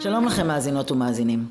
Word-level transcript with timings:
שלום 0.00 0.24
לכם 0.26 0.46
מאזינות 0.46 0.90
ומאזינים. 0.90 1.48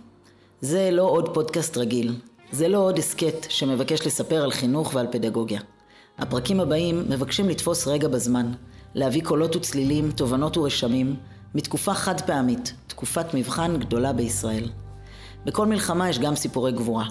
זה 0.61 0.89
לא 0.91 1.03
עוד 1.03 1.33
פודקאסט 1.33 1.77
רגיל. 1.77 2.15
זה 2.51 2.67
לא 2.67 2.77
עוד 2.77 2.97
הסכת 2.97 3.45
שמבקש 3.49 4.07
לספר 4.07 4.43
על 4.43 4.51
חינוך 4.51 4.95
ועל 4.95 5.07
פדגוגיה. 5.11 5.61
הפרקים 6.17 6.59
הבאים 6.59 7.03
מבקשים 7.09 7.49
לתפוס 7.49 7.87
רגע 7.87 8.07
בזמן, 8.07 8.51
להביא 8.93 9.23
קולות 9.23 9.55
וצלילים, 9.55 10.11
תובנות 10.11 10.57
ורשמים, 10.57 11.15
מתקופה 11.55 11.93
חד 11.93 12.21
פעמית, 12.21 12.73
תקופת 12.87 13.33
מבחן 13.33 13.79
גדולה 13.79 14.13
בישראל. 14.13 14.69
בכל 15.45 15.65
מלחמה 15.65 16.09
יש 16.09 16.19
גם 16.19 16.35
סיפורי 16.35 16.71
גבורה. 16.71 17.05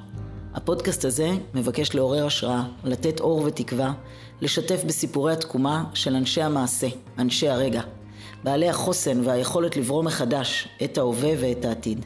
הפודקאסט 0.55 1.05
הזה 1.05 1.31
מבקש 1.55 1.95
לעורר 1.95 2.27
השראה, 2.27 2.65
לתת 2.85 3.21
אור 3.21 3.43
ותקווה, 3.43 3.93
לשתף 4.41 4.85
בסיפורי 4.85 5.33
התקומה 5.33 5.85
של 5.95 6.15
אנשי 6.15 6.43
המעשה, 6.43 6.89
אנשי 7.19 7.49
הרגע, 7.49 7.83
בעלי 8.47 8.69
החוסן 8.69 9.21
והיכולת 9.25 9.77
לברוא 9.77 10.03
מחדש 10.03 10.69
את 10.85 10.99
ההווה 10.99 11.31
ואת 11.41 11.65
העתיד. 11.65 12.05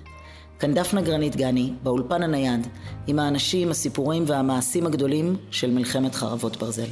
כאן 0.58 0.74
דפנה 0.74 1.02
גרנית 1.02 1.36
גני, 1.36 1.72
באולפן 1.82 2.22
הנייד, 2.22 2.66
עם 3.06 3.18
האנשים, 3.18 3.70
הסיפורים 3.70 4.24
והמעשים 4.26 4.86
הגדולים 4.86 5.36
של 5.50 5.70
מלחמת 5.70 6.14
חרבות 6.14 6.56
ברזל. 6.56 6.88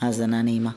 האזנה 0.00 0.42
נעימה. 0.42 0.70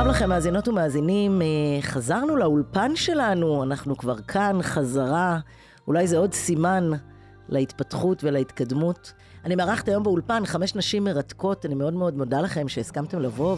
רב 0.00 0.06
לכם, 0.06 0.28
מאזינות 0.28 0.68
ומאזינים. 0.68 1.42
אה, 1.42 1.46
חזרנו 1.82 2.36
לאולפן 2.36 2.96
שלנו, 2.96 3.62
אנחנו 3.62 3.96
כבר 3.96 4.18
כאן, 4.18 4.58
חזרה. 4.62 5.38
אולי 5.86 6.06
זה 6.06 6.18
עוד 6.18 6.34
סימן 6.34 6.90
להתפתחות 7.48 8.24
ולהתקדמות. 8.24 9.12
אני 9.44 9.54
מארחת 9.54 9.88
היום 9.88 10.02
באולפן 10.02 10.46
חמש 10.46 10.74
נשים 10.74 11.04
מרתקות, 11.04 11.66
אני 11.66 11.74
מאוד 11.74 11.94
מאוד 11.94 12.16
מודה 12.16 12.40
לכם 12.40 12.68
שהסכמתם 12.68 13.18
לבוא 13.18 13.56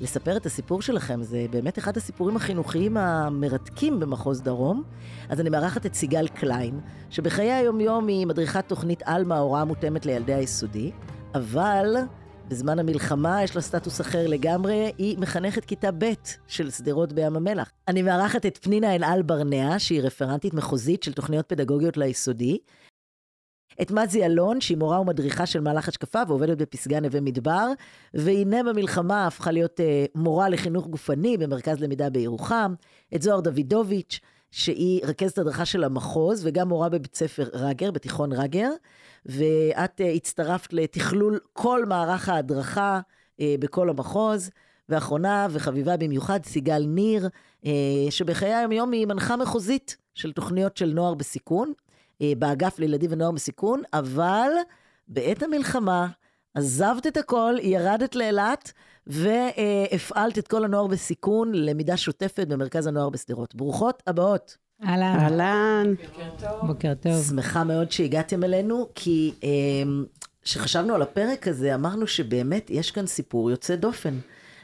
ולספר 0.00 0.36
את 0.36 0.46
הסיפור 0.46 0.82
שלכם. 0.82 1.22
זה 1.22 1.46
באמת 1.50 1.78
אחד 1.78 1.96
הסיפורים 1.96 2.36
החינוכיים 2.36 2.96
המרתקים 2.96 4.00
במחוז 4.00 4.42
דרום. 4.42 4.82
אז 5.28 5.40
אני 5.40 5.50
מארחת 5.50 5.86
את 5.86 5.94
סיגל 5.94 6.28
קליין, 6.28 6.80
שבחיי 7.10 7.52
היומיום 7.52 8.06
היא 8.06 8.26
מדריכת 8.26 8.64
תוכנית 8.68 9.02
עלמה, 9.04 9.38
הוראה 9.38 9.64
מותאמת 9.64 10.06
לילדי 10.06 10.34
היסודי, 10.34 10.90
אבל 11.34 11.96
בזמן 12.50 12.78
המלחמה 12.78 13.42
יש 13.42 13.56
לה 13.56 13.62
סטטוס 13.62 14.00
אחר 14.00 14.26
לגמרי, 14.26 14.92
היא 14.98 15.18
מחנכת 15.18 15.64
כיתה 15.64 15.90
ב' 15.98 16.12
של 16.46 16.70
שדרות 16.70 17.12
בים 17.12 17.36
המלח. 17.36 17.72
אני 17.88 18.02
מארחת 18.02 18.46
את 18.46 18.58
פנינה 18.62 18.94
אלעל 18.94 19.22
ברנע, 19.22 19.78
שהיא 19.78 20.02
רפרנטית 20.02 20.54
מחוזית 20.54 21.02
של 21.02 21.12
תוכניות 21.12 21.46
פדגוגיות 21.48 21.96
ליסודי. 21.96 22.58
את 23.82 23.90
מזי 23.90 24.24
אלון, 24.24 24.60
שהיא 24.60 24.76
מורה 24.76 25.00
ומדריכה 25.00 25.46
של 25.46 25.60
מהלך 25.60 25.88
השקפה 25.88 26.22
ועובדת 26.28 26.58
בפסגה 26.58 27.00
נווה 27.00 27.20
מדבר, 27.20 27.66
והנה 28.14 28.62
במלחמה 28.62 29.26
הפכה 29.26 29.50
להיות 29.50 29.80
uh, 29.80 29.82
מורה 30.14 30.48
לחינוך 30.48 30.86
גופני 30.86 31.36
במרכז 31.36 31.80
למידה 31.80 32.10
בירוחם. 32.10 32.74
את 33.14 33.22
זוהר 33.22 33.40
דוידוביץ', 33.40 34.20
שהיא 34.50 35.00
רכזת 35.04 35.38
הדרכה 35.38 35.64
של 35.64 35.84
המחוז 35.84 36.46
וגם 36.46 36.68
מורה 36.68 36.88
בבית 36.88 37.14
ספר 37.14 37.48
רגר, 37.52 37.90
בתיכון 37.90 38.32
רגר. 38.32 38.70
ואת 39.26 40.00
uh, 40.00 40.04
הצטרפת 40.04 40.72
לתכלול 40.72 41.38
כל 41.52 41.84
מערך 41.84 42.28
ההדרכה 42.28 43.00
uh, 43.00 43.42
בכל 43.60 43.90
המחוז. 43.90 44.50
ואחרונה 44.88 45.46
וחביבה 45.50 45.96
במיוחד, 45.96 46.44
סיגל 46.44 46.84
ניר, 46.86 47.28
uh, 47.62 47.66
שבחיי 48.10 48.54
היום 48.54 48.92
היא 48.92 49.06
מנחה 49.06 49.36
מחוזית 49.36 49.96
של 50.14 50.32
תוכניות 50.32 50.76
של 50.76 50.92
נוער 50.94 51.14
בסיכון, 51.14 51.72
uh, 51.72 52.24
באגף 52.38 52.78
לילדים 52.78 53.12
ונוער 53.12 53.30
בסיכון, 53.30 53.82
אבל 53.92 54.50
בעת 55.08 55.42
המלחמה 55.42 56.06
עזבת 56.54 57.06
את 57.06 57.16
הכל, 57.16 57.54
ירדת 57.62 58.14
לאילת, 58.14 58.72
והפעלת 59.10 60.38
את 60.38 60.48
כל 60.48 60.64
הנוער 60.64 60.86
בסיכון 60.86 61.52
ללמידה 61.54 61.96
שוטפת 61.96 62.46
במרכז 62.48 62.86
הנוער 62.86 63.08
בשדרות. 63.08 63.54
ברוכות 63.54 64.02
הבאות. 64.06 64.56
אהלן. 64.84 65.16
אהלן. 65.18 65.94
בוקר 66.62 66.92
טוב. 67.00 67.24
שמחה 67.28 67.64
מאוד 67.64 67.92
שהגעתם 67.92 68.44
אלינו, 68.44 68.88
כי 68.94 69.34
כשחשבנו 70.42 70.94
על 70.94 71.02
הפרק 71.02 71.48
הזה, 71.48 71.74
אמרנו 71.74 72.06
שבאמת 72.06 72.70
יש 72.70 72.90
כאן 72.90 73.06
סיפור 73.06 73.50
יוצא 73.50 73.76
דופן. 73.76 74.14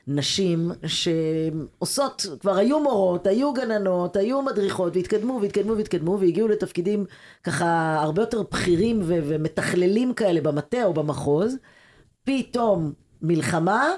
נשים 0.08 0.70
שעושות, 0.86 2.26
כבר 2.40 2.56
היו 2.56 2.80
מורות, 2.80 3.26
היו 3.26 3.52
גננות, 3.52 4.16
היו 4.16 4.42
מדריכות, 4.42 4.96
והתקדמו 4.96 5.38
והתקדמו 5.42 5.76
והתקדמו, 5.76 6.20
והגיעו 6.20 6.48
לתפקידים 6.48 7.04
ככה 7.44 7.98
הרבה 8.02 8.22
יותר 8.22 8.42
בכירים 8.42 9.00
ו- 9.02 9.20
ומתכללים 9.24 10.14
כאלה 10.14 10.40
במטה 10.40 10.84
או 10.84 10.94
במחוז. 10.94 11.56
פתאום 12.24 12.92
מלחמה, 13.22 13.90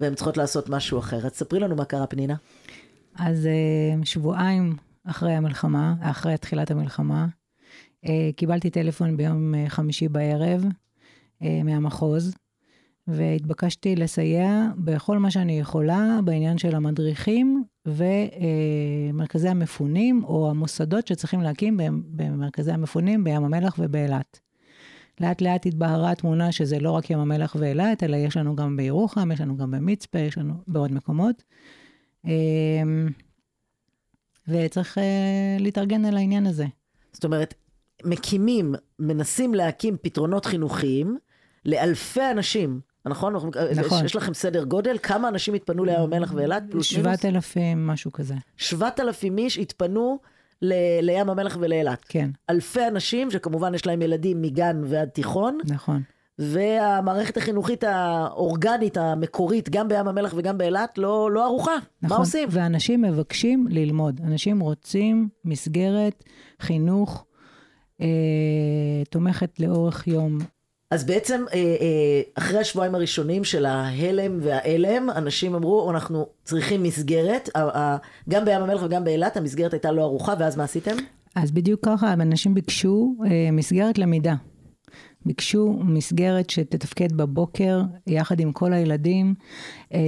והן 0.00 0.14
צריכות 0.14 0.36
לעשות 0.36 0.68
משהו 0.68 0.98
אחר. 0.98 1.26
אז 1.26 1.32
ספרי 1.32 1.60
לנו 1.60 1.76
מה 1.76 1.84
קרה, 1.84 2.06
פנינה. 2.06 2.34
אז 3.14 3.48
שבועיים 4.04 4.76
אחרי 5.04 5.32
המלחמה, 5.32 5.94
אחרי 6.00 6.38
תחילת 6.38 6.70
המלחמה. 6.70 7.26
קיבלתי 8.36 8.70
טלפון 8.70 9.16
ביום 9.16 9.54
חמישי 9.68 10.08
בערב 10.08 10.64
מהמחוז, 11.40 12.34
והתבקשתי 13.06 13.96
לסייע 13.96 14.68
בכל 14.76 15.18
מה 15.18 15.30
שאני 15.30 15.60
יכולה 15.60 16.18
בעניין 16.24 16.58
של 16.58 16.74
המדריכים 16.74 17.64
ומרכזי 17.86 19.48
המפונים, 19.48 20.24
או 20.24 20.50
המוסדות 20.50 21.06
שצריכים 21.06 21.40
להקים 21.40 21.80
במרכזי 22.06 22.72
המפונים 22.72 23.24
בים 23.24 23.44
המלח 23.44 23.74
ובאילת. 23.78 24.40
לאט 25.20 25.40
לאט 25.40 25.66
התבהרה 25.66 26.10
התמונה 26.10 26.52
שזה 26.52 26.78
לא 26.78 26.90
רק 26.90 27.10
ים 27.10 27.18
המלח 27.18 27.56
ואילת, 27.58 28.02
אלא 28.02 28.16
יש 28.16 28.36
לנו 28.36 28.56
גם 28.56 28.76
בירוחם, 28.76 29.32
יש 29.32 29.40
לנו 29.40 29.56
גם 29.56 29.70
במצפה, 29.70 30.18
יש 30.18 30.38
לנו 30.38 30.54
בעוד 30.66 30.92
מקומות. 30.92 31.42
וצריך 34.48 34.98
uh, 34.98 35.00
להתארגן 35.62 36.04
על 36.04 36.16
העניין 36.16 36.46
הזה. 36.46 36.66
זאת 37.12 37.24
אומרת, 37.24 37.54
מקימים, 38.04 38.74
מנסים 38.98 39.54
להקים 39.54 39.96
פתרונות 40.02 40.46
חינוכיים 40.46 41.18
לאלפי 41.64 42.30
אנשים, 42.30 42.80
נכון? 43.06 43.34
נכון. 43.76 44.04
יש 44.04 44.16
לכם 44.16 44.34
סדר 44.34 44.64
גודל? 44.64 44.96
כמה 45.02 45.28
אנשים 45.28 45.54
התפנו 45.54 45.84
לים 45.84 46.00
המלח 46.00 46.32
ואילת? 46.34 46.62
פלוס 46.70 46.92
מינוס? 46.92 47.06
שבעת 47.06 47.24
אלפים, 47.24 47.86
משהו 47.86 48.12
כזה. 48.12 48.34
שבעת 48.56 49.00
אלפים 49.00 49.38
איש 49.38 49.58
התפנו 49.58 50.18
ל- 50.62 51.00
לים 51.02 51.30
המלח 51.30 51.56
ולאילת. 51.60 52.04
כן. 52.08 52.30
אלפי 52.50 52.86
אנשים, 52.88 53.30
שכמובן 53.30 53.74
יש 53.74 53.86
להם 53.86 54.02
ילדים 54.02 54.42
מגן 54.42 54.82
ועד 54.84 55.08
תיכון. 55.08 55.58
נכון. 55.68 56.02
והמערכת 56.38 57.36
החינוכית 57.36 57.84
האורגנית, 57.84 58.96
המקורית, 58.96 59.68
גם 59.70 59.88
בים 59.88 60.08
המלח 60.08 60.32
וגם 60.36 60.58
באילת, 60.58 60.98
לא, 60.98 61.30
לא 61.30 61.44
ערוכה. 61.44 61.72
נכון. 62.02 62.16
מה 62.16 62.22
עושים? 62.22 62.48
ואנשים 62.52 63.02
מבקשים 63.02 63.66
ללמוד. 63.70 64.20
אנשים 64.24 64.60
רוצים 64.60 65.28
מסגרת 65.44 66.24
חינוך 66.60 67.24
אה, 68.00 68.06
תומכת 69.10 69.60
לאורך 69.60 70.06
יום. 70.06 70.38
אז 70.94 71.04
בעצם, 71.04 71.44
אה, 71.54 71.58
אה, 71.58 72.22
אחרי 72.34 72.58
השבועיים 72.58 72.94
הראשונים 72.94 73.44
של 73.44 73.66
ההלם 73.66 74.38
והאלם, 74.42 75.10
אנשים 75.10 75.54
אמרו, 75.54 75.90
אנחנו 75.90 76.26
צריכים 76.44 76.82
מסגרת. 76.82 77.48
גם 78.28 78.44
בים 78.44 78.62
המלח 78.62 78.82
וגם 78.82 79.04
באילת, 79.04 79.36
המסגרת 79.36 79.72
הייתה 79.72 79.92
לא 79.92 80.02
ערוכה, 80.02 80.34
ואז 80.38 80.56
מה 80.56 80.64
עשיתם? 80.64 80.96
אז 81.34 81.50
בדיוק 81.50 81.80
ככה, 81.86 82.12
אנשים 82.12 82.54
ביקשו 82.54 83.14
אה, 83.26 83.48
מסגרת 83.52 83.98
למידה. 83.98 84.34
ביקשו 85.26 85.78
מסגרת 85.84 86.50
שתתפקד 86.50 87.12
בבוקר 87.12 87.82
יחד 88.06 88.40
עם 88.40 88.52
כל 88.52 88.72
הילדים, 88.72 89.34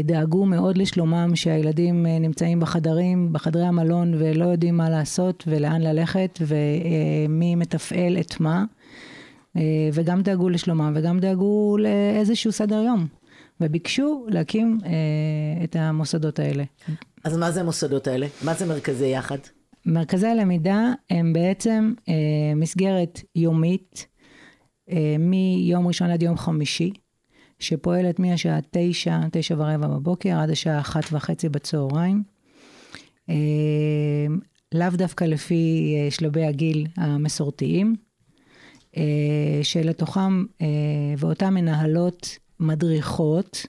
דאגו 0.05 0.47
מאוד 0.47 0.79
לשלומם 0.79 1.31
שהילדים 1.35 2.07
נמצאים 2.07 2.61
בחדרים, 2.61 3.33
בחדרי 3.33 3.65
המלון 3.65 4.15
ולא 4.19 4.45
יודעים 4.45 4.77
מה 4.77 4.91
לעשות 4.91 5.45
ולאן 5.47 5.83
ללכת 5.83 6.39
ומי 6.41 7.55
מתפעל 7.55 8.19
את 8.21 8.41
מה, 8.41 8.65
וגם 9.93 10.23
דאגו 10.23 10.49
לשלומם 10.49 10.93
וגם 10.97 11.19
דאגו 11.19 11.77
לאיזשהו 11.79 12.53
סדר 12.53 12.83
יום. 12.83 13.07
וביקשו 13.61 14.27
להקים 14.29 14.79
את 15.65 15.77
המוסדות 15.77 16.39
האלה. 16.39 16.65
אז 17.25 17.37
מה 17.37 17.51
זה 17.51 17.61
המוסדות 17.61 18.07
האלה? 18.07 18.27
מה 18.45 18.55
זה 18.55 18.67
מרכזי 18.67 19.07
יחד? 19.07 19.39
מרכזי 19.87 20.27
הלמידה 20.27 20.93
הם 21.11 21.33
בעצם 21.33 21.93
מסגרת 22.57 23.21
יומית. 23.35 24.07
מיום 25.19 25.87
ראשון 25.87 26.11
עד 26.11 26.23
יום 26.23 26.37
חמישי, 26.37 26.93
שפועלת 27.59 28.19
מהשעה 28.19 28.59
תשע, 28.71 29.19
תשע 29.33 29.55
ורבע 29.59 29.87
בבוקר, 29.87 30.39
עד 30.39 30.51
השעה 30.51 30.81
אחת 30.81 31.05
וחצי 31.13 31.49
בצהריים. 31.49 32.23
לאו 34.75 34.91
דווקא 34.93 35.25
לפי 35.25 35.95
שלבי 36.11 36.45
הגיל 36.45 36.87
המסורתיים, 36.97 37.97
שלתוכם 39.63 40.45
ואותן 41.19 41.55
מנהלות 41.55 42.39
מדריכות, 42.61 43.67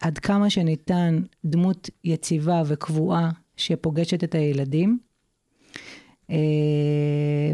עד 0.00 0.18
כמה 0.18 0.50
שניתן 0.50 1.22
דמות 1.44 1.90
יציבה 2.04 2.62
וקבועה 2.66 3.30
שפוגשת 3.56 4.24
את 4.24 4.34
הילדים. 4.34 4.98
אה, 6.30 6.36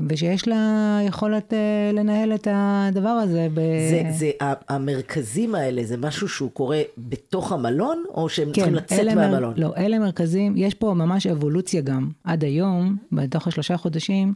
ושיש 0.09 0.49
לה 0.49 0.99
יכולת 1.07 1.53
אה, 1.53 1.91
לנהל 1.93 2.35
את 2.35 2.49
הדבר 2.51 3.09
הזה. 3.09 3.49
ב... 3.55 3.61
זה, 3.91 4.03
זה, 4.11 4.31
המרכזים 4.69 5.55
האלה, 5.55 5.85
זה 5.85 5.97
משהו 5.97 6.29
שהוא 6.29 6.51
קורה 6.51 6.83
בתוך 6.99 7.53
המלון, 7.53 8.05
או 8.15 8.29
שהם 8.29 8.49
כן, 8.53 8.53
צריכים 8.53 8.75
לצאת 8.75 9.07
מהמלון? 9.15 9.55
לא, 9.57 9.73
אלה 9.77 9.99
מרכזים, 9.99 10.55
יש 10.57 10.75
פה 10.75 10.95
ממש 10.95 11.27
אבולוציה 11.27 11.81
גם. 11.81 12.09
עד 12.25 12.45
היום, 12.45 12.97
בתוך 13.13 13.47
השלושה 13.47 13.77
חודשים, 13.77 14.35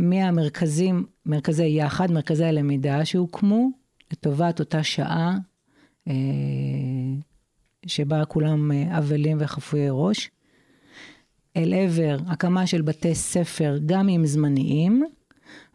מהמרכזים, 0.00 1.06
מרכזי 1.26 1.66
יחד, 1.66 2.10
מרכזי 2.10 2.44
הלמידה 2.44 3.04
שהוקמו 3.04 3.70
לטובת 4.12 4.60
אותה 4.60 4.82
שעה 4.82 5.38
אה, 6.08 6.14
שבה 7.86 8.24
כולם 8.24 8.72
אה, 8.72 8.98
אבלים 8.98 9.36
וחפויי 9.40 9.88
ראש, 9.90 10.30
אל 11.56 11.74
עבר 11.74 12.16
הקמה 12.26 12.66
של 12.66 12.82
בתי 12.82 13.14
ספר, 13.14 13.78
גם 13.86 14.08
אם 14.08 14.26
זמניים, 14.26 15.04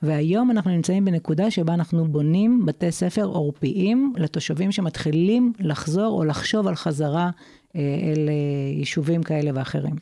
והיום 0.01 0.51
אנחנו 0.51 0.71
נמצאים 0.71 1.05
בנקודה 1.05 1.51
שבה 1.51 1.73
אנחנו 1.73 2.07
בונים 2.07 2.65
בתי 2.65 2.91
ספר 2.91 3.23
עורפיים 3.23 4.13
לתושבים 4.17 4.71
שמתחילים 4.71 5.53
לחזור 5.59 6.17
או 6.19 6.23
לחשוב 6.25 6.67
על 6.67 6.75
חזרה 6.75 7.29
אה, 7.75 7.81
אל 7.81 8.29
יישובים 8.79 9.23
כאלה 9.23 9.51
ואחרים. 9.53 9.95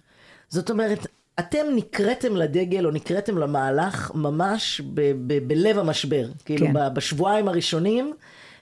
זאת 0.49 0.71
אומרת, 0.71 1.07
אתם 1.39 1.65
נקראתם 1.75 2.35
לדגל 2.35 2.85
או 2.85 2.91
נקראתם 2.91 3.37
למהלך 3.37 4.11
ממש 4.15 4.81
ב- 4.93 5.11
ב- 5.27 5.47
בלב 5.47 5.79
המשבר. 5.79 6.27
כאילו 6.45 6.67
כן. 6.67 6.93
בשבועיים 6.93 7.47
הראשונים, 7.47 8.13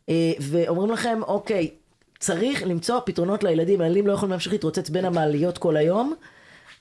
אה, 0.09 0.31
ואומרים 0.41 0.91
לכם, 0.91 1.19
אוקיי, 1.23 1.71
צריך 2.19 2.63
למצוא 2.63 2.99
פתרונות 3.05 3.43
לילדים, 3.43 3.81
הילדים 3.81 4.07
לא 4.07 4.13
יכולים 4.13 4.31
להמשיך 4.31 4.53
להתרוצץ 4.53 4.89
בין 4.89 5.05
המעליות 5.05 5.57
כל 5.57 5.77
היום, 5.77 6.13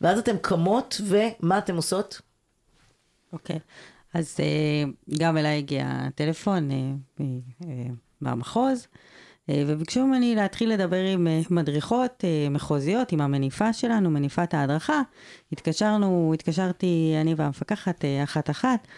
ואז 0.01 0.19
אתם 0.19 0.37
קמות, 0.41 1.01
ומה 1.05 1.59
אתם 1.59 1.77
עושות? 1.77 2.21
אוקיי, 3.33 3.59
אז 4.15 4.37
אה, 4.41 4.91
גם 5.19 5.37
אליי 5.37 5.59
הגיע 5.59 6.09
טלפון 6.15 6.71
אה, 6.71 7.27
מהמחוז. 8.21 8.87
אה, 9.49 9.63
וביקשו 9.67 10.07
ממני 10.07 10.35
להתחיל 10.35 10.73
לדבר 10.73 11.05
עם 11.05 11.27
אה, 11.27 11.41
מדריכות 11.51 12.25
אה, 12.25 12.49
מחוזיות, 12.51 13.13
עם 13.13 13.21
המניפה 13.21 13.73
שלנו, 13.73 14.11
מניפת 14.11 14.55
ההדרכה. 14.55 15.03
התקשרנו, 15.53 16.31
התקשרתי 16.35 17.15
אני 17.21 17.35
והמפקחת 17.35 18.05
אחת-אחת, 18.25 18.89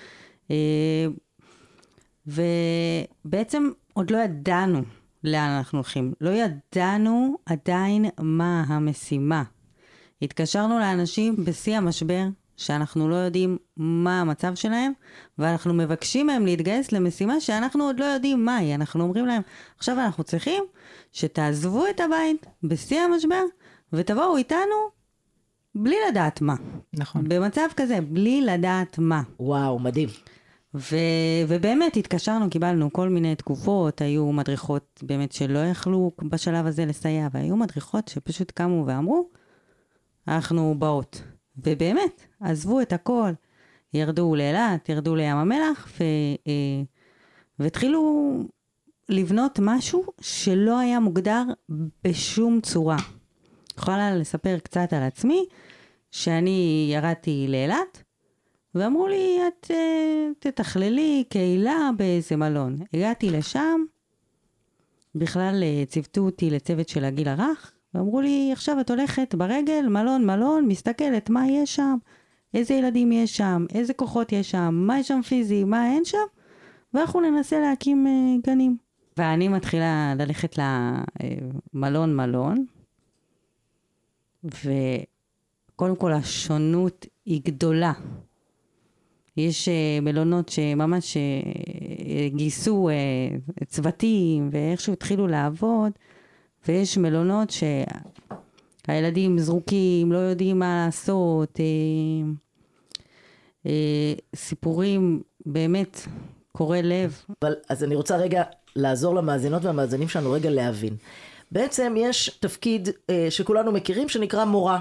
ובעצם 2.27 3.71
עוד 3.93 4.11
לא 4.11 4.19
ידענו 4.19 4.83
לאן 5.25 5.51
אנחנו 5.51 5.79
הולכים. 5.79 6.13
לא 6.21 6.31
ידענו 6.31 7.37
עדיין 7.47 8.05
מה 8.21 8.65
המשימה. 8.69 9.43
התקשרנו 10.23 10.79
לאנשים 10.79 11.45
בשיא 11.45 11.77
המשבר, 11.77 12.25
שאנחנו 12.67 13.09
לא 13.09 13.15
יודעים 13.15 13.59
מה 13.77 14.21
המצב 14.21 14.55
שלהם, 14.55 14.93
ואנחנו 15.39 15.75
מבקשים 15.75 16.27
מהם 16.27 16.47
להתגייס 16.47 16.93
למשימה 16.93 17.41
שאנחנו 17.41 17.85
עוד 17.85 18.01
לא 18.01 18.05
יודעים 18.05 18.45
מהי. 18.45 18.75
אנחנו 18.75 19.05
אומרים 19.05 19.27
להם, 19.27 19.43
עכשיו 19.79 19.99
אנחנו 19.99 20.25
צריכים 20.25 20.65
שתעזבו 21.13 21.85
את 21.91 22.01
הבית 22.01 22.47
בשיא 22.63 23.01
המשבר, 23.01 23.43
ותבואו 23.93 24.37
איתנו 24.37 25.03
בלי 25.75 25.97
לדעת 26.09 26.41
מה. 26.41 26.55
נכון. 26.93 27.29
במצב 27.29 27.69
כזה, 27.77 27.99
בלי 28.01 28.43
לדעת 28.43 28.99
מה. 28.99 29.23
וואו, 29.41 29.79
מדהים. 29.79 30.09
ו- 30.75 31.43
ובאמת 31.49 31.97
התקשרנו, 31.97 32.51
קיבלנו 32.51 32.93
כל 32.93 33.09
מיני 33.09 33.35
תקופות, 33.35 34.01
היו 34.01 34.33
מדריכות 34.33 35.03
באמת 35.03 35.33
שלא 35.33 35.59
יכלו 35.59 36.11
בשלב 36.23 36.67
הזה 36.67 36.87
לסייע, 36.87 37.29
והיו 37.33 37.57
מדריכות 37.57 38.09
שפשוט 38.09 38.51
קמו 38.51 38.85
ואמרו, 38.87 39.29
אנחנו 40.29 40.75
באות. 40.79 41.23
ובאמת, 41.57 42.27
עזבו 42.43 42.81
את 42.81 42.93
הכל, 42.93 43.33
ירדו 43.95 44.35
לאילת, 44.35 44.89
ירדו 44.89 45.15
לים 45.15 45.37
המלח, 45.37 45.89
ו, 46.01 46.03
אה, 46.47 46.83
והתחילו 47.59 48.33
לבנות 49.09 49.59
משהו 49.63 50.05
שלא 50.21 50.79
היה 50.79 51.01
מוגדר 51.01 51.43
בשום 52.05 52.61
צורה. 52.61 52.97
יכולה 53.79 54.15
לספר 54.15 54.59
קצת 54.59 54.93
על 54.93 55.03
עצמי, 55.03 55.47
שאני 56.11 56.89
ירדתי 56.93 57.47
לאילת, 57.49 58.03
ואמרו 58.75 59.09
לי, 59.09 59.39
את 59.49 59.71
uh, 59.71 59.75
תתכללי 60.39 61.25
קהילה 61.29 61.91
באיזה 61.97 62.37
מלון. 62.37 62.77
הגעתי 62.95 63.31
לשם, 63.31 63.85
בכלל 65.15 65.63
uh, 65.63 65.91
ציוותו 65.91 66.21
אותי 66.21 66.51
לצוות 66.51 66.89
של 66.89 67.05
הגיל 67.05 67.29
הרך, 67.29 67.73
ואמרו 67.95 68.21
לי, 68.21 68.51
עכשיו 68.53 68.81
את 68.81 68.91
הולכת 68.91 69.35
ברגל, 69.35 69.87
מלון, 69.89 70.27
מלון, 70.27 70.69
מסתכלת 70.69 71.31
מה 71.31 71.49
יש 71.49 71.77
שם, 71.77 71.97
איזה 72.55 72.75
ילדים 72.75 73.13
יש 73.13 73.37
שם, 73.37 73.67
איזה 73.75 73.95
כוחות 73.95 74.33
יש 74.33 74.51
שם, 74.51 74.75
מה 74.75 74.99
יש 74.99 75.09
שם 75.09 75.23
פיזי, 75.23 75.65
מה 75.65 75.87
אין 75.87 76.05
שם, 76.05 76.19
ואנחנו 76.95 77.21
ננסה 77.21 77.61
להקים 77.61 78.07
uh, 78.07 78.47
גנים. 78.47 78.77
ואני 79.17 79.49
מתחילה 79.49 80.15
ללכת 80.19 80.59
למלון 81.75 82.17
מלון, 82.17 82.67
וקודם 84.45 85.97
כל 85.97 86.13
השונות 86.13 87.07
היא 87.27 87.41
גדולה. 87.45 87.93
יש 89.37 89.69
uh, 89.69 90.05
מלונות 90.05 90.49
שממש 90.49 91.17
uh, 91.17 92.37
גייסו 92.37 92.89
uh, 92.91 93.65
צוותים 93.65 94.49
ואיכשהו 94.53 94.93
התחילו 94.93 95.27
לעבוד, 95.27 95.93
ויש 96.69 96.99
מלונות 96.99 97.53
שהילדים 98.87 99.39
זרוקים, 99.39 100.13
לא 100.13 100.19
יודעים 100.19 100.59
מה 100.59 100.85
לעשות, 100.87 101.61
אה, 101.61 101.65
אה, 101.65 102.33
סיפורים 104.37 105.23
באמת 105.47 106.01
קורעי 106.53 106.83
לב. 106.83 107.23
אבל 107.43 107.55
אז 107.69 107.85
אני 107.85 107.95
רוצה 107.95 108.17
רגע 108.17 108.43
לעזור 108.77 109.15
למאזינות 109.15 109.65
והמאזינים 109.65 110.09
שלנו 110.09 110.33
רגע 110.33 110.51
להבין. 110.51 110.97
בעצם 111.53 111.95
יש 111.97 112.29
תפקיד 112.41 112.89
אה, 113.11 113.27
שכולנו 113.31 113.73
מכירים 113.73 114.09
שנקרא 114.09 114.45
מורה. 114.45 114.81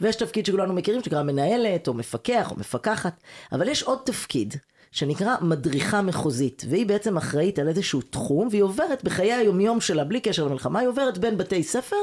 ויש 0.00 0.16
תפקיד 0.16 0.46
שכולנו 0.46 0.72
מכירים 0.72 1.02
שנקרא 1.02 1.22
מנהלת 1.22 1.88
או 1.88 1.94
מפקח 1.94 2.50
או 2.50 2.56
מפקחת, 2.56 3.22
אבל 3.52 3.68
יש 3.68 3.82
עוד 3.82 3.98
תפקיד 4.04 4.54
שנקרא 4.92 5.36
מדריכה 5.40 6.02
מחוזית, 6.02 6.64
והיא 6.68 6.86
בעצם 6.86 7.16
אחראית 7.16 7.58
על 7.58 7.68
איזשהו 7.68 8.00
תחום, 8.02 8.48
והיא 8.50 8.62
עוברת 8.62 9.04
בחיי 9.04 9.32
היומיום 9.32 9.80
שלה, 9.80 10.04
בלי 10.04 10.20
קשר 10.20 10.44
למלחמה, 10.44 10.78
היא 10.80 10.88
עוברת 10.88 11.18
בין 11.18 11.38
בתי 11.38 11.62
ספר, 11.62 11.96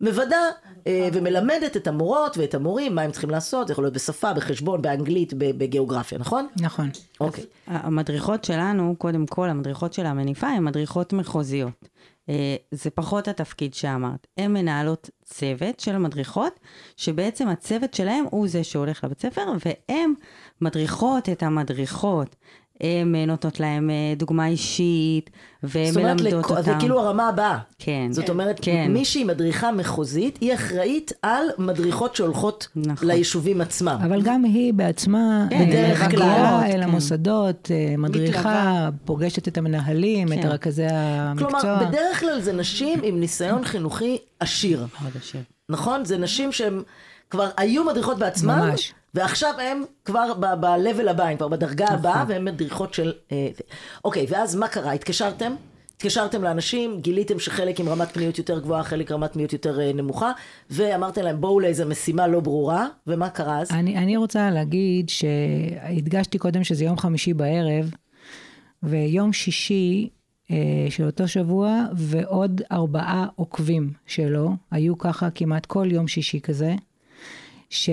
ומוודא 0.00 0.36
אה, 0.86 1.08
ומלמדת 1.12 1.76
את 1.76 1.86
המורות 1.86 2.38
ואת 2.38 2.54
המורים 2.54 2.94
מה 2.94 3.02
הם 3.02 3.10
צריכים 3.10 3.30
לעשות, 3.30 3.66
זה 3.66 3.72
יכול 3.72 3.84
להיות 3.84 3.94
בשפה, 3.94 4.32
בחשבון, 4.32 4.82
באנגלית, 4.82 5.34
בגיאוגרפיה, 5.34 6.18
נכון? 6.18 6.46
נכון. 6.60 6.90
אוקיי. 7.20 7.44
המדריכות 7.66 8.44
שלנו, 8.44 8.94
קודם 8.98 9.26
כל, 9.26 9.48
המדריכות 9.48 9.92
של 9.92 10.06
המניפה 10.06 10.46
הן 10.46 10.64
מדריכות 10.64 11.12
מחוזיות. 11.12 11.88
אה, 12.28 12.56
זה 12.70 12.90
פחות 12.90 13.28
התפקיד 13.28 13.74
שאמרת. 13.74 14.26
הן 14.38 14.52
מנהלות 14.52 15.10
צוות 15.24 15.80
של 15.80 15.98
מדריכות, 15.98 16.60
שבעצם 16.96 17.48
הצוות 17.48 17.94
שלהם 17.94 18.24
הוא 18.30 18.48
זה 18.48 18.64
שהולך 18.64 19.04
לבית 19.04 19.20
ספר, 19.20 19.52
והן 19.64 20.12
מדריכות 20.60 21.28
את 21.28 21.42
המדריכות. 21.42 22.36
הן 22.80 23.14
נותנות 23.16 23.60
להם 23.60 23.90
אה, 23.90 24.14
דוגמה 24.16 24.46
אישית, 24.46 25.30
ומלמדות 25.62 26.44
לכ... 26.44 26.50
אותם. 26.50 26.62
זה 26.62 26.72
כאילו 26.78 27.00
הרמה 27.00 27.28
הבאה. 27.28 27.58
כן. 27.78 28.08
זאת 28.10 28.30
אומרת, 28.30 28.58
כן. 28.62 28.92
מישהי 28.92 29.24
מדריכה 29.24 29.72
מחוזית, 29.72 30.38
היא 30.40 30.54
אחראית 30.54 31.12
על 31.22 31.44
מדריכות 31.58 32.16
שהולכות 32.16 32.68
נכון. 32.76 33.08
ליישובים 33.08 33.60
עצמם. 33.60 33.98
אבל 34.04 34.22
גם 34.22 34.44
היא 34.44 34.74
בעצמה 34.74 35.46
כן, 35.50 35.68
בדרך 35.68 35.98
כלל 35.98 36.08
מגיעה 36.08 36.66
אל 36.66 36.72
כן. 36.72 36.82
המוסדות, 36.82 37.70
אה, 37.74 37.94
מדריכה, 37.98 38.38
מתלווה. 38.38 38.90
פוגשת 39.04 39.48
את 39.48 39.58
המנהלים, 39.58 40.28
כן. 40.28 40.40
את 40.40 40.44
רכזי 40.44 40.86
המקצוע. 40.90 41.60
כלומר, 41.60 41.84
בדרך 41.88 42.20
כלל 42.20 42.40
זה 42.40 42.52
נשים 42.52 43.00
עם 43.02 43.20
ניסיון 43.20 43.64
חינוכי 43.64 44.18
עשיר. 44.40 44.86
מאוד 45.02 45.12
עשיר. 45.16 45.40
נכון? 45.68 46.04
זה 46.04 46.18
נשים 46.18 46.52
שהן 46.52 46.82
כבר 47.30 47.50
היו 47.56 47.84
מדריכות 47.84 48.18
בעצמן. 48.18 48.58
ממש. 48.58 48.94
ועכשיו 49.14 49.54
הם 49.60 49.82
כבר 50.04 50.34
ב-level 50.34 51.10
הבא, 51.10 51.24
הם 51.24 51.36
כבר 51.36 51.48
בדרגה 51.48 51.84
נכון. 51.84 51.96
הבאה, 51.98 52.24
והן 52.28 52.44
מדריכות 52.44 52.94
של... 52.94 53.12
אה, 53.32 53.48
אוקיי, 54.04 54.26
ואז 54.28 54.56
מה 54.56 54.68
קרה? 54.68 54.92
התקשרתם? 54.92 55.54
התקשרתם 55.96 56.42
לאנשים, 56.42 57.00
גיליתם 57.00 57.38
שחלק 57.38 57.80
עם 57.80 57.88
רמת 57.88 58.08
פניות 58.08 58.38
יותר 58.38 58.58
גבוהה, 58.58 58.82
חלק 58.82 59.10
רמת 59.10 59.32
פניות 59.32 59.52
יותר 59.52 59.80
אה, 59.80 59.92
נמוכה, 59.92 60.32
ואמרתם 60.70 61.22
להם 61.22 61.40
בואו 61.40 61.60
לאיזו 61.60 61.86
משימה 61.86 62.26
לא 62.26 62.40
ברורה, 62.40 62.86
ומה 63.06 63.28
קרה 63.28 63.60
אז? 63.60 63.70
אני, 63.70 63.98
אני 63.98 64.16
רוצה 64.16 64.50
להגיד 64.50 65.08
שהדגשתי 65.08 66.38
קודם 66.38 66.64
שזה 66.64 66.84
יום 66.84 66.98
חמישי 66.98 67.34
בערב, 67.34 67.90
ויום 68.82 69.32
שישי 69.32 70.08
אה, 70.50 70.56
של 70.90 71.04
אותו 71.04 71.28
שבוע, 71.28 71.84
ועוד 71.96 72.62
ארבעה 72.72 73.26
עוקבים 73.36 73.92
שלו, 74.06 74.50
היו 74.70 74.98
ככה 74.98 75.30
כמעט 75.30 75.66
כל 75.66 75.88
יום 75.90 76.08
שישי 76.08 76.40
כזה, 76.40 76.74
ש... 77.70 77.90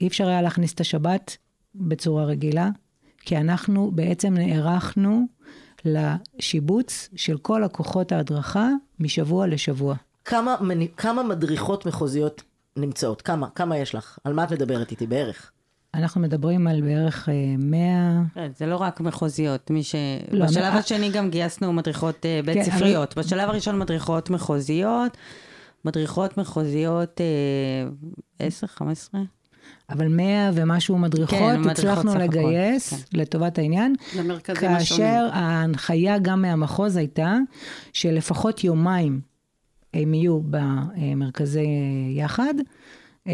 אי 0.00 0.06
אפשר 0.06 0.28
היה 0.28 0.42
להכניס 0.42 0.72
את 0.74 0.80
השבת 0.80 1.36
בצורה 1.74 2.24
רגילה, 2.24 2.68
כי 3.20 3.36
אנחנו 3.36 3.90
בעצם 3.94 4.34
נערכנו 4.34 5.26
לשיבוץ 5.84 7.08
של 7.16 7.38
כל 7.38 7.64
הכוחות 7.64 8.12
ההדרכה 8.12 8.68
משבוע 9.00 9.46
לשבוע. 9.46 9.94
כמה, 10.24 10.56
כמה 10.96 11.22
מדריכות 11.22 11.86
מחוזיות 11.86 12.42
נמצאות? 12.76 13.22
כמה? 13.22 13.48
כמה 13.54 13.78
יש 13.78 13.94
לך? 13.94 14.18
על 14.24 14.32
מה 14.32 14.44
את 14.44 14.52
מדברת 14.52 14.90
איתי 14.90 15.06
בערך? 15.06 15.50
אנחנו 15.94 16.20
מדברים 16.20 16.66
על 16.66 16.80
בערך 16.80 17.28
100... 17.58 17.78
כן, 18.34 18.50
זה 18.56 18.66
לא 18.66 18.76
רק 18.76 19.00
מחוזיות, 19.00 19.70
מי 19.70 19.82
ש... 19.82 19.94
לא, 20.30 20.46
בשלב 20.46 20.72
מה- 20.72 20.78
השני 20.78 21.10
גם 21.10 21.30
גייסנו 21.30 21.72
מדריכות 21.72 22.26
אה, 22.26 22.40
בית 22.44 22.56
כן, 22.56 22.64
ספריות. 22.64 23.18
בשלב 23.18 23.48
הראשון 23.48 23.78
מדריכות 23.78 24.30
מחוזיות, 24.30 25.16
מדריכות 25.84 26.38
מחוזיות 26.38 27.20
אה, 27.20 27.88
10, 28.38 28.66
15? 28.66 29.20
אבל 29.90 30.08
100 30.08 30.50
ומשהו 30.54 30.98
מדריכות, 30.98 31.38
כן, 31.38 31.60
מדריכות 31.60 31.70
הצלחנו 31.78 32.10
הכל, 32.10 32.18
לגייס 32.22 32.90
כן. 32.92 33.18
לטובת 33.18 33.58
העניין. 33.58 33.94
למרכזים 34.18 34.70
השונים. 34.70 35.02
כאשר 35.04 35.28
ההנחיה 35.32 36.18
גם 36.18 36.42
מהמחוז 36.42 36.96
הייתה 36.96 37.36
שלפחות 37.92 38.64
יומיים 38.64 39.20
הם 39.94 40.14
יהיו 40.14 40.40
במרכזי 40.42 41.66
יחד, 42.16 42.54
אה, 43.28 43.32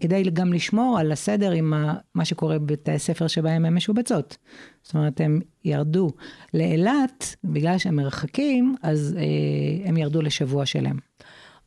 כדי 0.00 0.22
גם 0.32 0.52
לשמור 0.52 0.98
על 0.98 1.12
הסדר 1.12 1.50
עם 1.50 1.72
ה- 1.74 1.94
מה 2.14 2.24
שקורה 2.24 2.58
בבתי 2.58 2.92
הספר 2.92 3.26
שבהם 3.26 3.64
הן 3.64 3.74
משובצות. 3.74 4.36
זאת 4.82 4.94
אומרת, 4.94 5.20
הם 5.20 5.40
ירדו 5.64 6.10
לאילת, 6.54 7.36
בגלל 7.44 7.78
שהם 7.78 7.96
מרחקים, 7.96 8.74
אז 8.82 9.16
אה, 9.18 9.88
הם 9.88 9.96
ירדו 9.96 10.22
לשבוע 10.22 10.66
שלם. 10.66 11.09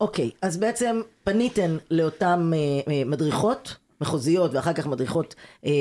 אוקיי, 0.03 0.29
אז 0.41 0.57
בעצם 0.57 1.01
פניתן 1.23 1.77
לאותן 1.91 2.51
אה, 2.53 2.93
אה, 2.93 3.03
מדריכות 3.05 3.75
מחוזיות 4.01 4.53
ואחר 4.53 4.73
כך 4.73 4.87
מדריכות 4.87 5.35
אה, 5.65 5.69
אה, 5.71 5.75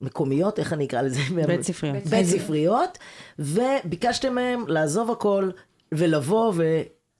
מקומיות, 0.00 0.58
איך 0.58 0.72
אני 0.72 0.84
אקרא 0.84 1.02
לזה? 1.02 1.20
בית 1.46 1.62
ספריות. 1.62 2.06
בית 2.06 2.26
ספריות, 2.26 2.98
וביקשתם 3.38 4.34
מהם 4.34 4.64
לעזוב 4.68 5.10
הכל 5.10 5.50
ולבוא 5.92 6.52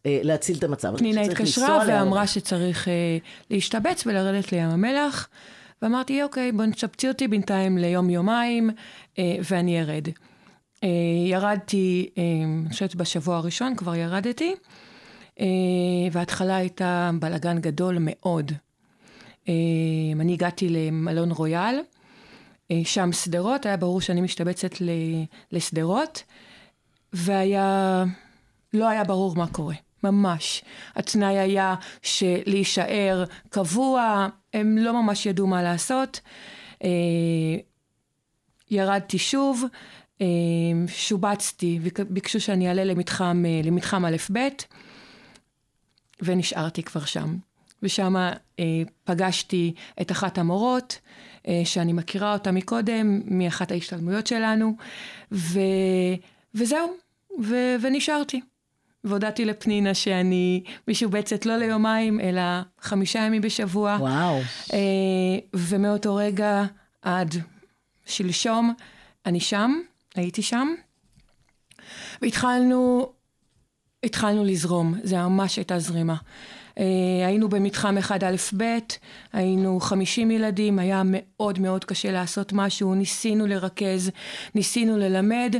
ולהציל 0.04 0.58
את 0.58 0.64
המצב. 0.64 0.96
פנינה 0.96 1.20
התקשרה 1.20 1.84
ואמרה. 1.88 2.26
שצריך 2.26 2.88
אה, 2.88 3.18
להשתבץ 3.50 4.06
ולרדת 4.06 4.52
לים 4.52 4.68
המלח, 4.68 5.28
ואמרתי, 5.82 6.22
אוקיי, 6.22 6.52
בוא 6.52 6.64
נשפצי 6.64 7.08
אותי 7.08 7.28
בינתיים 7.28 7.78
ליום-יומיים, 7.78 8.70
אה, 9.18 9.36
ואני 9.50 9.80
ארד. 9.80 10.08
אה, 10.84 10.88
ירדתי, 11.26 12.10
אני 12.16 12.70
חושבת 12.70 12.94
בשבוע 12.94 13.36
הראשון 13.36 13.76
כבר 13.76 13.94
ירדתי, 13.94 14.54
וההתחלה 16.12 16.56
הייתה 16.56 17.10
בלאגן 17.20 17.58
גדול 17.58 17.96
מאוד. 18.00 18.52
אה, 19.48 19.54
אני 20.20 20.32
הגעתי 20.32 20.68
למלון 20.68 21.30
רויאל, 21.30 21.80
אה, 22.70 22.80
שם 22.84 23.12
שדרות, 23.12 23.66
היה 23.66 23.76
ברור 23.76 24.00
שאני 24.00 24.20
משתבצת 24.20 24.70
לשדרות, 25.52 26.22
והיה, 27.12 28.04
לא 28.74 28.88
היה 28.88 29.04
ברור 29.04 29.36
מה 29.36 29.46
קורה, 29.46 29.74
ממש. 30.04 30.64
התנאי 30.94 31.38
היה 31.38 31.74
שלהישאר 32.02 33.24
קבוע, 33.48 34.28
הם 34.54 34.78
לא 34.78 35.02
ממש 35.02 35.26
ידעו 35.26 35.46
מה 35.46 35.62
לעשות. 35.62 36.20
אה, 36.84 36.88
ירדתי 38.70 39.18
שוב, 39.18 39.64
אה, 40.20 40.26
שובצתי, 40.88 41.78
וביקשו 41.82 42.40
שאני 42.40 42.68
אעלה 42.68 42.84
למתחם, 42.84 43.44
אה, 43.46 43.60
למתחם 43.64 44.04
א'-ב', 44.04 44.38
ונשארתי 46.22 46.82
כבר 46.82 47.04
שם. 47.04 47.36
ושם 47.82 48.16
אה, 48.16 48.64
פגשתי 49.04 49.74
את 50.00 50.10
אחת 50.10 50.38
המורות, 50.38 50.98
אה, 51.48 51.62
שאני 51.64 51.92
מכירה 51.92 52.32
אותה 52.32 52.52
מקודם, 52.52 53.20
מאחת 53.24 53.70
ההשתלמויות 53.70 54.26
שלנו, 54.26 54.76
ו... 55.32 55.60
וזהו, 56.54 56.92
ו... 57.42 57.54
ונשארתי. 57.80 58.40
והודעתי 59.04 59.44
לפנינה 59.44 59.94
שאני 59.94 60.62
משובצת 60.88 61.46
לא 61.46 61.56
ליומיים, 61.56 62.20
אלא 62.20 62.42
חמישה 62.80 63.18
ימים 63.18 63.42
בשבוע. 63.42 63.96
וואו. 64.00 64.40
אה, 64.72 64.78
ומאותו 65.54 66.14
רגע 66.14 66.64
עד 67.02 67.34
שלשום, 68.06 68.74
אני 69.26 69.40
שם, 69.40 69.80
הייתי 70.14 70.42
שם, 70.42 70.68
והתחלנו, 72.22 73.12
התחלנו 74.04 74.44
לזרום, 74.44 74.94
זה 75.02 75.16
ממש 75.16 75.56
הייתה 75.56 75.78
זרימה. 75.78 76.16
אה, 76.78 76.84
היינו 77.26 77.48
במתחם 77.48 77.98
1 77.98 78.22
א' 78.22 78.36
ב', 78.56 78.78
היינו 79.32 79.80
50 79.80 80.30
ילדים, 80.30 80.78
היה 80.78 81.02
מאוד 81.04 81.58
מאוד 81.58 81.84
קשה 81.84 82.12
לעשות 82.12 82.52
משהו, 82.52 82.94
ניסינו 82.94 83.46
לרכז, 83.46 84.10
ניסינו 84.54 84.98
ללמד, 84.98 85.54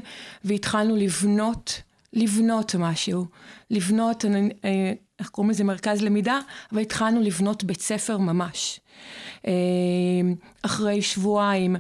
והתחלנו 0.45 0.97
לבנות, 0.97 1.83
לבנות 2.13 2.75
משהו. 2.79 3.27
לבנות, 3.71 4.25
אה, 4.65 4.93
איך 5.19 5.29
קוראים 5.29 5.51
לזה 5.51 5.65
מרכז 5.65 6.03
למידה, 6.03 6.39
אבל 6.73 6.81
התחלנו 6.81 7.21
לבנות 7.21 7.65
בית 7.65 7.81
ספר 7.81 8.19
ממש. 8.19 8.81
אה, 9.47 9.53
אחרי 10.63 11.03
שבועיים 11.03 11.77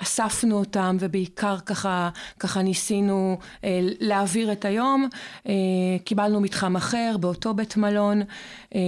שאספנו 0.00 0.58
אותם 0.58 0.96
ובעיקר 1.00 1.58
ככה, 1.66 2.10
ככה 2.38 2.62
ניסינו 2.62 3.38
אה, 3.64 3.80
להעביר 3.82 4.52
את 4.52 4.64
היום, 4.64 5.08
אה, 5.46 5.52
קיבלנו 6.04 6.40
מתחם 6.40 6.76
אחר 6.76 7.16
באותו 7.20 7.54
בית 7.54 7.76
מלון 7.76 8.22
אה, 8.74 8.80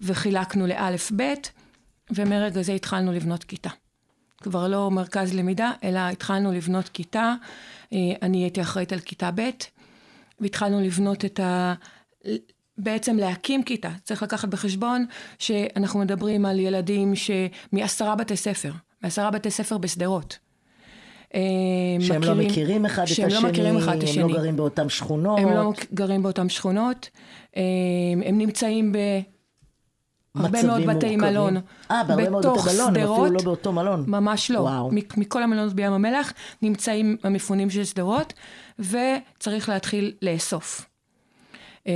וחילקנו 0.00 0.66
לאלף 0.66 1.10
בית 1.10 1.52
ומרגע 2.10 2.62
זה 2.62 2.72
התחלנו 2.72 3.12
לבנות 3.12 3.44
כיתה. 3.44 3.70
כבר 4.42 4.68
לא 4.68 4.90
מרכז 4.90 5.34
למידה, 5.34 5.72
אלא 5.84 5.98
התחלנו 5.98 6.52
לבנות 6.52 6.88
כיתה. 6.88 7.34
אה, 7.92 7.98
אני 8.22 8.42
הייתי 8.42 8.60
אחראית 8.60 8.92
על 8.92 9.00
כיתה 9.00 9.30
ב', 9.34 9.50
והתחלנו 10.40 10.80
לבנות 10.80 11.24
את 11.24 11.40
ה... 11.40 11.74
בעצם 12.78 13.16
להקים 13.16 13.62
כיתה. 13.62 13.90
צריך 14.04 14.22
לקחת 14.22 14.48
בחשבון 14.48 15.06
שאנחנו 15.38 16.00
מדברים 16.00 16.46
על 16.46 16.58
ילדים 16.58 17.12
מעשרה 17.72 18.16
בתי 18.16 18.36
ספר, 18.36 18.72
מעשרה 19.02 19.30
בתי 19.30 19.50
ספר 19.50 19.78
בשדרות. 19.78 20.38
אה, 21.34 21.40
שהם 22.00 22.22
לא 22.22 22.34
מכירים 22.34 22.84
אחד 22.84 23.02
את 23.02 23.08
שהם 23.08 23.26
השני, 23.26 23.42
לא 23.42 23.48
מכירים 23.48 23.76
אחד 23.76 23.96
את 23.96 24.02
הם 24.02 24.08
השני. 24.08 24.22
לא 24.22 24.38
גרים 24.38 24.56
באותן 24.56 24.88
שכונות. 24.88 25.38
הם 25.38 25.48
לא 25.48 25.72
גרים 25.94 26.22
באותן 26.22 26.48
שכונות, 26.48 27.10
אה, 27.56 27.62
הם 28.24 28.38
נמצאים 28.38 28.92
ב... 28.92 28.98
הרבה 30.34 30.62
מאוד 30.62 30.80
בתי 30.80 30.90
מורכבים. 30.90 31.20
מלון. 31.20 31.56
אה, 31.90 32.04
בהרבה 32.04 32.30
מאוד 32.30 32.46
בתי 32.46 32.74
מלון, 32.74 32.96
הם 32.96 33.02
אפילו. 33.02 33.26
לא 33.26 33.42
באותו 33.44 33.72
מלון. 33.72 34.04
ממש 34.06 34.50
לא. 34.50 34.58
וואו. 34.58 34.90
מכל 35.16 35.42
המלונות 35.42 35.72
בים 35.72 35.92
המלח 35.92 36.32
נמצאים 36.62 37.16
המפונים 37.22 37.70
של 37.70 37.84
שדרות, 37.84 38.32
וצריך 38.78 39.68
להתחיל 39.68 40.12
לאסוף. 40.22 40.86
אמ, 41.86 41.92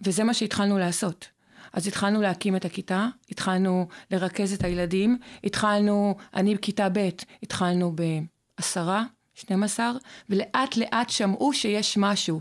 וזה 0.00 0.24
מה 0.24 0.34
שהתחלנו 0.34 0.78
לעשות. 0.78 1.26
אז 1.74 1.86
התחלנו 1.86 2.22
להקים 2.22 2.56
את 2.56 2.64
הכיתה, 2.64 3.08
התחלנו 3.30 3.86
לרכז 4.10 4.52
את 4.52 4.64
הילדים, 4.64 5.18
התחלנו, 5.44 6.14
אני 6.34 6.54
בכיתה 6.54 6.88
ב', 6.92 7.08
התחלנו 7.42 7.94
בעשרה, 8.58 9.04
12, 9.34 9.92
ולאט 10.30 10.76
לאט 10.76 11.10
שמעו 11.10 11.52
שיש 11.52 11.96
משהו. 11.96 12.40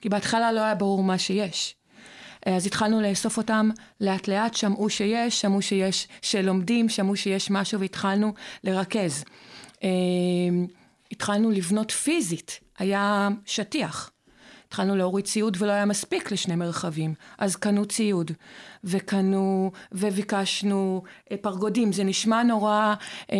כי 0.00 0.08
בהתחלה 0.08 0.52
לא 0.52 0.60
היה 0.60 0.74
ברור 0.74 1.02
מה 1.02 1.18
שיש. 1.18 1.76
אז 2.46 2.66
התחלנו 2.66 3.00
לאסוף 3.00 3.36
אותם 3.36 3.70
לאט 4.00 4.28
לאט, 4.28 4.54
שמעו 4.54 4.90
שיש, 4.90 5.40
שמעו 5.40 5.62
שיש, 5.62 6.08
שלומדים, 6.22 6.88
שמעו 6.88 7.16
שיש 7.16 7.50
משהו 7.50 7.80
והתחלנו 7.80 8.34
לרכז. 8.64 9.24
אה, 9.82 9.88
התחלנו 11.12 11.50
לבנות 11.50 11.90
פיזית, 11.90 12.60
היה 12.78 13.28
שטיח. 13.46 14.10
התחלנו 14.70 14.96
להוריד 14.96 15.24
ציוד 15.24 15.56
ולא 15.60 15.72
היה 15.72 15.84
מספיק 15.84 16.32
לשני 16.32 16.56
מרחבים, 16.56 17.14
אז 17.38 17.56
קנו 17.56 17.86
ציוד, 17.86 18.30
וקנו, 18.84 19.72
וביקשנו 19.92 21.02
אה, 21.32 21.36
פרגודים, 21.36 21.92
זה 21.92 22.04
נשמע 22.04 22.42
נורא, 22.42 22.94
אה, 23.32 23.36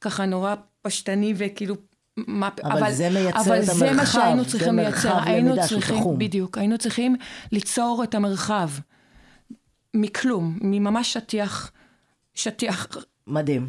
ככה 0.00 0.26
נורא 0.26 0.54
פשטני 0.82 1.34
וכאילו... 1.36 1.74
מה, 2.16 2.48
אבל 2.62 2.92
זה 2.92 3.10
מייצר 3.10 3.40
אבל 3.40 3.60
את 3.60 3.64
זה 3.66 3.84
מה 3.84 3.90
המרחב, 3.90 4.12
שהיינו 4.12 4.44
צריכים 4.44 4.76
לייצר, 4.76 5.18
היינו 5.22 5.54
צריכים, 5.68 5.98
תחום. 5.98 6.18
בדיוק, 6.18 6.58
היינו 6.58 6.78
צריכים 6.78 7.16
ליצור 7.52 8.04
את 8.04 8.14
המרחב. 8.14 8.70
מכלום, 9.94 10.58
מממש 10.62 11.12
שטיח, 11.12 11.72
שטיח 12.34 12.88
מדהים. 13.26 13.68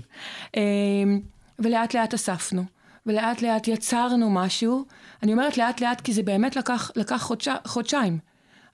אמ, 0.58 1.22
ולאט 1.60 1.94
לאט 1.94 2.14
אספנו, 2.14 2.64
ולאט 3.06 3.42
לאט 3.42 3.68
יצרנו 3.68 4.30
משהו. 4.30 4.86
אני 5.24 5.32
אומרת 5.32 5.58
לאט 5.58 5.82
לאט 5.82 6.02
כי 6.02 6.14
זה 6.14 6.24
באמת 6.24 6.56
לקח, 6.56 6.92
לקח 6.96 7.18
חודש, 7.22 7.48
חודשיים 7.66 8.20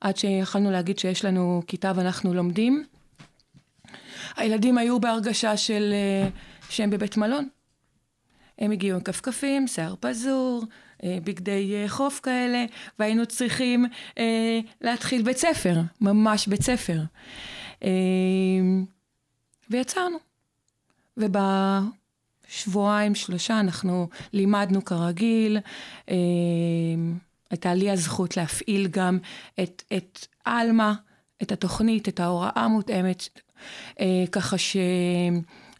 עד 0.01 0.17
שיכלנו 0.17 0.71
להגיד 0.71 1.00
שיש 1.00 1.25
לנו 1.25 1.62
כיתה 1.67 1.91
ואנחנו 1.95 2.33
לומדים. 2.33 2.83
הילדים 4.36 4.77
היו 4.77 5.00
בהרגשה 5.00 5.57
של 5.57 5.93
אה, 5.93 6.29
שהם 6.69 6.89
בבית 6.89 7.17
מלון. 7.17 7.48
הם 8.59 8.71
הגיעו 8.71 8.98
עם 8.98 9.03
כפכפים, 9.03 9.67
שיער 9.67 9.95
פזור, 10.00 10.63
אה, 11.03 11.17
בגדי 11.24 11.75
אה, 11.75 11.89
חוף 11.89 12.19
כאלה, 12.24 12.65
והיינו 13.00 13.25
צריכים 13.25 13.86
אה, 14.17 14.59
להתחיל 14.81 15.21
בית 15.21 15.38
ספר, 15.38 15.75
ממש 16.01 16.48
בית 16.48 16.63
ספר. 16.63 17.01
אה, 17.83 17.89
ויצרנו. 19.69 20.17
ובשבועיים, 22.50 23.15
שלושה, 23.15 23.60
אנחנו 23.60 24.10
לימדנו 24.34 24.86
כרגיל. 24.86 25.58
אה, 26.10 26.15
הייתה 27.51 27.74
לי 27.74 27.91
הזכות 27.91 28.38
להפעיל 28.38 28.88
גם 28.88 29.18
את, 29.63 29.84
את 29.98 30.27
עלמה, 30.46 30.94
את 31.41 31.51
התוכנית, 31.51 32.08
את 32.08 32.20
ההוראה 32.20 32.51
המותאמת, 32.56 33.27
אה, 34.00 34.24
ככה 34.32 34.58
שזה 34.58 34.82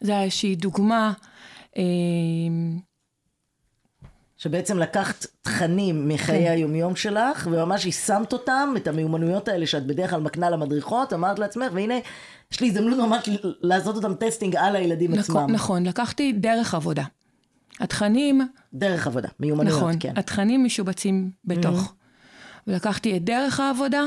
היה 0.02 0.22
איזושהי 0.22 0.54
דוגמה. 0.54 1.12
אה, 1.76 1.82
שבעצם 4.40 4.78
לקחת 4.78 5.26
תכנים 5.42 6.08
מחיי 6.08 6.44
כן. 6.44 6.52
היומיום 6.52 6.96
שלך, 6.96 7.48
וממש 7.50 7.84
יישמת 7.86 8.32
אותם, 8.32 8.74
את 8.76 8.88
המיומנויות 8.88 9.48
האלה 9.48 9.66
שאת 9.66 9.86
בדרך 9.86 10.10
כלל 10.10 10.20
מקנה 10.20 10.50
למדריכות, 10.50 11.12
אמרת 11.12 11.38
לעצמך, 11.38 11.72
והנה, 11.72 11.94
יש 12.52 12.60
לי 12.60 12.66
הזדמנות 12.68 12.98
ממש 12.98 13.28
לעשות 13.62 13.96
אותם 13.96 14.14
טסטינג 14.14 14.56
על 14.56 14.76
הילדים 14.76 15.14
עצמם. 15.14 15.36
נכון, 15.36 15.52
נכון, 15.52 15.86
לקחתי 15.86 16.32
דרך 16.32 16.74
עבודה. 16.74 17.02
התכנים, 17.80 18.48
דרך 18.74 19.06
עבודה, 19.06 19.28
מיומנויות, 19.40 19.78
נכון, 19.78 19.94
כן. 20.00 20.12
התכנים 20.16 20.64
משובצים 20.64 21.30
בתוך. 21.44 21.94
ולקחתי 22.66 23.16
את 23.16 23.24
דרך 23.24 23.60
העבודה, 23.60 24.02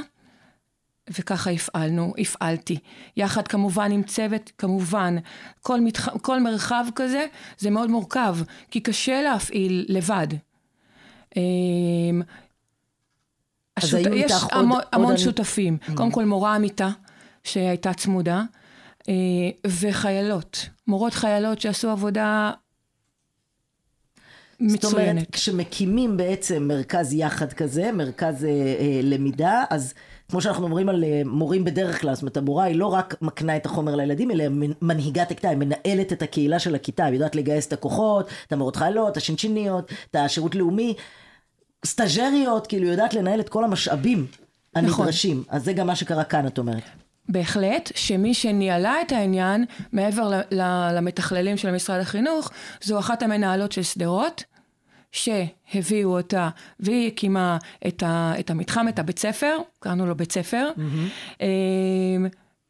וככה 1.10 1.50
הפעלנו, 1.52 2.14
הפעלתי. 2.18 2.78
יחד 3.18 3.48
כמובן 3.48 3.92
עם 3.92 4.04
צוות, 4.04 4.52
כמובן, 4.58 5.16
כל, 5.62 5.82
מתח... 5.82 6.10
כל 6.22 6.40
מרחב 6.40 6.86
כזה 6.96 7.26
זה 7.58 7.70
מאוד 7.70 7.90
מורכב, 7.90 8.38
כי 8.72 8.80
קשה 8.80 9.22
להפעיל 9.22 9.86
לבד. 9.90 10.28
אמ, 11.38 12.22
אז 13.76 13.84
השות... 13.84 14.00
היו 14.06 14.14
יש 14.16 14.24
איתך 14.32 14.44
עוד- 14.44 14.52
המון, 14.54 14.78
עוד 14.78 14.86
המון 14.92 15.10
אני- 15.12 15.18
שותפים. 15.20 15.78
קודם 15.96 16.12
כל 16.12 16.26
מורה 16.26 16.56
עמיתה, 16.56 16.90
שהייתה 17.44 17.94
צמודה, 17.94 18.44
אה, 19.10 19.14
וחיילות, 19.68 20.66
מורות 20.88 21.14
חיילות 21.14 21.62
שעשו 21.62 21.90
עבודה 21.90 22.52
זאת 24.68 24.84
אומרת, 24.84 25.00
מצוינת. 25.04 25.32
כשמקימים 25.32 26.18
בעצם 26.18 26.64
מרכז 26.68 27.14
יחד 27.14 27.54
כזה, 27.54 27.92
מרכז 27.92 28.46
אה, 28.46 28.50
אה, 28.50 29.00
למידה, 29.04 29.64
אז 29.70 29.94
כמו 30.34 30.42
שאנחנו 30.42 30.64
אומרים 30.64 30.90
על 30.90 31.04
אה, 31.04 31.22
מורים 31.26 31.64
בדרך 31.64 32.02
כלל, 32.02 32.14
זאת 32.14 32.22
אומרת, 32.22 32.38
המורה 32.38 32.64
היא 32.64 32.76
לא 32.76 32.88
רק 32.88 33.16
מקנה 33.22 33.56
את 33.56 33.66
החומר 33.66 33.96
לילדים, 33.96 34.32
אלא 34.32 34.44
מנ- 34.50 34.74
מנהיגת 34.82 35.32
הכיתה, 35.32 35.50
היא 35.50 35.58
מנהלת 35.58 36.14
את 36.14 36.22
הקהילה 36.22 36.60
של 36.60 36.76
הכיתה, 36.76 37.06
היא 37.06 37.14
יודעת 37.14 37.36
לגייס 37.36 37.68
את 37.68 37.74
הכוחות, 37.74 38.28
את 38.48 38.54
המורות 38.54 38.76
חיילות, 38.76 39.12
את 39.12 39.18
השינשיניות, 39.18 39.92
את 40.12 40.16
השירות 40.16 40.56
לאומי, 40.56 40.94
סטאג'ריות, 41.86 42.68
כאילו, 42.68 42.88
יודעת 42.88 43.14
לנהל 43.14 43.40
את 43.40 43.50
כל 43.50 43.64
המשאבים 43.64 44.26
נכון. 44.78 45.00
הנדרשים. 45.00 45.44
אז 45.50 45.64
זה 45.64 45.74
גם 45.74 45.88
מה 45.88 45.96
שקרה 45.96 46.24
כאן, 46.24 46.48
את 46.48 46.58
אומרת. 46.58 46.84
בהחלט, 47.30 47.92
שמי 47.96 48.34
שניהלה 48.34 48.96
את 49.08 49.12
העניין, 49.12 49.66
מעבר 49.92 50.30
ל- 50.30 50.56
ל- 50.62 50.98
למתכללים 50.98 51.58
של 51.58 51.72
משרד 51.72 52.00
החינוך, 52.02 52.52
זו 52.84 53.00
אחת 53.00 53.24
המנהלות 53.24 53.72
של 53.72 53.84
שדרות, 53.84 54.44
שהביאו 55.14 56.18
אותה, 56.18 56.50
והיא 56.80 57.08
הקימה 57.08 57.58
את, 57.88 58.04
ה, 58.04 58.34
את 58.40 58.50
המתחם, 58.50 58.88
את 58.88 59.00
הבית 59.00 59.20
ספר, 59.20 59.58
קראנו 59.80 60.06
לו 60.06 60.16
בית 60.16 60.32
ספר, 60.32 60.72
אמ, 61.42 61.48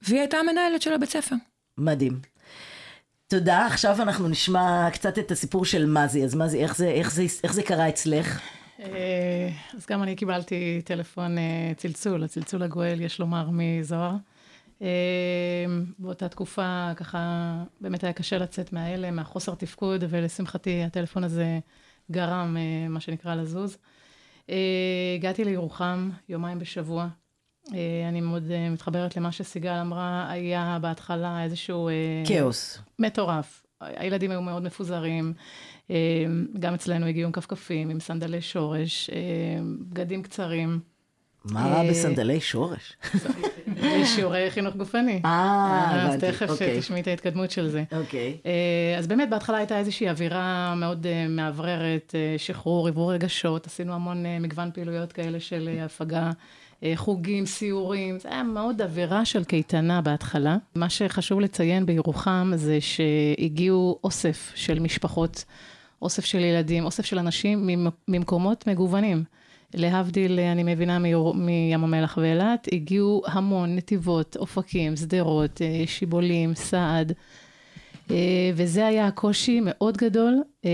והיא 0.02 0.20
הייתה 0.20 0.38
המנהלת 0.38 0.82
של 0.82 0.94
הבית 0.94 1.10
ספר. 1.10 1.36
מדהים. 1.78 2.20
תודה, 3.28 3.66
עכשיו 3.66 4.02
אנחנו 4.02 4.28
נשמע 4.28 4.90
קצת 4.94 5.20
את 5.20 5.32
הסיפור 5.32 5.66
של 5.66 5.86
מזי. 5.86 6.24
אז 6.24 6.36
מזי, 6.36 6.60
איך 6.60 6.78
זה, 6.78 6.88
איך 6.88 7.12
זה, 7.12 7.26
איך 7.44 7.54
זה 7.54 7.64
קרה 7.64 7.90
אצלך? 7.90 8.40
אה, 8.80 9.50
אז 9.74 9.86
גם 9.90 10.04
אני 10.04 10.16
קיבלתי 10.16 10.82
טלפון 10.86 11.38
אה, 11.38 11.72
צלצול, 11.78 12.24
הצלצול 12.24 12.64
הגואל, 12.64 13.02
יש 13.02 13.20
לומר, 13.20 13.50
מזוהר. 13.52 14.16
אה, 14.82 14.88
באותה 16.00 16.30
תקופה, 16.30 16.92
ככה, 16.96 17.54
באמת 17.82 18.04
היה 18.04 18.14
קשה 18.14 18.38
לצאת 18.38 18.74
מההלם, 18.74 19.16
מהחוסר 19.16 19.56
תפקוד, 19.56 20.04
ולשמחתי 20.10 20.84
הטלפון 20.84 21.24
הזה 21.24 21.60
גרם, 22.14 22.58
אה, 22.58 22.90
מה 22.90 23.00
שנקרא, 23.00 23.36
לזוז. 23.36 23.78
אה, 24.50 24.56
הגעתי 25.16 25.44
לירוחם 25.46 26.10
יומיים 26.30 26.60
בשבוע. 26.60 27.08
אה, 27.74 28.06
אני 28.10 28.22
מאוד 28.22 28.52
מתחברת 28.72 29.18
למה 29.18 29.32
שסיגל 29.32 29.74
אמרה, 29.82 30.32
היה 30.32 30.78
בהתחלה 30.82 31.44
איזשהו... 31.44 31.90
כאוס. 32.28 32.80
מטורף. 33.00 33.66
הילדים 33.82 34.32
היו 34.32 34.42
מאוד 34.42 34.64
מפוזרים, 34.64 35.34
גם 36.60 36.74
אצלנו 36.74 37.06
הגיעו 37.06 37.28
עם 37.28 37.32
כפכפים, 37.32 37.90
עם 37.90 38.00
סנדלי 38.00 38.42
שורש, 38.42 39.10
בגדים 39.90 40.24
קצרים, 40.24 40.80
מה 41.46 41.66
רע 41.68 41.82
אה, 41.84 41.90
בסנדלי 41.90 42.42
שורש? 42.42 42.94
שיעורי 44.06 44.52
חינוך 44.52 44.76
גופני. 44.76 45.22
אה, 45.26 45.90
אז 45.96 46.16
הבנתי, 46.16 46.32
תכף 46.32 46.50
אוקיי. 46.50 46.80
תשמעי 46.80 47.02
את 47.02 47.08
ההתקדמות 47.08 47.52
של 47.52 47.70
זה. 47.70 47.84
אוקיי. 47.92 48.38
אה, 48.46 48.96
אז 49.00 49.08
באמת 49.08 49.30
בהתחלה 49.30 49.58
הייתה 49.58 49.78
איזושהי 49.80 50.10
אווירה 50.10 50.76
מאוד 50.76 51.06
אה, 51.08 51.26
מאווררת, 51.30 52.16
אה, 52.16 52.36
שחרור, 52.38 52.86
עיבור 52.88 53.14
רגשות, 53.14 53.68
עשינו 53.68 53.94
המון 53.94 54.26
אה, 54.26 54.40
מגוון 54.40 54.70
פעילויות 54.74 55.12
כאלה 55.14 55.40
של 55.40 55.70
אה, 55.78 55.86
הפגה, 55.86 56.32
אה, 56.84 56.94
חוגים, 56.96 57.46
סיורים, 57.46 58.20
זה 58.20 58.30
היה 58.30 58.44
מאוד 58.44 58.82
אווירה 58.82 59.26
של 59.26 59.44
קייטנה 59.44 60.02
בהתחלה. 60.02 60.58
מה 60.76 60.90
שחשוב 60.90 61.40
לציין 61.40 61.86
בירוחם 61.86 62.52
זה 62.56 62.78
שהגיעו 62.82 64.00
אוסף 64.04 64.52
של 64.56 64.80
משפחות, 64.80 65.44
אוסף 66.02 66.26
של 66.26 66.40
ילדים, 66.40 66.86
אוסף 66.86 67.06
של 67.06 67.20
אנשים 67.20 67.68
ממ- 67.68 67.88
ממקומות 68.08 68.68
מגוונים. 68.68 69.24
להבדיל, 69.74 70.40
אני 70.40 70.64
מבינה, 70.64 71.00
מיור- 71.00 71.36
מים 71.36 71.84
המלח 71.84 72.18
ואילת, 72.22 72.68
הגיעו 72.72 73.22
המון 73.28 73.76
נתיבות, 73.76 74.38
אופקים, 74.38 74.96
שדרות, 74.96 75.62
אה, 75.62 75.84
שיבולים, 75.88 76.56
סעד. 76.56 77.14
אה, 78.12 78.52
וזה 78.56 78.88
היה 78.88 79.08
הקושי 79.08 79.60
מאוד 79.64 79.98
גדול 79.98 80.44
אה, 80.66 80.72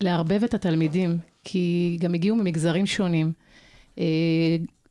לערבב 0.00 0.44
את 0.44 0.54
התלמידים, 0.54 1.18
כי 1.44 1.96
גם 2.00 2.14
הגיעו 2.14 2.36
ממגזרים 2.36 2.86
שונים, 2.86 3.32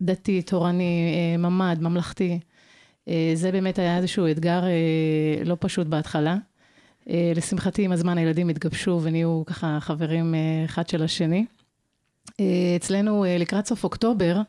דתי, 0.02 0.42
תורני, 0.42 1.14
ממ"ד, 1.38 1.78
ממלכתי. 1.82 2.40
זה 3.34 3.52
באמת 3.52 3.80
היה 3.80 3.98
איזשהו 3.98 4.28
אתגר 4.32 4.64
לא 5.46 5.58
פשוט 5.60 5.88
בהתחלה. 5.88 6.36
לשמחתי, 7.08 7.86
עם 7.86 7.92
הזמן 7.92 8.18
הילדים 8.18 8.50
התגבשו 8.50 9.00
ונהיו 9.04 9.44
ככה 9.46 9.78
חברים 9.82 10.36
אחד 10.66 10.90
של 10.90 11.04
השני. 11.04 11.46
אה, 12.40 12.76
אצלנו 12.76 13.26
אה, 13.26 13.38
לקראת 13.38 13.66
סוף 13.66 13.84
אוקטובר 13.84 14.42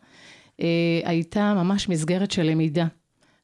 אה, 0.61 1.01
הייתה 1.05 1.55
ממש 1.55 1.89
מסגרת 1.89 2.31
של 2.31 2.43
למידה. 2.43 2.87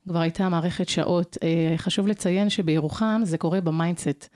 כבר 0.08 0.18
הייתה 0.18 0.48
מערכת 0.48 0.88
שעות. 0.88 1.36
חשוב 1.76 2.06
לציין 2.06 2.50
שבירוחם 2.50 3.20
זה 3.24 3.38
קורה 3.38 3.60
ב 3.60 3.68
MindCET. 3.68 4.28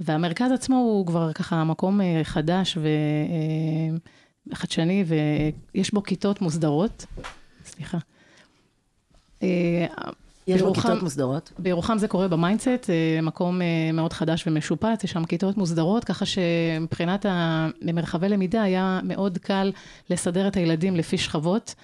והמרכז 0.00 0.52
עצמו 0.52 0.76
הוא 0.76 1.06
כבר 1.06 1.32
ככה 1.32 1.64
מקום 1.64 2.00
חדש 2.22 2.78
וחדשני, 4.52 5.04
ויש 5.74 5.94
בו 5.94 6.02
כיתות 6.02 6.42
מוסדרות. 6.42 7.06
סליחה. 7.64 7.98
יש 10.48 10.62
בו 10.62 10.74
כיתות 10.74 11.02
מוסדרות. 11.02 11.52
בירוחם 11.58 11.98
זה 11.98 12.08
קורה 12.08 12.28
ב 12.28 12.35
MindCET, 12.35 12.90
מקום 13.22 13.62
אה, 13.62 13.66
מאוד 13.92 14.12
חדש 14.12 14.44
ומשופץ, 14.46 15.04
יש 15.04 15.10
שם 15.10 15.24
כיתות 15.24 15.56
מוסדרות, 15.56 16.04
ככה 16.04 16.24
שמבחינת 16.26 17.26
המרחבי 17.28 18.28
למידה 18.28 18.62
היה 18.62 19.00
מאוד 19.02 19.38
קל 19.38 19.72
לסדר 20.10 20.48
את 20.48 20.56
הילדים 20.56 20.96
לפי 20.96 21.18
שכבות. 21.18 21.74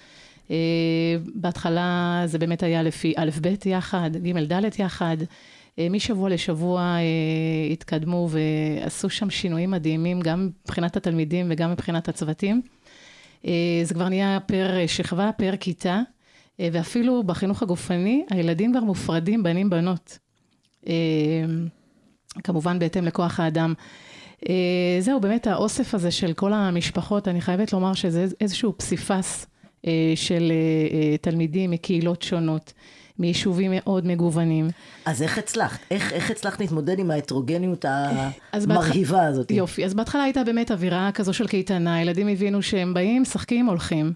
אה, 0.51 0.55
בהתחלה 1.35 2.21
זה 2.25 2.37
באמת 2.39 2.63
היה 2.63 2.83
לפי 2.83 3.13
א', 3.17 3.29
ב' 3.41 3.65
יחד, 3.65 4.09
ג', 4.23 4.53
ד' 4.53 4.79
יחד. 4.79 5.17
אה, 5.79 5.87
משבוע 5.89 6.29
לשבוע 6.29 6.97
התקדמו 7.71 8.29
ועשו 8.31 9.09
שם 9.09 9.29
שינויים 9.29 9.71
מדהימים, 9.71 10.21
גם 10.21 10.49
מבחינת 10.65 10.97
התלמידים 10.97 11.47
וגם 11.49 11.71
מבחינת 11.71 12.09
הצוותים. 12.09 12.61
זה 13.83 13.93
כבר 13.93 14.09
נהיה 14.09 14.39
פר 14.45 14.87
שכבה, 14.87 15.29
פר 15.37 15.53
כיתה, 15.59 16.01
ואפילו 16.59 17.23
בחינוך 17.23 17.63
הגופני, 17.63 18.25
הילדים 18.29 18.71
כבר 18.71 18.83
מופרדים 18.83 19.43
בנים 19.43 19.69
בנות. 19.69 20.17
אה, 20.87 20.93
כמובן 22.43 22.79
בהתאם 22.79 23.05
לכוח 23.05 23.39
האדם. 23.39 23.73
אה, 24.49 24.97
זהו, 24.99 25.19
באמת 25.19 25.47
האוסף 25.47 25.93
הזה 25.93 26.11
של 26.11 26.33
כל 26.33 26.53
המשפחות, 26.53 27.27
אני 27.27 27.41
חייבת 27.41 27.73
לומר 27.73 27.93
שזה 27.93 28.25
איזשהו 28.41 28.73
פסיפס 28.77 29.47
אה, 29.87 30.13
של 30.15 30.51
אה, 30.51 30.97
אה, 30.97 31.17
תלמידים 31.17 31.71
מקהילות 31.71 32.21
שונות, 32.21 32.73
מיישובים 33.19 33.71
מאוד 33.75 34.07
מגוונים. 34.07 34.67
אז 35.05 35.21
איך 35.21 35.37
הצלחת? 35.37 35.79
איך, 35.91 36.13
איך 36.13 36.31
הצלחת 36.31 36.59
להתמודד 36.59 36.99
עם 36.99 37.11
ההטרוגניות 37.11 37.85
המרהיבה 38.53 39.25
הזאת? 39.25 39.51
יופי, 39.51 39.85
אז 39.85 39.93
בהתחלה 39.93 40.23
הייתה 40.23 40.43
באמת 40.43 40.71
אווירה 40.71 41.09
כזו 41.13 41.33
של 41.33 41.47
קייטנה, 41.47 42.01
ילדים 42.01 42.27
הבינו 42.27 42.61
שהם 42.61 42.93
באים, 42.93 43.21
משחקים, 43.21 43.65
הולכים, 43.65 44.05
אה, 44.05 44.11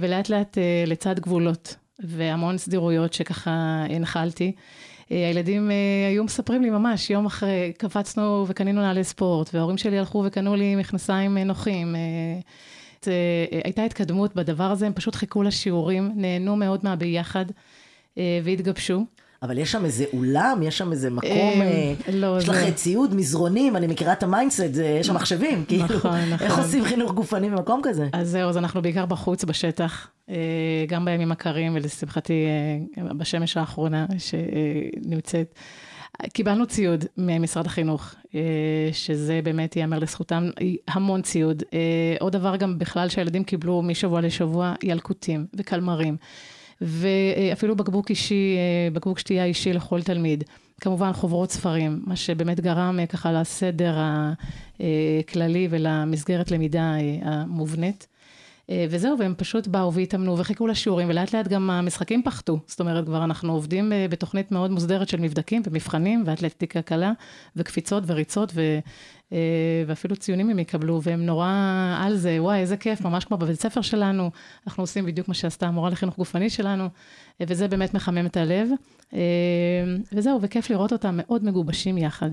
ולאט 0.00 0.28
לאט 0.28 0.58
אה, 0.58 0.84
לצד 0.86 1.20
גבולות, 1.20 1.76
והמון 1.98 2.58
סדירויות 2.58 3.12
שככה 3.12 3.84
הנחלתי. 3.90 4.52
אה, 5.12 5.28
הילדים 5.28 5.70
אה, 5.70 6.08
היו 6.08 6.24
מספרים 6.24 6.62
לי 6.62 6.70
ממש, 6.70 7.10
יום 7.10 7.26
אחרי, 7.26 7.72
קפצנו 7.78 8.44
וקנינו 8.48 8.80
נעלי 8.80 9.04
ספורט, 9.04 9.50
וההורים 9.54 9.78
שלי 9.78 9.98
הלכו 9.98 10.22
וקנו 10.26 10.56
לי 10.56 10.76
מכנסיים 10.76 11.38
אה, 11.38 11.44
נוחים. 11.44 11.96
אה, 11.96 12.00
אה, 13.08 13.60
הייתה 13.64 13.84
התקדמות 13.84 14.34
בדבר 14.34 14.64
הזה, 14.70 14.86
הם 14.86 14.92
פשוט 14.92 15.14
חיכו 15.14 15.42
לשיעורים, 15.42 16.12
נהנו 16.14 16.56
מאוד 16.56 16.80
מהביחד, 16.82 17.44
אה, 18.18 18.40
והתגבשו. 18.44 19.04
אבל 19.42 19.58
יש 19.58 19.72
שם 19.72 19.84
איזה 19.84 20.04
אולם, 20.12 20.60
יש 20.62 20.78
שם 20.78 20.92
איזה 20.92 21.10
מקום, 21.10 21.30
אה, 21.30 21.66
אה, 22.08 22.12
לא, 22.12 22.38
יש 22.38 22.48
לך 22.48 22.54
זה- 22.56 22.72
ציוד, 22.72 23.14
מזרונים, 23.14 23.76
אני 23.76 23.86
מכירה 23.86 24.12
את 24.12 24.22
ה 24.22 24.26
MindCET, 24.26 24.60
יש 25.00 25.06
שם 25.06 25.14
מחשבים, 25.14 25.64
כאילו, 25.68 25.84
נכון, 25.84 26.20
נכון. 26.30 26.46
איך 26.46 26.58
עושים 26.58 26.84
חינוך 26.84 27.12
גופני 27.12 27.50
במקום 27.50 27.80
כזה? 27.84 28.08
אז 28.12 28.28
זהו, 28.30 28.48
אז 28.48 28.56
אנחנו 28.56 28.82
בעיקר 28.82 29.06
בחוץ, 29.06 29.44
בשטח. 29.44 30.08
גם 30.88 31.04
בימים 31.04 31.32
הקרים, 31.32 31.74
ולשמחתי, 31.74 32.46
בשמש 33.18 33.56
האחרונה 33.56 34.06
שנמצאת. 34.18 35.54
קיבלנו 36.32 36.66
ציוד 36.66 37.04
ממשרד 37.18 37.66
החינוך, 37.66 38.14
שזה 38.92 39.40
באמת 39.44 39.76
ייאמר 39.76 39.98
לזכותם, 39.98 40.50
המון 40.88 41.22
ציוד. 41.22 41.62
עוד 42.20 42.32
דבר 42.32 42.56
גם 42.56 42.78
בכלל 42.78 43.08
שהילדים 43.08 43.44
קיבלו 43.44 43.82
משבוע 43.82 44.20
לשבוע, 44.20 44.74
ילקוטים 44.82 45.46
וקלמרים. 45.56 46.16
ואפילו 46.80 47.76
בקבוק 47.76 48.10
אישי, 48.10 48.56
בקבוק 48.92 49.18
שתייה 49.18 49.44
אישי 49.44 49.72
לכל 49.72 50.02
תלמיד. 50.02 50.44
כמובן 50.80 51.12
חוברות 51.12 51.50
ספרים, 51.50 52.02
מה 52.06 52.16
שבאמת 52.16 52.60
גרם 52.60 52.98
ככה 53.08 53.32
לסדר 53.32 53.96
הכללי 54.80 55.68
ולמסגרת 55.70 56.50
למידה 56.50 56.94
המובנית. 57.22 58.06
וזהו, 58.90 59.18
והם 59.18 59.34
פשוט 59.36 59.66
באו 59.66 59.92
והתאמנו 59.92 60.38
וחיכו 60.38 60.66
לשיעורים, 60.66 61.08
ולאט 61.08 61.34
לאט 61.34 61.48
גם 61.48 61.70
המשחקים 61.70 62.22
פחתו. 62.22 62.58
זאת 62.66 62.80
אומרת, 62.80 63.04
כבר 63.04 63.24
אנחנו 63.24 63.52
עובדים 63.52 63.92
בתוכנית 64.10 64.52
מאוד 64.52 64.70
מוסדרת 64.70 65.08
של 65.08 65.20
מבדקים 65.20 65.62
ומבחנים, 65.66 66.22
ואתלטיקה 66.26 66.82
קלה, 66.82 67.12
וקפיצות 67.56 68.04
וריצות. 68.06 68.52
ואפילו 69.86 70.16
ציונים 70.16 70.50
הם 70.50 70.58
יקבלו, 70.58 71.00
והם 71.02 71.26
נורא 71.26 71.50
על 72.00 72.16
זה, 72.16 72.36
וואי, 72.38 72.58
איזה 72.58 72.76
כיף, 72.76 73.00
ממש 73.00 73.24
כמו 73.24 73.36
בבית 73.36 73.60
ספר 73.60 73.80
שלנו, 73.80 74.30
אנחנו 74.66 74.82
עושים 74.82 75.06
בדיוק 75.06 75.28
מה 75.28 75.34
שעשתה 75.34 75.66
המורה 75.66 75.90
לחינוך 75.90 76.16
גופני 76.16 76.50
שלנו, 76.50 76.88
וזה 77.40 77.68
באמת 77.68 77.94
מחמם 77.94 78.26
את 78.26 78.36
הלב. 78.36 78.68
וזהו, 80.12 80.38
וכיף 80.42 80.70
לראות 80.70 80.92
אותם 80.92 81.14
מאוד 81.16 81.44
מגובשים 81.44 81.98
יחד. 81.98 82.30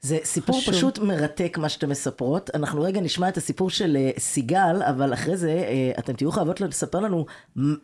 זה 0.00 0.18
סיפור 0.24 0.60
חשוב. 0.60 0.74
פשוט 0.74 0.98
מרתק 0.98 1.58
מה 1.60 1.68
שאתם 1.68 1.90
מספרות. 1.90 2.50
אנחנו 2.54 2.82
רגע 2.82 3.00
נשמע 3.00 3.28
את 3.28 3.36
הסיפור 3.36 3.70
של 3.70 3.96
סיגל, 4.18 4.82
אבל 4.90 5.14
אחרי 5.14 5.36
זה 5.36 5.64
אתם 5.98 6.12
תהיו 6.12 6.32
חייבות 6.32 6.60
לספר 6.60 7.00
לנו 7.00 7.26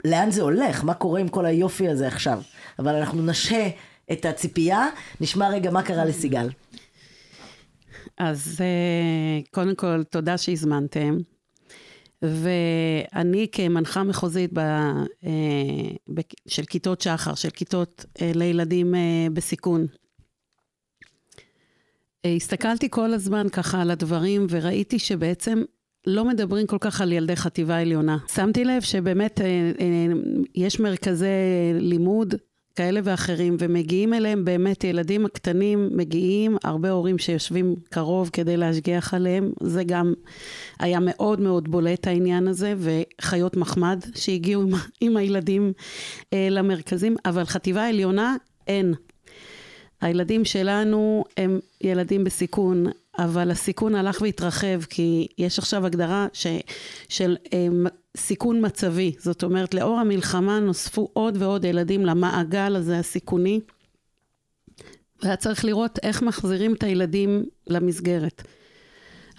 לאן 0.04 0.30
זה 0.30 0.42
הולך, 0.42 0.84
מה 0.84 0.94
קורה 0.94 1.20
עם 1.20 1.28
כל 1.28 1.46
היופי 1.46 1.88
הזה 1.88 2.06
עכשיו. 2.06 2.42
אבל 2.78 2.94
אנחנו 2.94 3.22
נשהה 3.22 3.68
את 4.12 4.24
הציפייה, 4.24 4.86
נשמע 5.20 5.48
רגע 5.48 5.70
מה 5.70 5.82
קרה 5.82 6.04
לסיגל. 6.04 6.48
אז 8.30 8.60
קודם 9.50 9.74
כל, 9.74 10.02
תודה 10.02 10.38
שהזמנתם. 10.38 11.18
ואני 12.22 13.46
כמנחה 13.52 14.02
מחוזית 14.02 14.50
ב, 14.52 14.60
ב, 16.14 16.20
של 16.48 16.64
כיתות 16.64 17.00
שחר, 17.00 17.34
של 17.34 17.50
כיתות 17.50 18.04
לילדים 18.34 18.94
בסיכון, 19.32 19.86
הסתכלתי 22.26 22.90
כל 22.90 23.12
הזמן 23.12 23.48
ככה 23.48 23.82
על 23.82 23.90
הדברים 23.90 24.46
וראיתי 24.50 24.98
שבעצם 24.98 25.62
לא 26.06 26.24
מדברים 26.24 26.66
כל 26.66 26.78
כך 26.80 27.00
על 27.00 27.12
ילדי 27.12 27.36
חטיבה 27.36 27.78
עליונה. 27.78 28.18
שמתי 28.34 28.64
לב 28.64 28.82
שבאמת 28.82 29.40
יש 30.54 30.80
מרכזי 30.80 31.26
לימוד 31.74 32.34
כאלה 32.76 33.00
ואחרים, 33.04 33.56
ומגיעים 33.58 34.14
אליהם 34.14 34.44
באמת 34.44 34.84
ילדים 34.84 35.26
הקטנים, 35.26 35.88
מגיעים 35.92 36.56
הרבה 36.64 36.90
הורים 36.90 37.18
שיושבים 37.18 37.76
קרוב 37.90 38.30
כדי 38.32 38.56
להשגיח 38.56 39.14
עליהם, 39.14 39.52
זה 39.62 39.84
גם 39.84 40.14
היה 40.78 40.98
מאוד 41.00 41.40
מאוד 41.40 41.70
בולט 41.70 42.06
העניין 42.06 42.48
הזה, 42.48 42.74
וחיות 42.78 43.56
מחמד 43.56 44.04
שהגיעו 44.14 44.62
עם, 44.62 44.70
עם 45.00 45.16
הילדים 45.16 45.72
אה, 46.32 46.48
למרכזים, 46.50 47.16
אבל 47.24 47.44
חטיבה 47.44 47.88
עליונה 47.88 48.36
אין. 48.66 48.94
הילדים 50.00 50.44
שלנו 50.44 51.24
הם 51.36 51.58
ילדים 51.80 52.24
בסיכון, 52.24 52.86
אבל 53.18 53.50
הסיכון 53.50 53.94
הלך 53.94 54.22
והתרחב, 54.22 54.82
כי 54.90 55.26
יש 55.38 55.58
עכשיו 55.58 55.86
הגדרה 55.86 56.26
ש, 56.32 56.46
של 57.08 57.36
אה, 57.52 57.68
סיכון 58.16 58.66
מצבי. 58.66 59.12
זאת 59.18 59.42
אומרת, 59.42 59.74
לאור 59.74 60.00
המלחמה 60.00 60.60
נוספו 60.60 61.08
עוד 61.12 61.36
ועוד 61.42 61.64
ילדים 61.64 62.06
למעגל 62.06 62.76
הזה 62.76 62.98
הסיכוני, 62.98 63.60
והיה 65.22 65.36
צריך 65.36 65.64
לראות 65.64 65.98
איך 66.02 66.22
מחזירים 66.22 66.74
את 66.74 66.82
הילדים 66.82 67.44
למסגרת. 67.66 68.42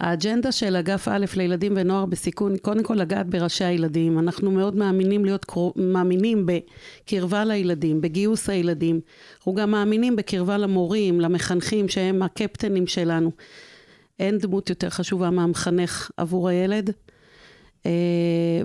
האג'נדה 0.00 0.52
של 0.52 0.76
אגף 0.76 1.08
א' 1.08 1.24
לילדים 1.36 1.72
ונוער 1.76 2.06
בסיכון 2.06 2.52
היא 2.52 2.60
קודם 2.60 2.82
כל 2.82 2.94
לגעת 2.94 3.26
בראשי 3.26 3.64
הילדים. 3.64 4.18
אנחנו 4.18 4.50
מאוד 4.50 4.76
מאמינים 4.76 5.24
להיות, 5.24 5.46
מאמינים 5.76 6.46
בקרבה 6.46 7.44
לילדים, 7.44 8.00
בגיוס 8.00 8.50
הילדים. 8.50 9.00
אנחנו 9.36 9.54
גם 9.54 9.70
מאמינים 9.70 10.16
בקרבה 10.16 10.58
למורים, 10.58 11.20
למחנכים 11.20 11.88
שהם 11.88 12.22
הקפטנים 12.22 12.86
שלנו. 12.86 13.30
אין 14.20 14.38
דמות 14.38 14.70
יותר 14.70 14.90
חשובה 14.90 15.30
מהמחנך 15.30 16.10
עבור 16.16 16.48
הילד. 16.48 16.90
אה, 17.86 17.90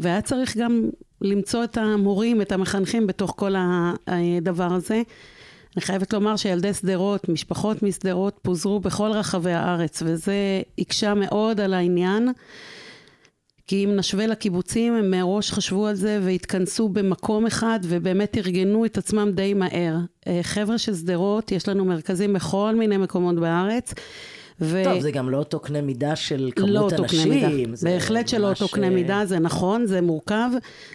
והיה 0.02 0.22
צריך 0.22 0.58
גם 0.58 0.90
למצוא 1.22 1.64
את 1.64 1.78
המורים, 1.78 2.42
את 2.42 2.52
המחנכים 2.52 3.08
בתוך 3.08 3.34
כל 3.38 3.56
הדבר 4.08 4.74
הזה. 4.74 5.02
אני 5.80 5.86
חייבת 5.86 6.14
לומר 6.14 6.36
שילדי 6.36 6.74
שדרות, 6.74 7.30
משפחות 7.30 7.84
משדרות, 7.84 8.40
פוזרו 8.42 8.80
בכל 8.80 9.12
רחבי 9.12 9.52
הארץ, 9.52 10.04
וזה 10.06 10.34
הקשה 10.80 11.14
מאוד 11.14 11.60
על 11.60 11.74
העניין. 11.74 12.30
כי 13.68 13.86
אם 13.86 13.96
נשווה 13.96 14.28
לקיבוצים, 14.28 14.94
הם 14.94 15.12
מראש 15.12 15.52
חשבו 15.52 15.88
על 15.88 15.96
זה 15.96 16.20
והתכנסו 16.24 16.90
במקום 16.90 17.46
אחד 17.46 17.80
ובאמת 17.84 18.38
ארגנו 18.38 18.86
את 18.86 18.98
עצמם 18.98 19.32
די 19.32 19.54
מהר. 19.54 19.96
אה, 20.28 20.40
חבר'ה 20.44 20.78
של 20.78 20.96
שדרות, 20.96 21.52
יש 21.52 21.68
לנו 21.68 21.86
מרכזים 21.86 22.34
בכל 22.34 22.76
מיני 22.76 22.98
מקומות 22.98 23.36
בארץ. 23.36 23.94
ו... 24.62 24.84
טוב, 24.84 25.00
זה 25.00 25.12
גם 25.12 25.30
לא 25.30 25.38
אותו 25.38 25.60
קנה 25.60 25.82
מידה 25.82 26.16
של 26.16 26.52
כמות 26.56 26.92
לא 26.92 26.98
אנשים. 27.00 27.74
בהחלט 27.82 28.28
שלא 28.28 28.50
אותו 28.50 28.68
קנה 28.68 28.90
מידה, 28.90 29.26
זה 29.26 29.40
נכון, 29.40 29.86
זה 29.86 30.02
מורכב. 30.02 30.50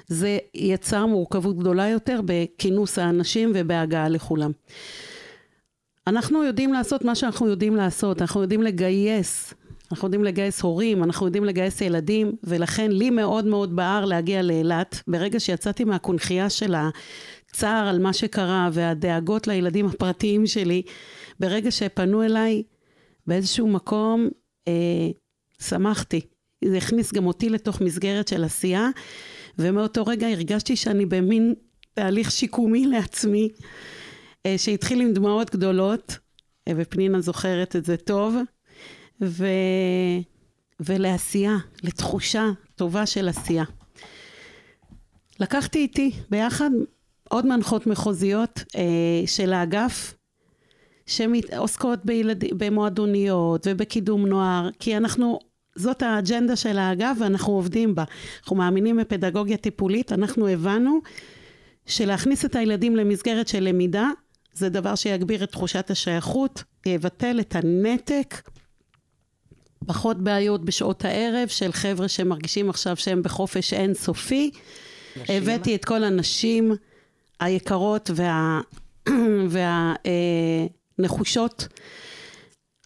זה 0.06 0.38
יצר 0.54 1.06
מורכבות 1.06 1.58
גדולה 1.58 1.88
יותר 1.88 2.20
בכינוס 2.24 2.98
האנשים 2.98 3.52
ובהגעה 3.54 4.08
לכולם. 4.08 4.50
אנחנו 6.06 6.44
יודעים 6.44 6.72
לעשות 6.72 7.04
מה 7.04 7.14
שאנחנו 7.14 7.48
יודעים 7.48 7.76
לעשות, 7.76 8.22
אנחנו 8.22 8.42
יודעים 8.42 8.62
לגייס, 8.62 9.54
אנחנו 9.92 10.06
יודעים 10.06 10.24
לגייס 10.24 10.60
הורים, 10.60 11.04
אנחנו 11.04 11.26
יודעים 11.26 11.44
לגייס 11.44 11.80
ילדים, 11.80 12.32
ולכן 12.44 12.90
לי 12.90 13.10
מאוד 13.10 13.46
מאוד 13.46 13.76
בער 13.76 14.04
להגיע 14.04 14.42
לאילת. 14.42 15.02
ברגע 15.08 15.40
שיצאתי 15.40 15.84
מהקונכייה 15.84 16.50
של 16.50 16.74
הצער 16.74 17.88
על 17.88 18.02
מה 18.02 18.12
שקרה 18.12 18.68
והדאגות 18.72 19.46
לילדים 19.46 19.86
הפרטיים 19.86 20.46
שלי, 20.46 20.82
ברגע 21.40 21.70
שפנו 21.70 22.22
אליי, 22.22 22.62
באיזשהו 23.26 23.68
מקום 23.68 24.28
אה, 24.68 25.08
שמחתי. 25.62 26.20
זה 26.64 26.76
הכניס 26.76 27.12
גם 27.12 27.26
אותי 27.26 27.48
לתוך 27.48 27.80
מסגרת 27.80 28.28
של 28.28 28.44
עשייה, 28.44 28.88
ומאותו 29.58 30.04
רגע 30.04 30.28
הרגשתי 30.28 30.76
שאני 30.76 31.06
במין 31.06 31.54
תהליך 31.94 32.30
שיקומי 32.30 32.86
לעצמי, 32.86 33.48
אה, 34.46 34.58
שהתחיל 34.58 35.00
עם 35.00 35.12
דמעות 35.12 35.50
גדולות, 35.50 36.18
אה, 36.68 36.72
ופנינה 36.76 37.20
זוכרת 37.20 37.76
את 37.76 37.84
זה 37.84 37.96
טוב, 37.96 38.36
ו... 39.22 39.46
ולעשייה, 40.80 41.56
לתחושה 41.82 42.50
טובה 42.74 43.06
של 43.06 43.28
עשייה. 43.28 43.64
לקחתי 45.40 45.78
איתי 45.78 46.12
ביחד 46.30 46.70
עוד 47.28 47.46
מנחות 47.46 47.86
מחוזיות 47.86 48.64
אה, 48.76 49.26
של 49.26 49.52
האגף, 49.52 50.14
שעוסקות 51.06 52.04
בילד... 52.04 52.44
במועדוניות 52.58 53.66
ובקידום 53.70 54.26
נוער, 54.26 54.68
כי 54.78 54.96
אנחנו, 54.96 55.38
זאת 55.76 56.02
האג'נדה 56.02 56.56
של 56.56 56.78
האגף 56.78 57.16
ואנחנו 57.20 57.52
עובדים 57.52 57.94
בה. 57.94 58.04
אנחנו 58.40 58.56
מאמינים 58.56 58.96
בפדגוגיה 58.96 59.56
טיפולית, 59.56 60.12
אנחנו 60.12 60.48
הבנו 60.48 61.00
שלהכניס 61.86 62.44
את 62.44 62.56
הילדים 62.56 62.96
למסגרת 62.96 63.48
של 63.48 63.60
למידה, 63.60 64.10
זה 64.54 64.68
דבר 64.68 64.94
שיגביר 64.94 65.44
את 65.44 65.50
תחושת 65.50 65.90
השייכות, 65.90 66.62
יבטל 66.86 67.40
את 67.40 67.56
הנתק. 67.56 68.40
פחות 69.86 70.22
בעיות 70.22 70.64
בשעות 70.64 71.04
הערב 71.04 71.48
של 71.48 71.72
חבר'ה 71.72 72.08
שמרגישים 72.08 72.70
עכשיו 72.70 72.96
שהם 72.96 73.22
בחופש 73.22 73.72
אינסופי. 73.72 74.50
הבאתי 75.28 75.74
את 75.74 75.84
כל 75.84 76.04
הנשים 76.04 76.72
היקרות 77.40 78.10
וה... 78.14 78.60
וה... 79.50 79.94
נחושות. 80.98 81.68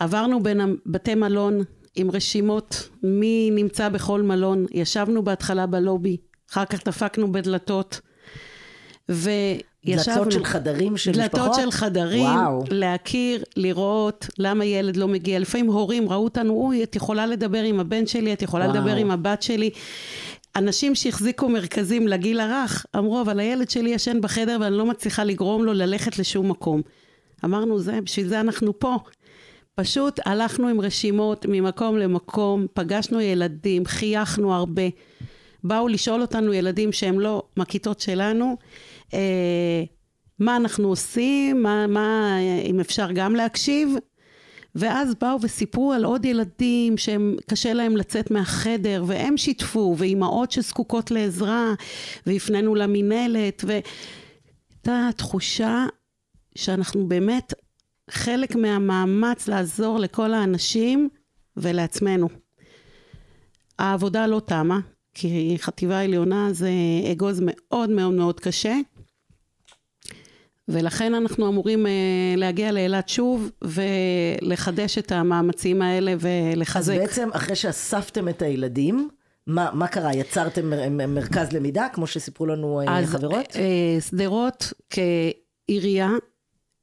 עברנו 0.00 0.42
בין 0.42 0.76
בתי 0.86 1.14
מלון 1.14 1.60
עם 1.96 2.10
רשימות 2.10 2.88
מי 3.02 3.50
נמצא 3.52 3.88
בכל 3.88 4.22
מלון, 4.22 4.66
ישבנו 4.70 5.22
בהתחלה 5.22 5.66
בלובי, 5.66 6.16
אחר 6.50 6.64
כך 6.64 6.84
דפקנו 6.84 7.32
בדלתות. 7.32 8.00
וישבנו... 9.08 10.14
דלתות 10.14 10.32
של 10.32 10.44
חדרים 10.44 10.96
של 10.96 11.12
דלתות 11.12 11.34
משפחות? 11.34 11.56
דלתות 11.56 11.62
של 11.62 11.70
חדרים, 11.70 12.24
וואו. 12.24 12.64
להכיר, 12.70 13.44
לראות 13.56 14.26
למה 14.38 14.64
ילד 14.64 14.96
לא 14.96 15.08
מגיע. 15.08 15.38
לפעמים 15.38 15.66
הורים 15.66 16.08
ראו 16.08 16.24
אותנו, 16.24 16.54
אוי, 16.54 16.82
את 16.82 16.96
יכולה 16.96 17.26
לדבר 17.26 17.62
עם 17.62 17.80
הבן 17.80 18.06
שלי, 18.06 18.32
את 18.32 18.42
יכולה 18.42 18.64
וואו. 18.64 18.76
לדבר 18.76 18.96
עם 18.96 19.10
הבת 19.10 19.42
שלי. 19.42 19.70
אנשים 20.56 20.94
שהחזיקו 20.94 21.48
מרכזים 21.48 22.08
לגיל 22.08 22.40
הרך, 22.40 22.86
אמרו, 22.96 23.20
אבל 23.20 23.40
הילד 23.40 23.70
שלי 23.70 23.90
ישן 23.90 24.20
בחדר 24.20 24.56
ואני 24.60 24.76
לא 24.76 24.86
מצליחה 24.86 25.24
לגרום 25.24 25.64
לו 25.64 25.72
ללכת 25.72 26.18
לשום 26.18 26.50
מקום. 26.50 26.82
אמרנו, 27.44 27.78
זה, 27.78 28.00
בשביל 28.00 28.28
זה 28.28 28.40
אנחנו 28.40 28.78
פה. 28.78 28.96
פשוט 29.74 30.20
הלכנו 30.26 30.68
עם 30.68 30.80
רשימות 30.80 31.46
ממקום 31.48 31.96
למקום, 31.96 32.66
פגשנו 32.74 33.20
ילדים, 33.20 33.86
חייכנו 33.86 34.54
הרבה. 34.54 34.82
באו 35.64 35.88
לשאול 35.88 36.20
אותנו 36.22 36.52
ילדים 36.52 36.92
שהם 36.92 37.20
לא 37.20 37.42
מהכיתות 37.56 38.00
שלנו, 38.00 38.56
אה, 39.14 39.82
מה 40.38 40.56
אנחנו 40.56 40.88
עושים, 40.88 41.62
מה, 41.62 41.86
מה, 41.86 42.36
אם 42.64 42.80
אפשר 42.80 43.12
גם 43.12 43.34
להקשיב. 43.34 43.88
ואז 44.74 45.14
באו 45.20 45.40
וסיפרו 45.42 45.92
על 45.92 46.04
עוד 46.04 46.24
ילדים 46.24 46.96
שהם 46.96 47.36
קשה 47.46 47.72
להם 47.72 47.96
לצאת 47.96 48.30
מהחדר 48.30 49.04
והם 49.06 49.36
שיתפו 49.36 49.94
ואימהות 49.98 50.52
שזקוקות 50.52 51.10
לעזרה 51.10 51.74
והפנינו 52.26 52.74
למינהלת 52.74 53.64
והייתה 53.66 55.10
תחושה 55.16 55.86
שאנחנו 56.58 57.08
באמת 57.08 57.54
חלק 58.10 58.56
מהמאמץ 58.56 59.48
לעזור 59.48 59.98
לכל 59.98 60.34
האנשים 60.34 61.08
ולעצמנו. 61.56 62.28
העבודה 63.78 64.26
לא 64.26 64.40
תמה 64.46 64.80
כי 65.14 65.56
חטיבה 65.60 66.00
עליונה 66.00 66.48
זה 66.52 66.70
אגוז 67.12 67.40
מאוד 67.44 67.90
מאוד 67.90 68.12
מאוד 68.12 68.40
קשה 68.40 68.74
ולכן 70.68 71.14
אנחנו 71.14 71.48
אמורים 71.48 71.86
uh, 71.86 71.88
להגיע 72.36 72.72
לאילת 72.72 73.08
שוב 73.08 73.50
ולחדש 73.64 74.98
את 74.98 75.12
המאמצים 75.12 75.82
האלה 75.82 76.14
ולחזק. 76.20 76.94
אז 76.94 77.00
בעצם 77.00 77.28
אחרי 77.32 77.56
שאספתם 77.56 78.28
את 78.28 78.42
הילדים, 78.42 79.08
מה, 79.46 79.70
מה 79.72 79.88
קרה? 79.88 80.14
יצרתם 80.14 80.70
מרכז 81.14 81.52
למידה, 81.52 81.86
כמו 81.92 82.06
שסיפרו 82.06 82.46
לנו 82.46 82.80
אה, 82.80 82.98
אז, 82.98 83.10
חברות? 83.10 83.46
uh, 83.46 83.58
שדרות 84.08 84.72
כעירייה, 84.90 86.10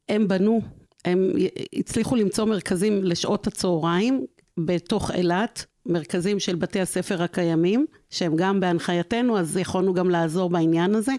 הם 0.10 0.28
בנו, 0.28 0.62
הם 1.06 1.32
הצליחו 1.76 2.16
למצוא 2.16 2.46
מרכזים 2.46 3.04
לשעות 3.04 3.48
הצהריים 3.48 4.26
בתוך 4.60 5.12
אילת, 5.12 5.66
מרכזים 5.86 6.40
של 6.40 6.56
בתי 6.56 6.82
הספר 6.82 7.24
הקיימים, 7.24 7.86
שהם 8.10 8.36
גם 8.36 8.60
בהנחייתנו, 8.60 9.38
אז 9.38 9.58
יכולנו 9.58 9.94
גם 9.94 10.10
לעזור 10.10 10.50
בעניין 10.50 10.96
הזה, 10.96 11.12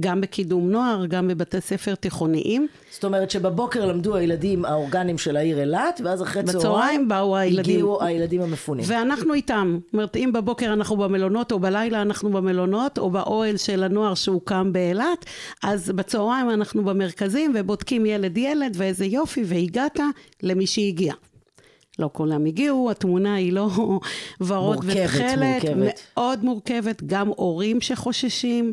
גם 0.00 0.20
בקידום 0.20 0.70
נוער, 0.70 1.06
גם 1.06 1.28
בבתי 1.28 1.60
ספר 1.60 1.94
תיכוניים. 1.94 2.66
זאת 2.90 3.04
אומרת 3.04 3.30
שבבוקר 3.30 3.86
למדו 3.86 4.16
הילדים 4.16 4.64
האורגנים 4.64 5.18
של 5.18 5.36
העיר 5.36 5.60
אילת, 5.60 6.00
ואז 6.04 6.22
אחרי 6.22 6.42
צהריים, 6.42 6.58
בצהריים 6.58 7.08
באו 7.08 7.36
הילדים. 7.36 7.74
הגיעו 7.74 8.02
הילדים 8.02 8.42
המפונים. 8.42 8.84
ואנחנו 8.88 9.34
איתם. 9.34 9.78
זאת 9.84 9.92
אומרת, 9.92 10.16
אם 10.16 10.30
בבוקר 10.34 10.72
אנחנו 10.72 10.96
במלונות, 10.96 11.52
או 11.52 11.58
בלילה 11.58 12.02
אנחנו 12.02 12.30
במלונות, 12.30 12.98
או 12.98 13.10
באוהל 13.10 13.56
של 13.56 13.82
הנוער 13.82 14.14
שהוקם 14.14 14.72
באילת, 14.72 15.24
אז 15.62 15.90
בצהריים 15.90 16.50
אנחנו 16.50 16.84
במרכזים, 16.84 17.52
ובודקים 17.54 18.06
ילד 18.06 18.38
ילד, 18.38 18.74
ואיזה 18.76 19.04
יופי, 19.04 19.42
והגעת 19.46 20.00
למי 20.42 20.66
שהגיע. 20.66 21.14
לא 22.00 22.10
כולם 22.12 22.46
הגיעו, 22.46 22.90
התמונה 22.90 23.34
היא 23.34 23.52
לא 23.52 23.70
ורוד 24.46 24.84
ותכלת, 24.84 25.62
מאוד 25.76 26.44
מורכבת, 26.44 27.02
גם 27.02 27.28
הורים 27.28 27.80
שחוששים 27.80 28.72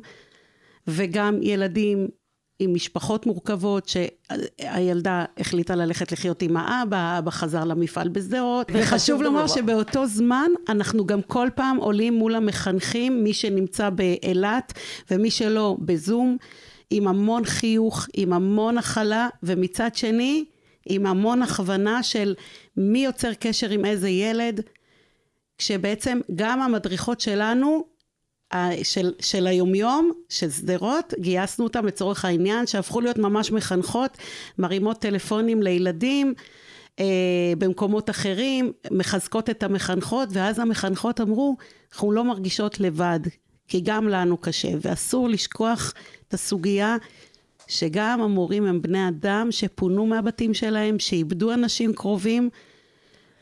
וגם 0.87 1.39
ילדים 1.41 2.07
עם 2.59 2.73
משפחות 2.73 3.25
מורכבות, 3.25 3.87
שהילדה 3.87 5.25
החליטה 5.37 5.75
ללכת 5.75 6.11
לחיות 6.11 6.41
עם 6.41 6.57
האבא, 6.57 6.97
האבא 6.97 7.31
חזר 7.31 7.63
למפעל 7.63 8.09
בשדרות, 8.09 8.71
וחשוב 8.73 9.21
לומר. 9.21 9.47
שבאותו 9.47 10.07
זמן 10.07 10.51
אנחנו 10.69 11.05
גם 11.05 11.21
כל 11.21 11.47
פעם 11.55 11.77
עולים 11.77 12.13
מול 12.13 12.35
המחנכים, 12.35 13.23
מי 13.23 13.33
שנמצא 13.33 13.89
באילת 13.89 14.73
ומי 15.11 15.31
שלא 15.31 15.77
בזום, 15.79 16.37
עם 16.89 17.07
המון 17.07 17.45
חיוך, 17.45 18.07
עם 18.13 18.33
המון 18.33 18.77
הכלה, 18.77 19.29
ומצד 19.43 19.95
שני, 19.95 20.45
עם 20.89 21.05
המון 21.05 21.41
הכוונה 21.41 22.03
של 22.03 22.35
מי 22.77 23.05
יוצר 23.05 23.33
קשר 23.33 23.69
עם 23.69 23.85
איזה 23.85 24.09
ילד, 24.09 24.61
כשבעצם 25.57 26.19
גם 26.35 26.61
המדריכות 26.61 27.21
שלנו, 27.21 27.97
של, 28.83 29.13
של 29.19 29.47
היומיום, 29.47 30.11
של 30.29 30.49
שדרות, 30.51 31.13
גייסנו 31.19 31.63
אותם 31.63 31.85
לצורך 31.85 32.25
העניין, 32.25 32.67
שהפכו 32.67 33.01
להיות 33.01 33.17
ממש 33.17 33.51
מחנכות, 33.51 34.17
מרימות 34.59 34.99
טלפונים 34.99 35.61
לילדים, 35.61 36.33
אה, 36.99 37.05
במקומות 37.57 38.09
אחרים, 38.09 38.71
מחזקות 38.91 39.49
את 39.49 39.63
המחנכות, 39.63 40.29
ואז 40.31 40.59
המחנכות 40.59 41.21
אמרו, 41.21 41.57
אנחנו 41.93 42.11
לא 42.11 42.23
מרגישות 42.23 42.79
לבד, 42.79 43.19
כי 43.67 43.81
גם 43.83 44.07
לנו 44.07 44.37
קשה, 44.37 44.69
ואסור 44.81 45.29
לשכוח 45.29 45.93
את 46.27 46.33
הסוגיה 46.33 46.97
שגם 47.67 48.21
המורים 48.21 48.65
הם 48.65 48.81
בני 48.81 49.07
אדם 49.07 49.47
שפונו 49.51 50.05
מהבתים 50.05 50.53
שלהם, 50.53 50.99
שאיבדו 50.99 51.53
אנשים 51.53 51.93
קרובים, 51.93 52.49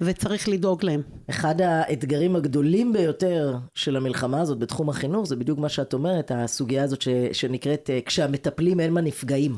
וצריך 0.02 0.50
לדאוג 0.50 0.86
להם. 0.86 1.02
אחד 1.30 1.62
האתגרים 1.62 2.36
הגדולים 2.36 2.94
ביותר 2.94 3.58
של 3.74 3.96
המלחמה 3.96 4.42
הזאת 4.42 4.60
בתחום 4.60 4.90
החינוך, 4.90 5.28
זה 5.28 5.36
בדיוק 5.36 5.60
מה 5.60 5.70
שאת 5.70 5.94
אומרת, 5.94 6.32
הסוגיה 6.36 6.84
הזאת 6.84 7.02
ש, 7.02 7.08
שנקראת 7.32 7.90
אה, 7.90 8.00
כשהמטפלים 8.06 8.80
אין 8.80 8.94
מה 8.94 9.02
נפגעים. 9.02 9.56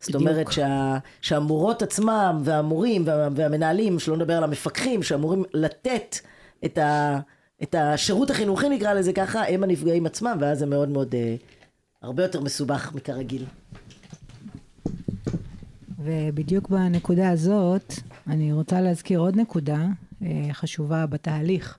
זאת 0.00 0.14
אומרת 0.14 0.52
שה, 0.52 0.98
שהמורות 1.20 1.82
עצמם 1.82 2.40
והמורים 2.44 3.02
וה, 3.06 3.28
והמנהלים, 3.34 3.98
שלא 3.98 4.16
נדבר 4.16 4.36
על 4.36 4.44
המפקחים, 4.44 5.02
שאמורים 5.02 5.44
לתת 5.54 6.16
את, 6.64 6.78
ה, 6.78 7.18
את 7.62 7.74
השירות 7.78 8.30
החינוכי 8.30 8.68
נקרא 8.68 8.92
לזה 8.92 9.12
ככה, 9.12 9.48
הם 9.48 9.64
הנפגעים 9.64 10.06
עצמם, 10.06 10.36
ואז 10.40 10.58
זה 10.58 10.66
מאוד 10.66 10.88
מאוד, 10.88 11.14
אה, 11.14 11.34
הרבה 12.02 12.22
יותר 12.22 12.40
מסובך 12.40 12.92
מכרגיל. 12.94 13.44
ובדיוק 16.02 16.68
בנקודה 16.68 17.30
הזאת, 17.30 17.92
אני 18.26 18.52
רוצה 18.52 18.80
להזכיר 18.80 19.20
עוד 19.20 19.36
נקודה 19.36 19.86
אה, 20.22 20.48
חשובה 20.52 21.06
בתהליך, 21.06 21.78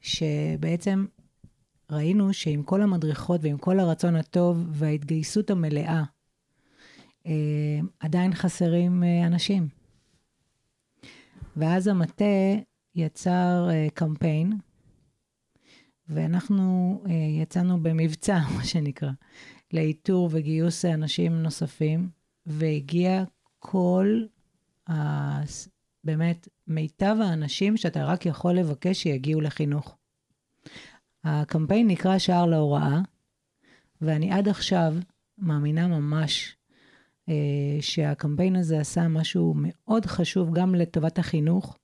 שבעצם 0.00 1.06
ראינו 1.90 2.32
שעם 2.32 2.62
כל 2.62 2.82
המדריכות 2.82 3.40
ועם 3.44 3.58
כל 3.58 3.80
הרצון 3.80 4.16
הטוב 4.16 4.66
וההתגייסות 4.72 5.50
המלאה, 5.50 6.02
אה, 7.26 7.32
עדיין 8.00 8.34
חסרים 8.34 9.04
אה, 9.04 9.26
אנשים. 9.26 9.68
ואז 11.56 11.86
המטה 11.86 12.24
יצר 12.94 13.68
קמפיין, 13.94 14.52
ואנחנו 16.08 16.98
יצאנו 17.42 17.82
במבצע, 17.82 18.38
מה 18.56 18.64
שנקרא, 18.64 19.10
לאיתור 19.72 20.28
וגיוס 20.32 20.84
אנשים 20.84 21.42
נוספים. 21.42 22.19
והגיע 22.46 23.24
כל, 23.58 24.22
ה... 24.90 24.94
באמת, 26.04 26.48
מיטב 26.66 27.16
האנשים 27.22 27.76
שאתה 27.76 28.04
רק 28.04 28.26
יכול 28.26 28.54
לבקש 28.54 29.02
שיגיעו 29.02 29.40
לחינוך. 29.40 29.96
הקמפיין 31.24 31.86
נקרא 31.86 32.18
שער 32.18 32.46
להוראה, 32.46 33.00
ואני 34.00 34.32
עד 34.32 34.48
עכשיו 34.48 34.94
מאמינה 35.38 35.88
ממש 35.88 36.56
אה, 37.28 37.34
שהקמפיין 37.80 38.56
הזה 38.56 38.80
עשה 38.80 39.08
משהו 39.08 39.54
מאוד 39.56 40.06
חשוב 40.06 40.54
גם 40.54 40.74
לטובת 40.74 41.18
החינוך 41.18 41.76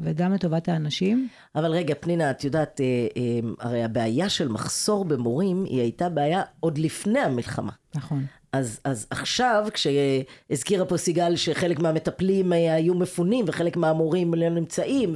וגם 0.00 0.32
לטובת 0.32 0.68
האנשים. 0.68 1.28
אבל 1.54 1.70
רגע, 1.70 1.94
פנינה, 2.00 2.30
את 2.30 2.44
יודעת, 2.44 2.80
אה, 2.80 3.06
אה, 3.16 3.40
הרי 3.60 3.84
הבעיה 3.84 4.28
של 4.28 4.48
מחסור 4.48 5.04
במורים 5.04 5.64
היא 5.64 5.80
הייתה 5.80 6.08
בעיה 6.08 6.42
עוד 6.60 6.78
לפני 6.78 7.18
המלחמה. 7.18 7.72
נכון. 7.94 8.26
אז, 8.52 8.80
אז 8.84 9.06
עכשיו, 9.10 9.66
כשהזכירה 9.72 10.84
פה 10.84 10.96
סיגל 10.96 11.36
שחלק 11.36 11.78
מהמטפלים 11.78 12.52
אה, 12.52 12.74
היו 12.74 12.94
מפונים 12.94 13.44
וחלק 13.48 13.76
מהמורים 13.76 14.34
לא 14.34 14.48
נמצאים, 14.48 15.14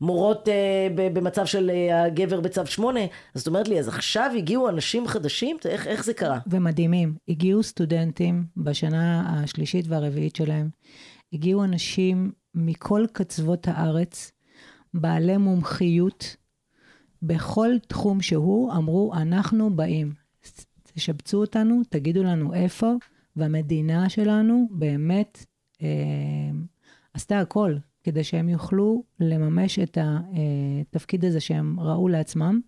ומורות 0.00 0.48
אה, 0.48 0.88
במצב 0.94 1.46
של 1.46 1.70
אה, 1.70 2.04
הגבר 2.04 2.40
בצו 2.40 2.66
שמונה, 2.66 3.00
אז 3.34 3.42
את 3.42 3.46
אומרת 3.46 3.68
לי, 3.68 3.78
אז 3.78 3.88
עכשיו 3.88 4.30
הגיעו 4.36 4.68
אנשים 4.68 5.08
חדשים? 5.08 5.56
איך, 5.64 5.86
איך 5.86 6.04
זה 6.04 6.14
קרה? 6.14 6.38
ומדהימים. 6.46 7.14
הגיעו 7.28 7.62
סטודנטים 7.62 8.44
בשנה 8.56 9.24
השלישית 9.28 9.84
והרביעית 9.88 10.36
שלהם. 10.36 10.68
הגיעו 11.32 11.64
אנשים 11.64 12.32
מכל 12.54 13.04
קצוות 13.12 13.68
הארץ, 13.68 14.32
בעלי 14.94 15.36
מומחיות, 15.36 16.36
בכל 17.22 17.70
תחום 17.88 18.20
שהוא, 18.20 18.72
אמרו, 18.72 19.12
אנחנו 19.14 19.76
באים. 19.76 20.25
תשבצו 20.96 21.40
אותנו, 21.40 21.82
תגידו 21.88 22.22
לנו 22.22 22.54
איפה, 22.54 22.92
והמדינה 23.36 24.08
שלנו 24.08 24.68
באמת 24.70 25.46
אה, 25.82 25.88
עשתה 27.14 27.40
הכל 27.40 27.74
כדי 28.04 28.24
שהם 28.24 28.48
יוכלו 28.48 29.02
לממש 29.20 29.78
את 29.78 29.98
התפקיד 30.00 31.24
הזה 31.24 31.40
שהם 31.40 31.80
ראו 31.80 32.08
לעצמם. 32.08 32.60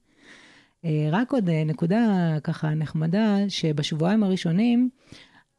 אה, 0.85 1.09
רק 1.13 1.33
עוד 1.33 1.49
אה, 1.49 1.65
נקודה 1.65 2.37
ככה 2.45 2.75
נחמדה, 2.75 3.37
שבשבועיים 3.49 4.23
הראשונים 4.23 4.91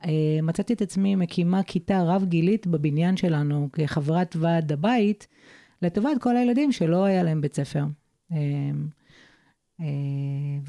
אה, 0.05 0.39
מצאתי 0.43 0.73
את 0.73 0.82
עצמי 0.82 1.15
מקימה 1.15 1.63
כיתה 1.63 2.03
רב-גילית 2.03 2.67
בבניין 2.67 3.17
שלנו 3.17 3.69
כחברת 3.73 4.36
ועד 4.36 4.71
הבית, 4.71 5.27
לטובת 5.82 6.21
כל 6.21 6.38
הילדים 6.38 6.71
שלא 6.71 7.03
היה 7.03 7.23
להם 7.23 7.41
בית 7.41 7.55
ספר. 7.55 7.84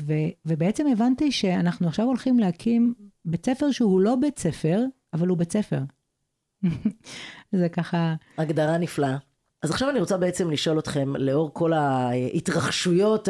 ו, 0.07 0.13
ובעצם 0.47 0.87
הבנתי 0.93 1.33
שאנחנו 1.33 1.89
עכשיו 1.89 2.07
הולכים 2.07 2.39
להקים 2.39 2.95
בית 3.25 3.47
ספר 3.47 3.71
שהוא 3.71 4.01
לא 4.01 4.17
בית 4.17 4.39
ספר, 4.39 4.81
אבל 5.15 5.29
הוא 5.29 5.39
בית 5.39 5.53
ספר. 5.53 5.81
זה 7.53 7.69
ככה... 7.69 8.15
הגדרה 8.39 8.79
נפלאה. 8.79 9.17
אז 9.63 9.71
עכשיו 9.71 9.91
אני 9.91 10.01
רוצה 10.01 10.17
בעצם 10.17 10.51
לשאול 10.51 10.79
אתכם, 10.79 11.17
לאור 11.17 11.51
כל 11.53 11.73
ההתרחשויות 11.73 13.29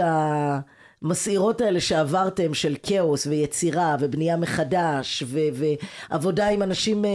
המסעירות 1.02 1.60
האלה 1.60 1.80
שעברתם 1.80 2.54
של 2.54 2.76
כאוס 2.82 3.26
ויצירה 3.26 3.96
ובנייה 4.00 4.36
מחדש 4.36 5.22
ו- 5.26 5.38
ועבודה 6.10 6.48
עם 6.48 6.62
אנשים 6.62 7.04
אה, 7.04 7.10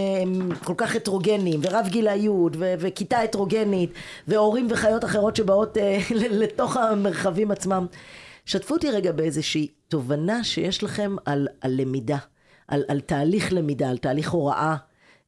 כל 0.63 0.73
כך 0.77 0.95
הטרוגניים 0.95 1.59
ורב 1.63 1.87
גילאיות 1.89 2.53
ו- 2.59 2.73
וכיתה 2.79 3.19
הטרוגנית 3.19 3.93
והורים 4.27 4.67
וחיות 4.69 5.05
אחרות 5.05 5.35
שבאות 5.35 5.77
אה, 5.77 5.99
לתוך 6.41 6.77
המרחבים 6.77 7.51
עצמם. 7.51 7.85
שתפו 8.45 8.73
אותי 8.73 8.91
רגע 8.91 9.11
באיזושהי 9.11 9.67
תובנה 9.87 10.43
שיש 10.43 10.83
לכם 10.83 11.15
על, 11.25 11.47
על 11.61 11.81
למידה, 11.81 12.17
על, 12.67 12.83
על 12.87 12.99
תהליך 12.99 13.53
למידה, 13.53 13.89
על 13.89 13.97
תהליך 13.97 14.29
הוראה. 14.29 14.75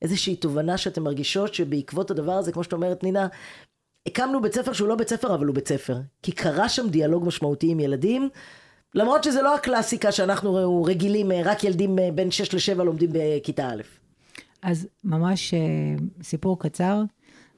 איזושהי 0.01 0.35
תובנה 0.35 0.77
שאתן 0.77 1.01
מרגישות 1.01 1.53
שבעקבות 1.53 2.11
הדבר 2.11 2.31
הזה, 2.31 2.51
כמו 2.51 2.63
שאת 2.63 2.73
אומרת, 2.73 3.03
נינה, 3.03 3.27
הקמנו 4.07 4.41
בית 4.41 4.53
ספר 4.53 4.73
שהוא 4.73 4.89
לא 4.89 4.95
בית 4.95 5.09
ספר, 5.09 5.35
אבל 5.35 5.45
הוא 5.45 5.55
בית 5.55 5.67
ספר. 5.67 5.97
כי 6.23 6.31
קרה 6.31 6.69
שם 6.69 6.89
דיאלוג 6.89 7.25
משמעותי 7.25 7.71
עם 7.71 7.79
ילדים, 7.79 8.29
למרות 8.95 9.23
שזה 9.23 9.41
לא 9.41 9.55
הקלאסיקה 9.55 10.11
שאנחנו 10.11 10.83
רגילים, 10.83 11.31
רק 11.31 11.63
ילדים 11.63 11.95
בין 12.15 12.31
6 12.31 12.71
ל-7 12.71 12.83
לומדים 12.83 13.09
בכיתה 13.13 13.69
א'. 13.69 13.81
אז 14.61 14.87
ממש 15.03 15.53
אה, 15.53 15.59
סיפור 16.23 16.59
קצר. 16.59 17.03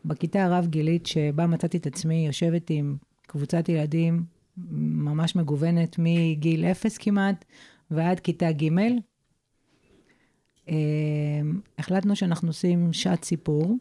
בכיתה 0.05 0.45
הרב-גילית 0.45 1.05
שבה 1.05 1.47
מצאתי 1.47 1.77
את 1.77 1.87
עצמי 1.87 2.27
יושבת 2.27 2.69
עם 2.69 2.95
קבוצת 3.27 3.69
ילדים 3.69 4.23
ממש 4.71 5.35
מגוונת 5.35 5.95
מגיל 5.99 6.65
אפס 6.65 6.97
כמעט 6.97 7.45
ועד 7.91 8.19
כיתה 8.19 8.51
ג', 8.51 8.69
אה, 10.69 10.75
החלטנו 11.77 12.15
שאנחנו 12.15 12.47
עושים 12.47 12.93
שעת 12.93 13.23
סיפור, 13.23 13.75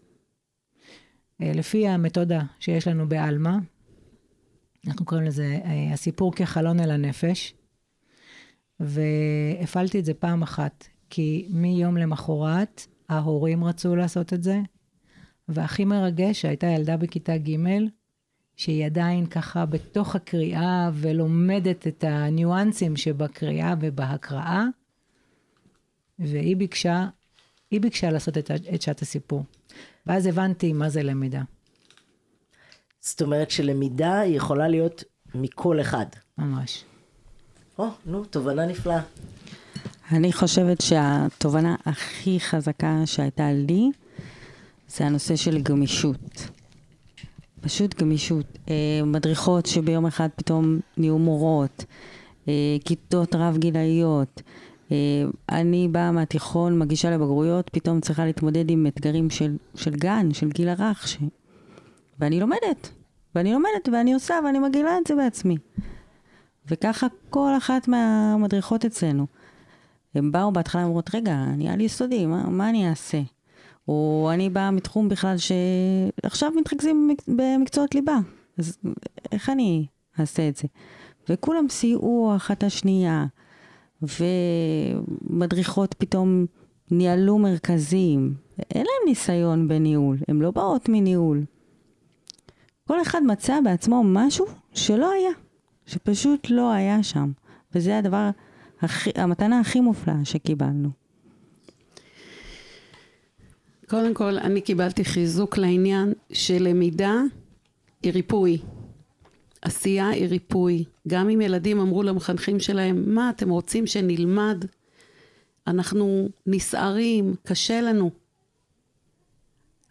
אה, 1.42 1.52
לפי 1.54 1.88
המתודה 1.88 2.42
שיש 2.60 2.88
לנו 2.88 3.08
בעלמא, 3.08 3.56
אנחנו 4.86 5.06
קוראים 5.06 5.26
לזה 5.26 5.58
אה, 5.64 5.92
הסיפור 5.92 6.34
כחלון 6.34 6.80
אל 6.80 6.90
הנפש, 6.90 7.54
והפעלתי 8.80 9.98
את 9.98 10.04
זה 10.04 10.14
פעם 10.14 10.42
אחת, 10.42 10.88
כי 11.10 11.48
מיום 11.50 11.96
למחרת 11.96 12.86
ההורים 13.08 13.64
רצו 13.64 13.96
לעשות 13.96 14.32
את 14.32 14.42
זה, 14.42 14.60
והכי 15.48 15.84
מרגש 15.84 16.40
שהייתה 16.40 16.66
ילדה 16.66 16.96
בכיתה 16.96 17.36
ג' 17.36 17.56
שהיא 18.58 18.86
עדיין 18.86 19.26
ככה 19.26 19.66
בתוך 19.66 20.16
הקריאה 20.16 20.90
ולומדת 20.94 21.86
את 21.86 22.04
הניואנסים 22.04 22.96
שבקריאה 22.96 23.74
ובהקראה, 23.80 24.64
והיא 26.18 26.56
ביקשה, 26.56 27.08
היא 27.70 27.80
ביקשה 27.80 28.10
לעשות 28.10 28.38
את, 28.38 28.50
את 28.74 28.82
שעת 28.82 29.02
הסיפור. 29.02 29.44
ואז 30.06 30.26
הבנתי 30.26 30.72
מה 30.72 30.88
זה 30.88 31.02
למידה. 31.02 31.42
זאת 33.00 33.22
אומרת 33.22 33.50
שלמידה 33.50 34.20
היא 34.20 34.36
יכולה 34.36 34.68
להיות 34.68 35.04
מכל 35.34 35.80
אחד. 35.80 36.06
ממש. 36.38 36.84
או, 37.78 37.86
נו, 38.06 38.24
תובנה 38.24 38.66
נפלאה. 38.66 39.00
אני 40.12 40.32
חושבת 40.32 40.80
שהתובנה 40.80 41.76
הכי 41.86 42.40
חזקה 42.40 43.02
שהייתה 43.06 43.52
לי, 43.52 43.90
זה 44.88 45.06
הנושא 45.06 45.36
של 45.36 45.62
גמישות. 45.62 46.57
פשוט 47.60 47.94
גמישות. 48.02 48.58
אה, 48.68 49.00
מדריכות 49.06 49.66
שביום 49.66 50.06
אחד 50.06 50.28
פתאום 50.36 50.80
נהיו 50.96 51.18
מורות, 51.18 51.84
אה, 52.48 52.76
כיתות 52.84 53.34
רב-גילאיות. 53.34 54.42
אה, 54.92 54.96
אני 55.48 55.88
באה 55.88 56.12
מהתיכון, 56.12 56.78
מגישה 56.78 57.10
לבגרויות, 57.10 57.70
פתאום 57.72 58.00
צריכה 58.00 58.24
להתמודד 58.24 58.70
עם 58.70 58.86
אתגרים 58.86 59.30
של, 59.30 59.56
של 59.74 59.90
גן, 59.90 60.34
של 60.34 60.48
גיל 60.48 60.68
הרך, 60.68 61.08
ש... 61.08 61.16
ואני 62.20 62.40
לומדת, 62.40 62.90
ואני 63.34 63.52
לומדת, 63.52 63.88
ואני 63.92 64.14
עושה, 64.14 64.34
ואני 64.44 64.58
מגעילה 64.58 64.98
את 64.98 65.06
זה 65.06 65.14
בעצמי. 65.14 65.56
וככה 66.70 67.06
כל 67.30 67.50
אחת 67.56 67.88
מהמדריכות 67.88 68.84
אצלנו. 68.84 69.26
הם 70.14 70.32
באו 70.32 70.52
בהתחלה, 70.52 70.84
אומרות, 70.84 71.14
רגע, 71.14 71.32
אני 71.32 71.68
על 71.68 71.80
יסודי, 71.80 72.26
מה, 72.26 72.48
מה 72.48 72.68
אני 72.68 72.88
אעשה? 72.88 73.20
או 73.88 74.30
אני 74.34 74.50
באה 74.50 74.70
מתחום 74.70 75.08
בכלל 75.08 75.36
שעכשיו 75.38 76.52
מתרכזים 76.56 77.10
במקצועות 77.28 77.94
ליבה, 77.94 78.18
אז 78.58 78.78
איך 79.32 79.50
אני 79.50 79.86
אעשה 80.20 80.48
את 80.48 80.56
זה? 80.56 80.68
וכולם 81.28 81.66
סייעו 81.68 82.32
אחת 82.36 82.62
השנייה, 82.62 83.26
ומדריכות 84.02 85.94
פתאום 85.98 86.46
ניהלו 86.90 87.38
מרכזים. 87.38 88.34
אין 88.58 88.86
להם 88.86 89.08
ניסיון 89.08 89.68
בניהול, 89.68 90.18
הן 90.28 90.38
לא 90.38 90.50
באות 90.50 90.88
מניהול. 90.88 91.44
כל 92.88 93.02
אחד 93.02 93.22
מצא 93.22 93.60
בעצמו 93.64 94.02
משהו 94.04 94.46
שלא 94.74 95.12
היה, 95.12 95.30
שפשוט 95.86 96.46
לא 96.50 96.72
היה 96.72 97.02
שם. 97.02 97.32
וזה 97.74 97.98
הדבר, 97.98 98.30
הכי, 98.80 99.10
המתנה 99.14 99.60
הכי 99.60 99.80
מופלאה 99.80 100.24
שקיבלנו. 100.24 100.97
קודם 103.88 104.14
כל, 104.14 104.38
אני 104.38 104.60
קיבלתי 104.60 105.04
חיזוק 105.04 105.58
לעניין 105.58 106.12
שלמידה 106.32 107.14
היא 108.02 108.12
ריפוי. 108.12 108.58
עשייה 109.62 110.08
היא 110.08 110.26
ריפוי. 110.26 110.84
גם 111.08 111.30
אם 111.30 111.40
ילדים 111.40 111.80
אמרו 111.80 112.02
למחנכים 112.02 112.60
שלהם, 112.60 113.14
מה, 113.14 113.30
אתם 113.30 113.50
רוצים 113.50 113.86
שנלמד? 113.86 114.64
אנחנו 115.66 116.28
נסערים, 116.46 117.34
קשה 117.46 117.80
לנו. 117.80 118.10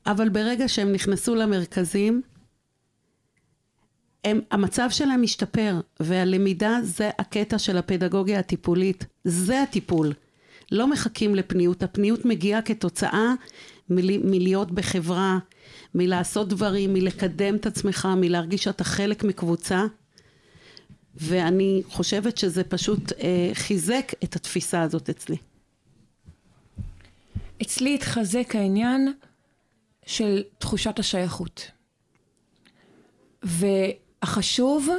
אבל 0.06 0.30
ברגע 0.30 0.68
שהם 0.68 0.92
נכנסו 0.92 1.36
למרכזים, 1.36 2.22
הם, 4.26 4.42
המצב 4.52 4.88
שלהם 4.90 5.22
משתפר, 5.22 5.80
והלמידה 6.00 6.80
זה 6.84 7.10
הקטע 7.20 7.60
של 7.60 7.78
הפדגוגיה 7.78 8.40
הטיפולית. 8.40 9.06
זה 9.24 9.62
הטיפול. 9.62 10.14
לא 10.72 10.88
מחכים 10.88 11.36
לפניות, 11.36 11.84
הפניות 11.84 12.26
מגיעה 12.26 12.62
כתוצאה 12.62 13.34
מ- 13.89 14.32
מלהיות 14.32 14.71
בחברה, 14.71 15.38
מלעשות 15.95 16.50
דברים, 16.50 16.93
מלקדם 16.93 17.56
את 17.56 17.65
עצמך, 17.65 18.08
מלהרגיש 18.17 18.63
שאתה 18.63 18.84
חלק 18.84 19.23
מקבוצה. 19.23 19.86
ואני 21.15 21.82
חושבת 21.89 22.38
שזה 22.38 22.63
פשוט 22.63 23.12
אה, 23.12 23.50
חיזק 23.54 24.12
את 24.23 24.36
התפיסה 24.36 24.82
הזאת 24.82 25.10
אצלי. 25.10 25.38
אצלי 27.62 27.95
התחזק 27.95 28.56
העניין 28.56 29.13
של 30.06 30.43
תחושת 30.58 31.00
השייכות. 31.00 31.71
והחשוב, 33.43 34.89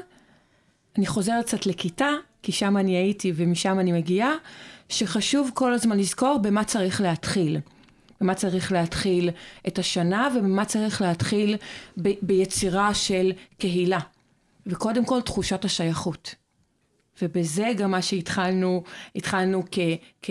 אני 0.99 1.07
חוזרת 1.07 1.47
קצת 1.47 1.67
לכיתה, 1.67 2.11
כי 2.43 2.53
שם 2.53 2.77
אני 2.77 2.97
הייתי 2.97 3.33
ומשם 3.37 3.81
אני 3.81 3.93
מגיעה, 3.93 4.35
שחשוב 4.89 5.51
כל 5.55 5.73
הזמן 5.73 5.99
לזכור 5.99 6.39
במה 6.43 6.65
צריך 6.65 7.01
להתחיל. 7.01 7.59
במה 8.21 8.35
צריך 8.35 8.73
להתחיל 8.73 9.31
את 9.69 9.79
השנה 9.79 10.29
ובמה 10.37 10.65
צריך 10.65 11.03
להתחיל 11.03 11.57
ב- 12.03 12.15
ביצירה 12.23 12.95
של 12.95 13.33
קהילה. 13.59 13.99
וקודם 14.67 15.05
כל 15.05 15.21
תחושת 15.21 15.65
השייכות. 15.65 16.35
ובזה 17.23 17.73
גם 17.77 17.91
מה 17.91 18.03
שהתחלנו, 18.03 18.83
התחלנו 19.17 19.63
כ, 19.71 19.79
כ, 20.23 20.31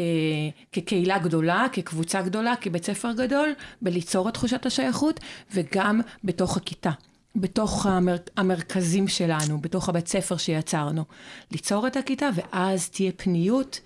כקהילה 0.71 1.17
גדולה, 1.17 1.65
כקבוצה 1.71 2.21
גדולה, 2.21 2.55
כבית 2.61 2.85
ספר 2.85 3.11
גדול, 3.11 3.53
בליצור 3.81 4.29
את 4.29 4.33
תחושת 4.33 4.65
השייכות, 4.65 5.19
וגם 5.53 6.01
בתוך 6.23 6.57
הכיתה. 6.57 6.91
בתוך 7.35 7.85
המר, 7.85 8.15
המרכזים 8.37 9.07
שלנו, 9.07 9.61
בתוך 9.61 9.89
הבית 9.89 10.07
ספר 10.07 10.37
שיצרנו. 10.37 11.03
ליצור 11.51 11.87
את 11.87 11.97
הכיתה, 11.97 12.29
ואז 12.35 12.89
תהיה 12.89 13.11
פניות 13.11 13.79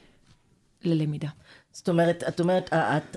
ללמידה. 0.83 1.29
זאת 1.71 1.89
אומרת, 1.89 2.23
את 2.27 2.39
אומרת, 2.39 2.69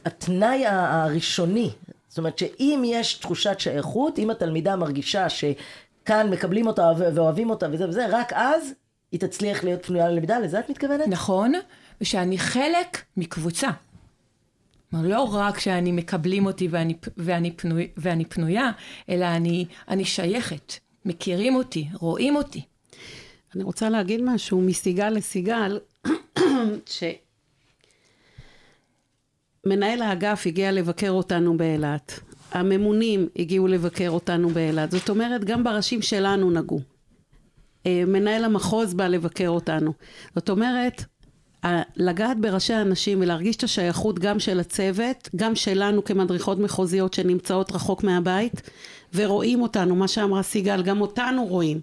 התנאי 0.05 0.67
הראשוני, 0.67 1.71
זאת 2.09 2.19
אומרת 2.19 2.39
שאם 2.39 2.83
יש 2.87 3.15
תחושת 3.15 3.61
שייכות, 3.61 4.19
אם 4.19 4.31
התלמידה 4.31 4.77
מרגישה 4.77 5.27
שכאן 5.29 6.31
מקבלים 6.31 6.67
אותה 6.67 6.91
ואוהבים 7.15 7.51
אותה 7.51 7.67
וזה 7.73 7.89
וזה, 7.89 8.07
רק 8.11 8.33
אז 8.33 8.73
היא 9.13 9.21
תצליח 9.21 9.65
להיות 9.65 9.87
פנויה 9.87 10.09
ללמידה, 10.09 10.39
לזה 10.39 10.59
את 10.59 10.71
מתכוונת? 10.71 11.09
נכון, 11.09 11.53
ושאני 12.01 12.39
חלק 12.39 13.03
מקבוצה. 13.17 13.71
כלומר, 14.91 15.09
לא 15.09 15.23
רק 15.23 15.59
שאני 15.59 15.93
מקבלים 15.93 16.47
אותי 16.47 16.69
ואני, 16.71 16.95
ואני, 17.17 17.51
פנוי, 17.51 17.89
ואני 17.97 18.25
פנויה, 18.25 18.71
אלא 19.09 19.25
אני, 19.25 19.67
אני 19.89 20.05
שייכת, 20.05 20.73
מכירים 21.05 21.55
אותי, 21.55 21.89
רואים 22.01 22.37
אותי. 22.37 22.63
אני 23.55 23.65
רוצה 23.65 23.89
להגיד 23.89 24.21
משהו 24.23 24.61
מסיגל 24.61 25.09
לסיגל, 25.11 25.81
שמנהל 29.65 30.03
האגף 30.03 30.43
הגיע 30.47 30.73
לבקר 30.73 31.11
אותנו 31.11 31.57
באילת. 31.57 32.21
הממונים 32.53 33.29
הגיעו 33.37 33.67
לבקר 33.67 34.11
אותנו 34.11 34.49
באילת. 34.49 34.91
זאת 34.91 35.09
אומרת, 35.09 35.45
גם 35.45 35.65
בראשים 35.65 36.03
שלנו 36.03 36.51
נגעו. 36.51 36.81
אה, 37.87 38.03
מנהל 38.07 38.45
המחוז 38.45 38.95
בא 38.95 39.07
לבקר 39.07 39.49
אותנו. 39.49 39.93
זאת 40.35 40.51
אומרת, 40.51 41.05
לגעת 41.97 42.41
בראשי 42.41 42.73
האנשים 42.73 43.21
ולהרגיש 43.21 43.57
את 43.57 43.63
השייכות 43.63 44.19
גם 44.19 44.39
של 44.39 44.61
הצוות, 44.61 45.29
גם 45.37 45.55
שלנו 45.55 46.05
כמדריכות 46.05 46.59
מחוזיות 46.59 47.15
שנמצאות 47.15 47.73
רחוק 47.73 48.05
מהבית 48.05 48.71
ורואים 49.15 49.63
אותנו, 49.63 49.97
מה 49.97 50.09
שאמרה 50.09 50.43
סיגל, 50.43 50.83
גם 50.83 51.01
אותנו 51.01 51.45
רואים, 51.47 51.81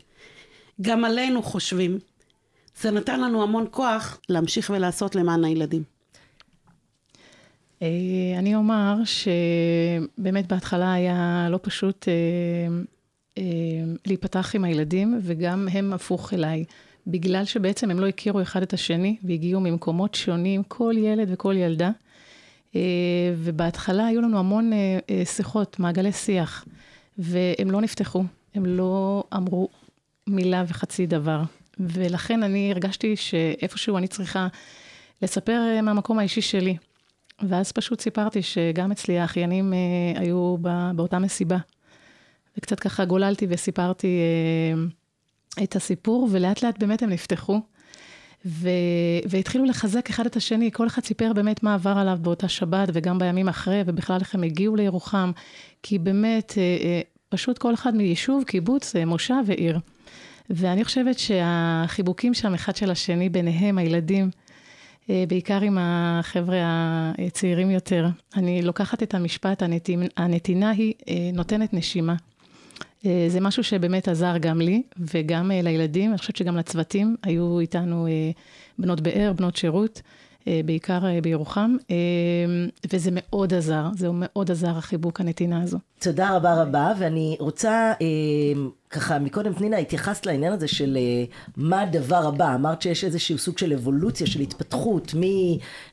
גם 0.81 1.05
עלינו 1.05 1.43
חושבים. 1.43 1.99
זה 2.81 2.91
נתן 2.91 3.21
לנו 3.21 3.43
המון 3.43 3.65
כוח 3.71 4.19
להמשיך 4.29 4.71
ולעשות 4.75 5.15
למען 5.15 5.43
הילדים. 5.43 6.00
אה, 7.81 7.87
אני 8.39 8.55
אומר 8.55 8.95
שבאמת 9.05 10.47
בהתחלה 10.47 10.93
היה 10.93 11.47
לא 11.49 11.59
פשוט 11.61 12.07
אה, 12.07 12.13
אה, 13.37 13.43
להיפתח 14.05 14.55
עם 14.55 14.63
הילדים, 14.63 15.19
וגם 15.21 15.67
הם 15.71 15.93
הפוך 15.93 16.33
אליי. 16.33 16.65
בגלל 17.07 17.45
שבעצם 17.45 17.91
הם 17.91 17.99
לא 17.99 18.07
הכירו 18.07 18.41
אחד 18.41 18.61
את 18.61 18.73
השני, 18.73 19.17
והגיעו 19.23 19.61
ממקומות 19.61 20.15
שונים, 20.15 20.63
כל 20.63 20.93
ילד 20.97 21.27
וכל 21.31 21.55
ילדה. 21.57 21.91
ובהתחלה 23.37 24.05
היו 24.05 24.21
לנו 24.21 24.39
המון 24.39 24.71
שיחות, 25.25 25.79
מעגלי 25.79 26.11
שיח, 26.11 26.65
והם 27.17 27.71
לא 27.71 27.81
נפתחו, 27.81 28.23
הם 28.55 28.65
לא 28.65 29.23
אמרו 29.35 29.69
מילה 30.27 30.63
וחצי 30.67 31.05
דבר. 31.05 31.41
ולכן 31.79 32.43
אני 32.43 32.71
הרגשתי 32.71 33.15
שאיפשהו 33.15 33.97
אני 33.97 34.07
צריכה 34.07 34.47
לספר 35.21 35.61
מהמקום 35.83 36.19
האישי 36.19 36.41
שלי. 36.41 36.77
ואז 37.49 37.71
פשוט 37.71 38.01
סיפרתי 38.01 38.41
שגם 38.41 38.91
אצלי 38.91 39.19
האחיינים 39.19 39.73
אה, 39.73 40.21
היו 40.21 40.57
בא, 40.57 40.91
באותה 40.95 41.19
מסיבה. 41.19 41.57
וקצת 42.57 42.79
ככה 42.79 43.05
גוללתי 43.05 43.47
וסיפרתי 43.49 44.19
אה, 45.57 45.63
את 45.63 45.75
הסיפור, 45.75 46.27
ולאט 46.31 46.63
לאט 46.63 46.79
באמת 46.79 47.03
הם 47.03 47.09
נפתחו. 47.09 47.61
ו... 48.45 48.69
והתחילו 49.25 49.65
לחזק 49.65 50.09
אחד 50.09 50.25
את 50.25 50.35
השני, 50.35 50.69
כל 50.73 50.87
אחד 50.87 51.03
סיפר 51.03 51.33
באמת 51.33 51.63
מה 51.63 51.73
עבר 51.73 51.97
עליו 51.97 52.17
באותה 52.21 52.47
שבת 52.47 52.89
וגם 52.93 53.19
בימים 53.19 53.49
אחרי, 53.49 53.81
ובכלל 53.85 54.17
איך 54.19 54.35
הם 54.35 54.43
הגיעו 54.43 54.75
לירוחם, 54.75 55.31
כי 55.83 55.99
באמת, 55.99 56.53
אה, 56.57 56.63
אה, 56.63 57.01
פשוט 57.29 57.57
כל 57.57 57.73
אחד 57.73 57.95
מיישוב, 57.95 58.43
קיבוץ, 58.43 58.95
אה, 58.95 59.05
מושב 59.05 59.33
ועיר. 59.45 59.79
ואני 60.49 60.83
חושבת 60.83 61.19
שהחיבוקים 61.19 62.33
שם 62.33 62.53
אחד 62.53 62.75
של 62.75 62.91
השני, 62.91 63.29
ביניהם, 63.29 63.77
הילדים, 63.77 64.29
בעיקר 65.09 65.61
עם 65.61 65.77
החבר'ה 65.79 66.57
הצעירים 67.27 67.71
יותר. 67.71 68.07
אני 68.35 68.61
לוקחת 68.61 69.03
את 69.03 69.13
המשפט, 69.13 69.63
הנתינה 70.17 70.69
היא 70.69 70.93
אה, 71.09 71.29
נותנת 71.33 71.73
נשימה. 71.73 72.15
אה, 73.05 73.25
זה 73.27 73.39
משהו 73.39 73.63
שבאמת 73.63 74.07
עזר 74.07 74.37
גם 74.37 74.61
לי 74.61 74.83
וגם 74.97 75.51
לילדים, 75.51 76.09
אני 76.09 76.17
חושבת 76.17 76.35
שגם 76.35 76.57
לצוותים, 76.57 77.15
היו 77.23 77.59
איתנו 77.59 78.07
בנות 78.79 79.01
באר, 79.01 79.33
בנות 79.35 79.55
שירות, 79.55 80.01
בעיקר 80.65 80.99
בירוחם, 81.21 81.75
וזה 82.93 83.09
מאוד 83.13 83.53
עזר, 83.53 83.85
זה 83.95 84.07
מאוד 84.13 84.51
עזר 84.51 84.77
החיבוק 84.77 85.21
הנתינה 85.21 85.63
הזו. 85.63 85.77
תודה 86.01 86.35
רבה 86.35 86.61
רבה, 86.61 86.91
ואני 86.99 87.37
רוצה 87.39 87.93
ככה, 88.91 89.19
מקודם 89.19 89.53
פנינה 89.53 89.77
התייחסת 89.77 90.25
לעניין 90.25 90.53
הזה 90.53 90.67
של 90.67 90.97
uh, 90.97 91.33
מה 91.57 91.81
הדבר 91.81 92.27
הבא, 92.27 92.55
אמרת 92.55 92.81
שיש 92.81 93.03
איזשהו 93.03 93.37
סוג 93.37 93.57
של 93.57 93.73
אבולוציה, 93.73 94.27
של 94.27 94.39
התפתחות, 94.39 95.13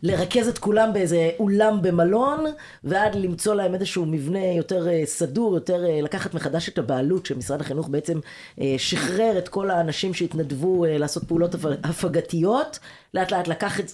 מלרכז 0.02 0.48
את 0.48 0.58
כולם 0.58 0.92
באיזה 0.92 1.30
אולם 1.38 1.82
במלון, 1.82 2.44
ועד 2.84 3.14
למצוא 3.14 3.54
להם 3.54 3.74
איזשהו 3.74 4.06
מבנה 4.06 4.44
יותר 4.46 4.86
uh, 4.86 5.06
סדור, 5.06 5.54
יותר 5.54 5.84
uh, 5.84 6.04
לקחת 6.04 6.34
מחדש 6.34 6.68
את 6.68 6.78
הבעלות, 6.78 7.26
שמשרד 7.26 7.60
החינוך 7.60 7.88
בעצם 7.88 8.18
uh, 8.18 8.62
שחרר 8.78 9.38
את 9.38 9.48
כל 9.48 9.70
האנשים 9.70 10.14
שהתנדבו 10.14 10.84
uh, 10.84 10.88
לעשות 10.88 11.24
פעולות 11.24 11.54
הפגתיות, 11.84 12.78
לאט 13.14 13.32
לאט 13.32 13.48
לקח, 13.48 13.80
את, 13.80 13.92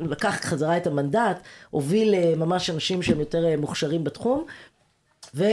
לקח 0.00 0.40
חזרה 0.42 0.76
את 0.76 0.86
המנדט, 0.86 1.40
הוביל 1.70 2.14
uh, 2.14 2.38
ממש 2.38 2.70
אנשים 2.70 3.02
שהם 3.02 3.20
יותר 3.20 3.44
uh, 3.54 3.60
מוכשרים 3.60 4.04
בתחום, 4.04 4.44
ו... 5.34 5.44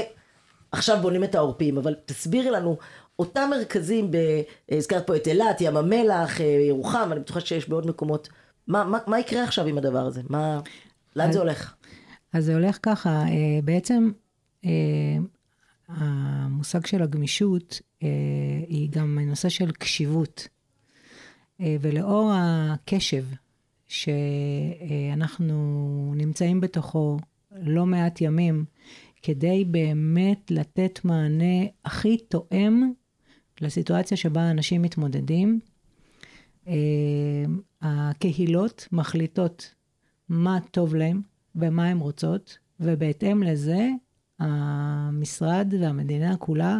עכשיו 0.71 0.97
בונים 1.01 1.23
את 1.23 1.35
העורפים, 1.35 1.77
אבל 1.77 1.95
תסבירי 2.05 2.51
לנו, 2.51 2.77
אותם 3.19 3.49
מרכזים, 3.51 4.11
ב, 4.11 4.17
הזכרת 4.71 5.07
פה 5.07 5.15
את 5.15 5.27
אילת, 5.27 5.61
ים 5.61 5.77
המלח, 5.77 6.41
אה, 6.41 6.45
ירוחם, 6.45 7.09
אני 7.11 7.19
בטוחה 7.19 7.39
שיש 7.39 7.69
בעוד 7.69 7.87
מקומות, 7.87 8.29
מה, 8.67 8.83
מה, 8.83 8.97
מה 9.07 9.19
יקרה 9.19 9.43
עכשיו 9.43 9.65
עם 9.65 9.77
הדבר 9.77 10.05
הזה? 10.05 10.21
מה, 10.29 10.59
לאן 11.15 11.27
אז, 11.27 11.33
זה 11.33 11.39
הולך? 11.39 11.73
אז 12.33 12.45
זה 12.45 12.53
הולך 12.53 12.77
ככה, 12.83 13.09
אה, 13.09 13.59
בעצם 13.63 14.11
אה, 14.65 14.71
המושג 15.87 16.85
של 16.85 17.01
הגמישות 17.01 17.81
היא 18.67 18.89
גם 18.91 19.19
נושא 19.19 19.49
של 19.49 19.71
קשיבות. 19.71 20.47
ולאור 21.81 22.31
הקשב 22.35 23.23
שאנחנו 23.87 25.57
נמצאים 26.15 26.61
בתוכו 26.61 27.17
לא 27.51 27.85
מעט 27.85 28.21
ימים, 28.21 28.65
כדי 29.21 29.65
באמת 29.65 30.51
לתת 30.51 30.99
מענה 31.03 31.65
הכי 31.85 32.17
תואם 32.17 32.91
לסיטואציה 33.61 34.17
שבה 34.17 34.51
אנשים 34.51 34.81
מתמודדים. 34.81 35.59
אה, 36.67 37.43
הקהילות 37.81 38.87
מחליטות 38.91 39.73
מה 40.29 40.59
טוב 40.71 40.95
להם 40.95 41.21
ומה 41.55 41.87
הן 41.87 41.97
רוצות, 41.97 42.57
ובהתאם 42.79 43.43
לזה 43.43 43.89
המשרד 44.39 45.73
והמדינה 45.81 46.37
כולה 46.37 46.79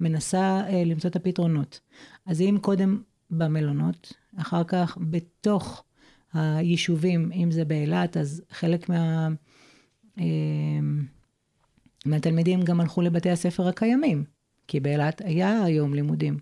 מנסה 0.00 0.60
אה, 0.68 0.82
למצוא 0.86 1.10
את 1.10 1.16
הפתרונות. 1.16 1.80
אז 2.26 2.40
אם 2.40 2.58
קודם 2.60 3.02
במלונות, 3.30 4.12
אחר 4.36 4.64
כך 4.64 4.98
בתוך 5.00 5.84
היישובים, 6.32 7.32
אם 7.32 7.50
זה 7.50 7.64
באילת, 7.64 8.16
אז 8.16 8.42
חלק 8.50 8.88
מה... 8.88 9.28
מהתלמידים 12.06 12.62
גם 12.62 12.80
הלכו 12.80 13.02
לבתי 13.02 13.30
הספר 13.30 13.68
הקיימים, 13.68 14.24
כי 14.68 14.80
באילת 14.80 15.22
היה 15.24 15.64
היום 15.64 15.94
לימודים. 15.94 16.38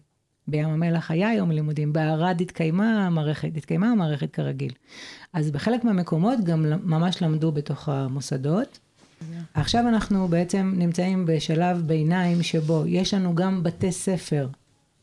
בים 0.48 0.68
המלח 0.68 1.10
היה 1.10 1.34
יום 1.34 1.50
לימודים, 1.50 1.92
בערד 1.92 2.40
התקיימה 2.40 3.06
המערכת, 3.06 3.48
התקיימה 3.56 3.90
המערכת 3.90 4.30
כרגיל. 4.32 4.72
אז 5.32 5.50
בחלק 5.50 5.84
מהמקומות 5.84 6.38
גם 6.44 6.66
ממש 6.82 7.22
למדו 7.22 7.52
בתוך 7.52 7.88
המוסדות. 7.88 8.78
עכשיו 9.54 9.88
אנחנו 9.88 10.28
בעצם 10.28 10.74
נמצאים 10.76 11.26
בשלב 11.26 11.82
ביניים 11.86 12.42
שבו 12.42 12.84
יש 12.86 13.14
לנו 13.14 13.34
גם 13.34 13.62
בתי 13.62 13.92
ספר 13.92 14.48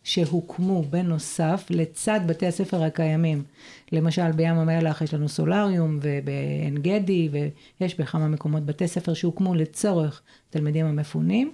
שהוקמו 0.03 0.83
בנוסף 0.89 1.65
לצד 1.69 2.19
בתי 2.27 2.47
הספר 2.47 2.83
הקיימים. 2.83 3.43
למשל 3.91 4.31
בים 4.31 4.55
המלח 4.55 5.01
יש 5.01 5.13
לנו 5.13 5.29
סולריום 5.29 5.99
ובעין 6.01 6.77
גדי 6.81 7.29
ויש 7.79 7.99
בכמה 7.99 8.27
מקומות 8.27 8.65
בתי 8.65 8.87
ספר 8.87 9.13
שהוקמו 9.13 9.55
לצורך 9.55 10.21
תלמידים 10.49 10.85
המפונים. 10.85 11.51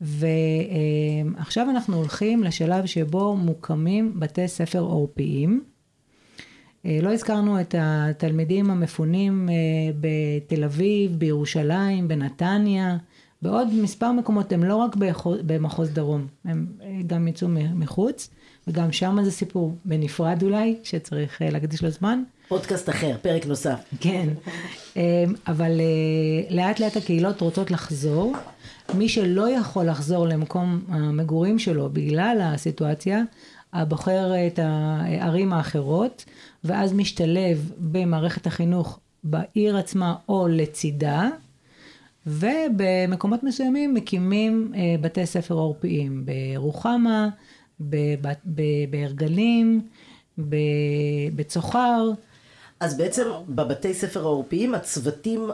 ועכשיו 0.00 1.70
אנחנו 1.70 1.96
הולכים 1.96 2.44
לשלב 2.44 2.86
שבו 2.86 3.36
מוקמים 3.36 4.20
בתי 4.20 4.48
ספר 4.48 4.80
עורפיים. 4.80 5.64
לא 6.84 7.12
הזכרנו 7.12 7.60
את 7.60 7.74
התלמידים 7.78 8.70
המפונים 8.70 9.48
אה, 9.48 9.54
בתל 10.00 10.64
אביב, 10.64 11.12
בירושלים, 11.18 12.08
בנתניה. 12.08 12.96
בעוד 13.44 13.68
מספר 13.74 14.12
מקומות 14.12 14.52
הם 14.52 14.64
לא 14.64 14.76
רק 14.76 14.96
במחוז 15.46 15.90
דרום, 15.90 16.26
הם 16.44 16.66
אה, 16.82 17.00
גם 17.06 17.28
יצאו 17.28 17.48
מחוץ, 17.74 18.30
וגם 18.66 18.92
שם 18.92 19.18
זה 19.24 19.30
סיפור 19.30 19.74
בנפרד 19.84 20.42
אולי, 20.42 20.76
שצריך 20.82 21.42
אה, 21.42 21.50
להקדיש 21.50 21.82
לו 21.82 21.90
זמן. 21.90 22.22
פודקאסט 22.48 22.88
אחר, 22.88 23.16
פרק 23.22 23.46
נוסף. 23.46 23.80
כן, 24.00 24.28
אה, 24.96 25.24
אבל 25.46 25.80
לאט 26.50 26.80
לאט 26.80 26.96
הקהילות 26.96 27.40
רוצות 27.40 27.70
לחזור. 27.70 28.32
מי 28.94 29.08
שלא 29.08 29.50
יכול 29.50 29.84
לחזור 29.84 30.26
למקום 30.26 30.84
המגורים 30.88 31.58
שלו 31.58 31.90
בגלל 31.92 32.40
הסיטואציה, 32.42 33.22
בוחר 33.74 34.46
את 34.46 34.58
הערים 34.62 35.52
האחרות, 35.52 36.24
ואז 36.64 36.92
משתלב 36.92 37.72
במערכת 37.78 38.46
החינוך 38.46 38.98
בעיר 39.24 39.76
עצמה 39.76 40.14
או 40.28 40.48
לצידה. 40.48 41.28
ובמקומות 42.26 43.42
מסוימים 43.42 43.94
מקימים 43.94 44.72
אה, 44.76 44.94
בתי 45.00 45.26
ספר 45.26 45.54
עורפיים, 45.54 46.26
ברוחמה, 46.26 47.28
בהרגלים, 48.90 49.80
בצוחר. 51.36 52.10
אז 52.80 52.96
בעצם 52.96 53.24
בבתי 53.48 53.94
ספר 53.94 54.20
העורפיים 54.20 54.74
הצוותים 54.74 55.50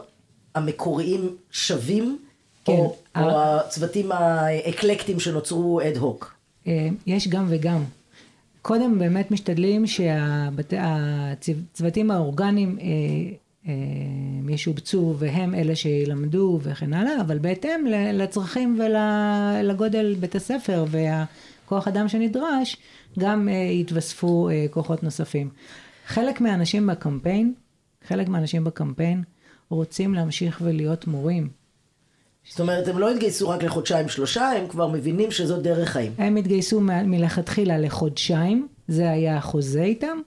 המקוריים 0.55 1.35
שווים? 1.51 2.17
כן. 2.65 2.71
או, 2.71 2.95
ה... 3.15 3.23
או 3.23 3.29
הצוותים 3.39 4.11
האקלקטיים 4.11 5.19
שנוצרו 5.19 5.81
אד 5.81 5.97
הוק? 5.97 6.33
אה, 6.67 6.87
יש 7.07 7.27
גם 7.27 7.45
וגם. 7.49 7.83
קודם 8.61 8.99
באמת 8.99 9.31
משתדלים 9.31 9.87
שהצוותים 11.41 12.11
האורגניים 12.11 12.77
אה, 12.81 12.85
ישובצו 14.49 15.15
והם 15.17 15.55
אלה 15.55 15.75
שילמדו 15.75 16.59
וכן 16.61 16.93
הלאה, 16.93 17.21
אבל 17.21 17.39
בהתאם 17.39 17.85
לצרכים 18.13 18.79
ולגודל 18.79 20.15
בית 20.19 20.35
הספר 20.35 20.85
והכוח 20.87 21.87
אדם 21.87 22.07
שנדרש, 22.07 22.77
גם 23.19 23.49
אה, 23.49 23.53
יתווספו 23.53 24.49
אה, 24.49 24.65
כוחות 24.71 25.03
נוספים. 25.03 25.49
חלק 26.07 26.41
מהאנשים 26.41 26.87
בקמפיין, 26.87 27.53
חלק 28.07 28.27
מהאנשים 28.27 28.63
בקמפיין 28.63 29.23
רוצים 29.69 30.13
להמשיך 30.13 30.61
ולהיות 30.63 31.07
מורים. 31.07 31.49
זאת 32.49 32.59
אומרת, 32.59 32.87
הם 32.87 32.97
לא 32.97 33.11
התגייסו 33.11 33.49
רק 33.49 33.63
לחודשיים 33.63 34.09
שלושה, 34.09 34.49
הם 34.49 34.67
כבר 34.67 34.87
מבינים 34.87 35.31
שזו 35.31 35.61
דרך 35.61 35.89
חיים. 35.89 36.11
הם 36.17 36.35
התגייסו 36.35 36.81
מלכתחילה 36.81 37.77
לחודשיים. 37.77 38.67
זה 38.87 39.09
היה 39.09 39.37
החוזה 39.37 39.83
איתם, 39.83 40.17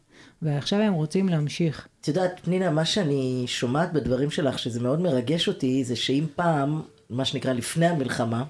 ועכשיו 0.44 0.80
הם 0.80 0.92
רוצים 0.92 1.28
להמשיך. 1.28 1.88
את 2.00 2.08
יודעת, 2.08 2.40
פנינה, 2.44 2.70
מה 2.70 2.84
שאני 2.84 3.44
שומעת 3.46 3.92
בדברים 3.92 4.30
שלך, 4.30 4.58
שזה 4.58 4.80
מאוד 4.80 5.00
מרגש 5.00 5.48
אותי, 5.48 5.84
זה 5.84 5.96
שאם 5.96 6.26
פעם, 6.36 6.82
מה 7.10 7.24
שנקרא 7.24 7.52
לפני 7.52 7.86
המלחמה, 7.86 8.44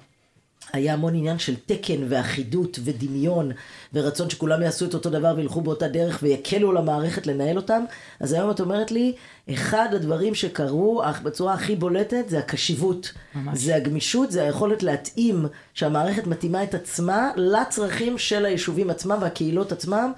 היה 0.73 0.93
המון 0.93 1.15
עניין 1.15 1.39
של 1.39 1.55
תקן 1.65 2.03
ואחידות 2.09 2.79
ודמיון 2.83 3.51
ורצון 3.93 4.29
שכולם 4.29 4.61
יעשו 4.61 4.85
את 4.85 4.93
אותו 4.93 5.09
דבר 5.09 5.33
וילכו 5.37 5.61
באותה 5.61 5.87
דרך 5.87 6.19
ויקלו 6.23 6.71
למערכת 6.71 7.27
לנהל 7.27 7.57
אותם. 7.57 7.83
אז 8.19 8.33
היום 8.33 8.51
את 8.51 8.59
אומרת 8.59 8.91
לי, 8.91 9.13
אחד 9.53 9.87
הדברים 9.91 10.35
שקרו 10.35 11.03
בצורה 11.23 11.53
הכי 11.53 11.75
בולטת 11.75 12.23
זה 12.27 12.39
הקשיבות. 12.39 13.11
ממש. 13.35 13.59
זה 13.59 13.75
הגמישות, 13.75 14.31
זה 14.31 14.43
היכולת 14.43 14.83
להתאים, 14.83 15.45
שהמערכת 15.73 16.27
מתאימה 16.27 16.63
את 16.63 16.73
עצמה 16.73 17.31
לצרכים 17.35 18.17
של 18.17 18.45
היישובים 18.45 18.89
עצמם 18.89 19.17
והקהילות 19.21 19.71
עצמם 19.71 20.11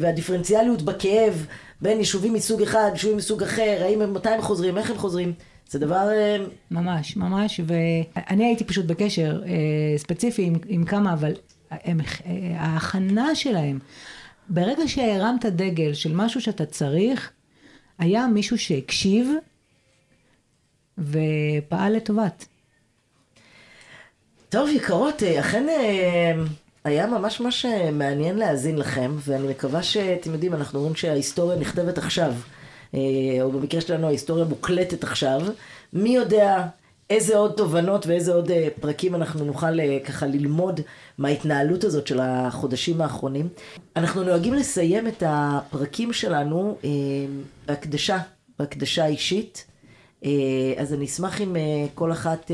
והדיפרנציאליות 0.00 0.82
בכאב 0.82 1.46
בין 1.80 1.98
יישובים 1.98 2.32
מסוג 2.32 2.62
אחד, 2.62 2.90
יישובים 2.92 3.16
מסוג 3.16 3.42
אחר, 3.42 3.78
האם 3.80 4.02
הם, 4.02 4.14
מתי 4.14 4.28
הם 4.28 4.42
חוזרים, 4.42 4.78
איך 4.78 4.90
הם 4.90 4.98
חוזרים. 4.98 5.32
זה 5.68 5.78
דבר... 5.78 6.08
אה, 6.12 6.36
ממש, 6.70 7.16
ממש, 7.16 7.60
ואני 7.66 8.44
הייתי 8.44 8.64
פשוט 8.64 8.86
בקשר 8.86 9.42
אה, 9.46 9.98
ספציפי 9.98 10.42
עם, 10.42 10.54
עם 10.66 10.84
כמה, 10.84 11.12
אבל 11.12 11.32
הם, 11.70 12.00
אה, 12.00 12.54
ההכנה 12.56 13.34
שלהם, 13.34 13.78
ברגע 14.48 14.82
שהרמת 14.86 15.44
דגל 15.46 15.94
של 15.94 16.14
משהו 16.14 16.40
שאתה 16.40 16.66
צריך, 16.66 17.30
היה 17.98 18.26
מישהו 18.26 18.58
שהקשיב 18.58 19.30
ופעל 20.98 21.96
לטובת. 21.96 22.46
טוב, 24.48 24.68
יקרות, 24.68 25.22
אכן 25.22 25.66
היה 26.84 27.06
ממש 27.06 27.40
ממש 27.40 27.66
מעניין 27.92 28.36
להאזין 28.36 28.78
לכם, 28.78 29.16
ואני 29.18 29.48
מקווה 29.48 29.82
שאתם 29.82 30.32
יודעים, 30.32 30.54
אנחנו 30.54 30.78
אומרים 30.78 30.96
שההיסטוריה 30.96 31.58
נכתבת 31.58 31.98
עכשיו. 31.98 32.34
אה, 32.96 33.42
או 33.42 33.52
במקרה 33.52 33.80
שלנו 33.80 34.06
ההיסטוריה 34.06 34.44
מוקלטת 34.44 35.04
עכשיו, 35.04 35.40
מי 35.92 36.16
יודע 36.16 36.66
איזה 37.10 37.36
עוד 37.36 37.52
תובנות 37.56 38.06
ואיזה 38.06 38.34
עוד 38.34 38.50
אה, 38.50 38.68
פרקים 38.80 39.14
אנחנו 39.14 39.44
נוכל 39.44 39.80
אה, 39.80 39.98
ככה 40.04 40.26
ללמוד 40.26 40.80
מההתנהלות 41.18 41.84
הזאת 41.84 42.06
של 42.06 42.20
החודשים 42.20 43.00
האחרונים. 43.00 43.48
אנחנו 43.96 44.24
נוהגים 44.24 44.54
לסיים 44.54 45.08
את 45.08 45.22
הפרקים 45.26 46.12
שלנו 46.12 46.78
בהקדשה, 47.66 48.18
בהקדשה 48.58 49.06
אישית. 49.06 49.66
אז 50.76 50.92
אני 50.92 51.04
אשמח 51.04 51.40
אם 51.40 51.56
כל 51.94 52.12
אחת 52.12 52.50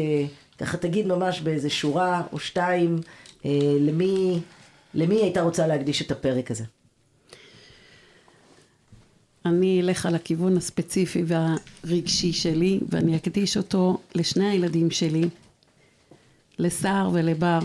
ככה 0.59 0.77
תגיד 0.77 1.07
ממש 1.07 1.41
באיזה 1.41 1.71
שורה 1.71 2.23
או 2.33 2.39
שתיים 2.39 3.01
למי, 3.81 4.41
למי 4.95 5.17
הייתה 5.17 5.43
רוצה 5.43 5.67
להקדיש 5.67 6.03
את 6.03 6.11
הפרק 6.11 6.51
הזה. 6.51 6.65
אני 9.47 9.81
אלך 9.81 10.07
על 10.07 10.15
הכיוון 10.15 10.57
הספציפי 10.57 11.23
והרגשי 11.27 12.33
שלי, 12.33 12.81
ואני 12.89 13.17
אקדיש 13.17 13.57
אותו 13.57 13.99
לשני 14.15 14.49
הילדים 14.49 14.91
שלי, 14.91 15.25
לסער 16.59 17.11
ולבר, 17.13 17.59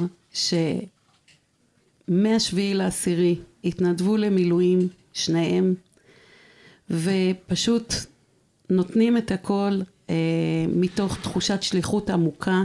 שמהשביעי 2.07 2.73
לעשירי 2.73 3.35
התנדבו 3.63 4.17
למילואים, 4.17 4.87
שניהם, 5.13 5.73
ופשוט 6.89 7.93
נותנים 8.69 9.17
את 9.17 9.31
הכל 9.31 9.79
אה, 10.09 10.15
מתוך 10.69 11.17
תחושת 11.21 11.63
שליחות 11.63 12.09
עמוקה. 12.09 12.63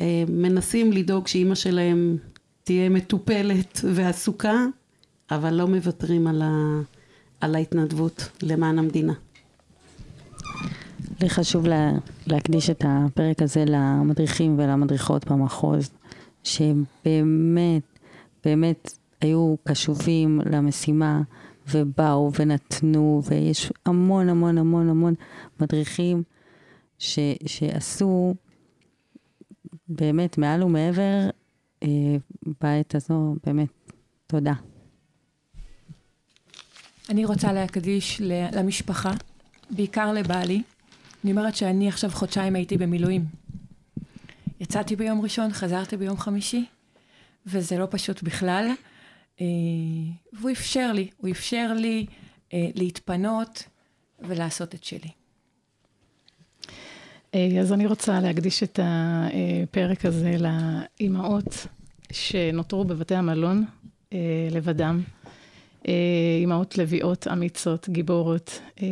אה, 0.00 0.24
מנסים 0.28 0.92
לדאוג 0.92 1.26
שאימא 1.26 1.54
שלהם 1.54 2.16
תהיה 2.64 2.88
מטופלת 2.88 3.80
ועסוקה, 3.84 4.66
אבל 5.30 5.54
לא 5.54 5.66
מוותרים 5.66 6.26
על 6.26 6.42
ה... 6.42 6.80
על 7.40 7.54
ההתנדבות 7.54 8.28
למען 8.42 8.78
המדינה. 8.78 9.12
לי 11.22 11.30
חשוב 11.30 11.66
לה, 11.66 11.92
להקדיש 12.26 12.70
את 12.70 12.84
הפרק 12.88 13.42
הזה 13.42 13.64
למדריכים 13.66 14.58
ולמדריכות 14.58 15.30
במחוז, 15.30 15.90
שבאמת, 16.44 17.82
באמת 18.44 18.92
היו 19.20 19.54
קשובים 19.64 20.40
למשימה 20.52 21.22
ובאו 21.70 22.30
ונתנו, 22.38 23.22
ויש 23.24 23.72
המון 23.86 24.28
המון 24.28 24.58
המון 24.58 24.88
המון 24.88 25.14
מדריכים 25.60 26.22
ש, 26.98 27.18
שעשו 27.46 28.34
באמת 29.88 30.38
מעל 30.38 30.62
ומעבר 30.62 31.30
אה, 31.82 32.16
בעת 32.60 32.94
הזו, 32.94 33.36
באמת, 33.46 33.68
תודה. 34.26 34.54
אני 37.10 37.24
רוצה 37.24 37.52
להקדיש 37.52 38.20
למשפחה, 38.52 39.10
בעיקר 39.70 40.12
לבעלי. 40.12 40.62
אני 41.24 41.32
אומרת 41.32 41.56
שאני 41.56 41.88
עכשיו 41.88 42.10
חודשיים 42.10 42.56
הייתי 42.56 42.76
במילואים. 42.76 43.24
יצאתי 44.60 44.96
ביום 44.96 45.20
ראשון, 45.20 45.52
חזרתי 45.52 45.96
ביום 45.96 46.16
חמישי, 46.16 46.64
וזה 47.46 47.78
לא 47.78 47.86
פשוט 47.90 48.22
בכלל. 48.22 48.70
אה, 49.40 49.46
והוא 50.32 50.50
אפשר 50.50 50.92
לי, 50.92 51.08
הוא 51.16 51.30
אפשר 51.30 51.72
לי 51.76 52.06
אה, 52.52 52.68
להתפנות 52.74 53.62
ולעשות 54.20 54.74
את 54.74 54.84
שלי. 54.84 55.10
אה, 57.34 57.60
אז 57.60 57.72
אני 57.72 57.86
רוצה 57.86 58.20
להקדיש 58.20 58.62
את 58.62 58.80
הפרק 58.82 60.04
הזה 60.04 60.36
לאימהות 60.38 61.66
שנותרו 62.12 62.84
בבתי 62.84 63.14
המלון 63.14 63.64
לבדם. 64.50 65.02
אה, 65.88 65.92
אימהות 66.40 66.78
לביאות 66.78 67.26
אמיצות, 67.32 67.88
גיבורות. 67.88 68.60
אה, 68.82 68.86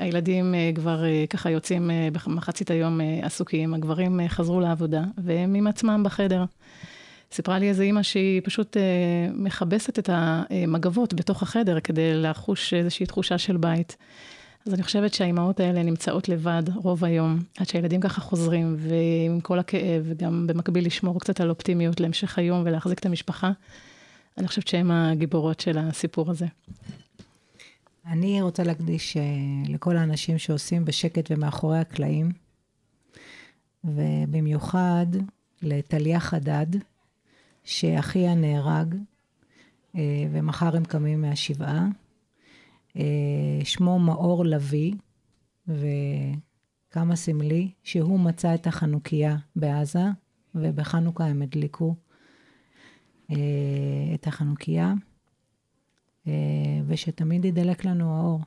הילדים 0.00 0.54
אה, 0.54 0.70
כבר 0.74 1.02
ככה 1.30 1.50
יוצאים 1.50 1.90
במחצית 2.12 2.70
היום 2.70 3.00
עסוקים, 3.22 3.74
הגברים 3.74 4.20
חזרו 4.28 4.60
לעבודה, 4.60 5.02
והם 5.24 5.54
עם 5.54 5.66
עצמם 5.66 6.02
בחדר. 6.04 6.44
סיפרה 7.32 7.58
לי 7.58 7.68
איזה 7.68 7.82
אימא 7.82 8.02
שהיא 8.02 8.40
פשוט 8.44 8.76
מכבסת 9.34 9.98
את 9.98 10.10
המגבות 10.12 11.14
בתוך 11.14 11.42
החדר 11.42 11.80
כדי 11.80 12.14
לחוש 12.14 12.74
איזושהי 12.74 13.06
תחושה 13.06 13.38
של 13.38 13.56
בית. 13.56 13.96
אז 14.66 14.74
אני 14.74 14.82
חושבת 14.82 15.14
שהאימהות 15.14 15.60
האלה 15.60 15.82
נמצאות 15.82 16.28
לבד 16.28 16.62
רוב 16.74 17.04
היום, 17.04 17.38
עד 17.58 17.68
שהילדים 17.68 18.00
ככה 18.00 18.20
חוזרים, 18.20 18.76
ועם 18.78 19.40
כל 19.40 19.58
הכאב, 19.58 20.02
וגם 20.04 20.46
במקביל 20.46 20.86
לשמור 20.86 21.20
קצת 21.20 21.40
על 21.40 21.50
אופטימיות 21.50 22.00
להמשך 22.00 22.38
היום 22.38 22.62
ולהחזיק 22.64 22.98
את 22.98 23.06
המשפחה. 23.06 23.52
אני 24.38 24.48
חושבת 24.48 24.68
שהן 24.68 24.90
הגיבורות 24.90 25.60
של 25.60 25.78
הסיפור 25.78 26.30
הזה. 26.30 26.46
אני 28.06 28.42
רוצה 28.42 28.62
להקדיש 28.62 29.16
uh, 29.16 29.70
לכל 29.70 29.96
האנשים 29.96 30.38
שעושים 30.38 30.84
בשקט 30.84 31.30
ומאחורי 31.30 31.78
הקלעים, 31.78 32.32
ובמיוחד 33.84 35.06
לטליה 35.62 36.20
חדד, 36.20 36.66
שאחיה 37.64 38.34
נהרג, 38.34 38.94
uh, 38.94 39.98
ומחר 40.32 40.76
הם 40.76 40.84
קמים 40.84 41.20
מהשבעה. 41.20 41.86
Uh, 42.88 43.00
שמו 43.64 43.98
מאור 43.98 44.44
לביא, 44.44 44.94
וכמה 45.68 47.16
סמלי, 47.16 47.70
שהוא 47.82 48.20
מצא 48.20 48.54
את 48.54 48.66
החנוכיה 48.66 49.36
בעזה, 49.56 50.04
ובחנוכה 50.54 51.24
הם 51.24 51.42
הדליקו 51.42 51.88
אה, 51.88 52.03
את 54.14 54.26
החנוכיה, 54.26 54.92
אה, 56.26 56.32
ושתמיד 56.86 57.44
ידלק 57.44 57.84
לנו 57.84 58.16
האור. 58.16 58.40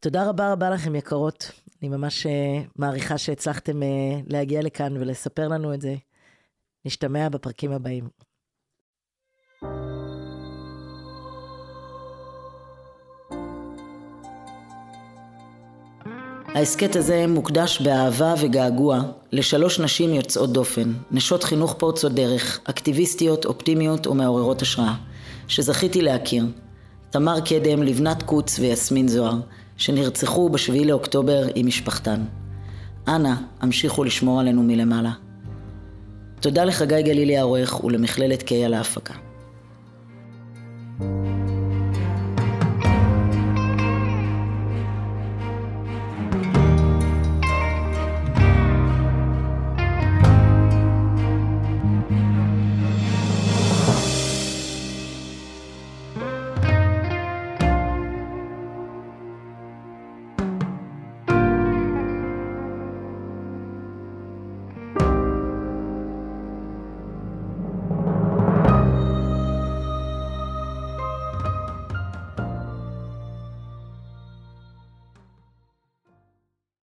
תודה 0.00 0.28
רבה 0.28 0.52
רבה 0.52 0.70
לכם 0.70 0.94
יקרות. 0.94 1.52
אני 1.82 1.88
ממש 1.88 2.26
אה, 2.26 2.62
מעריכה 2.76 3.18
שהצלחתם 3.18 3.80
להגיע 4.26 4.62
לכאן 4.62 4.96
ולספר 4.96 5.48
לנו 5.48 5.74
את 5.74 5.80
זה. 5.80 5.96
נשתמע 6.84 7.28
בפרקים 7.28 7.72
הבאים. 7.72 8.08
ההסכת 16.54 16.96
הזה 16.96 17.26
מוקדש 17.28 17.80
באהבה 17.80 18.34
וגעגוע 18.40 19.02
לשלוש 19.32 19.80
נשים 19.80 20.14
יוצאות 20.14 20.52
דופן, 20.52 20.92
נשות 21.10 21.44
חינוך 21.44 21.74
פורצות 21.78 22.12
דרך, 22.12 22.60
אקטיביסטיות, 22.64 23.44
אופטימיות 23.44 24.06
ומעוררות 24.06 24.62
השראה, 24.62 24.94
שזכיתי 25.48 26.02
להכיר. 26.02 26.44
תמר 27.10 27.40
קדם, 27.40 27.82
לבנת 27.82 28.22
קוץ 28.22 28.58
ויסמין 28.58 29.08
זוהר, 29.08 29.36
שנרצחו 29.76 30.48
ב-7 30.48 30.84
לאוקטובר 30.84 31.42
עם 31.54 31.66
משפחתן. 31.66 32.24
אנא, 33.08 33.34
המשיכו 33.60 34.04
לשמור 34.04 34.40
עלינו 34.40 34.62
מלמעלה. 34.62 35.12
תודה 36.40 36.64
לחגי 36.64 37.02
גלילי 37.02 37.38
העורך 37.38 37.84
ולמכללת 37.84 38.42
קיי 38.42 38.64
על 38.64 38.74
ההפקה. 38.74 39.14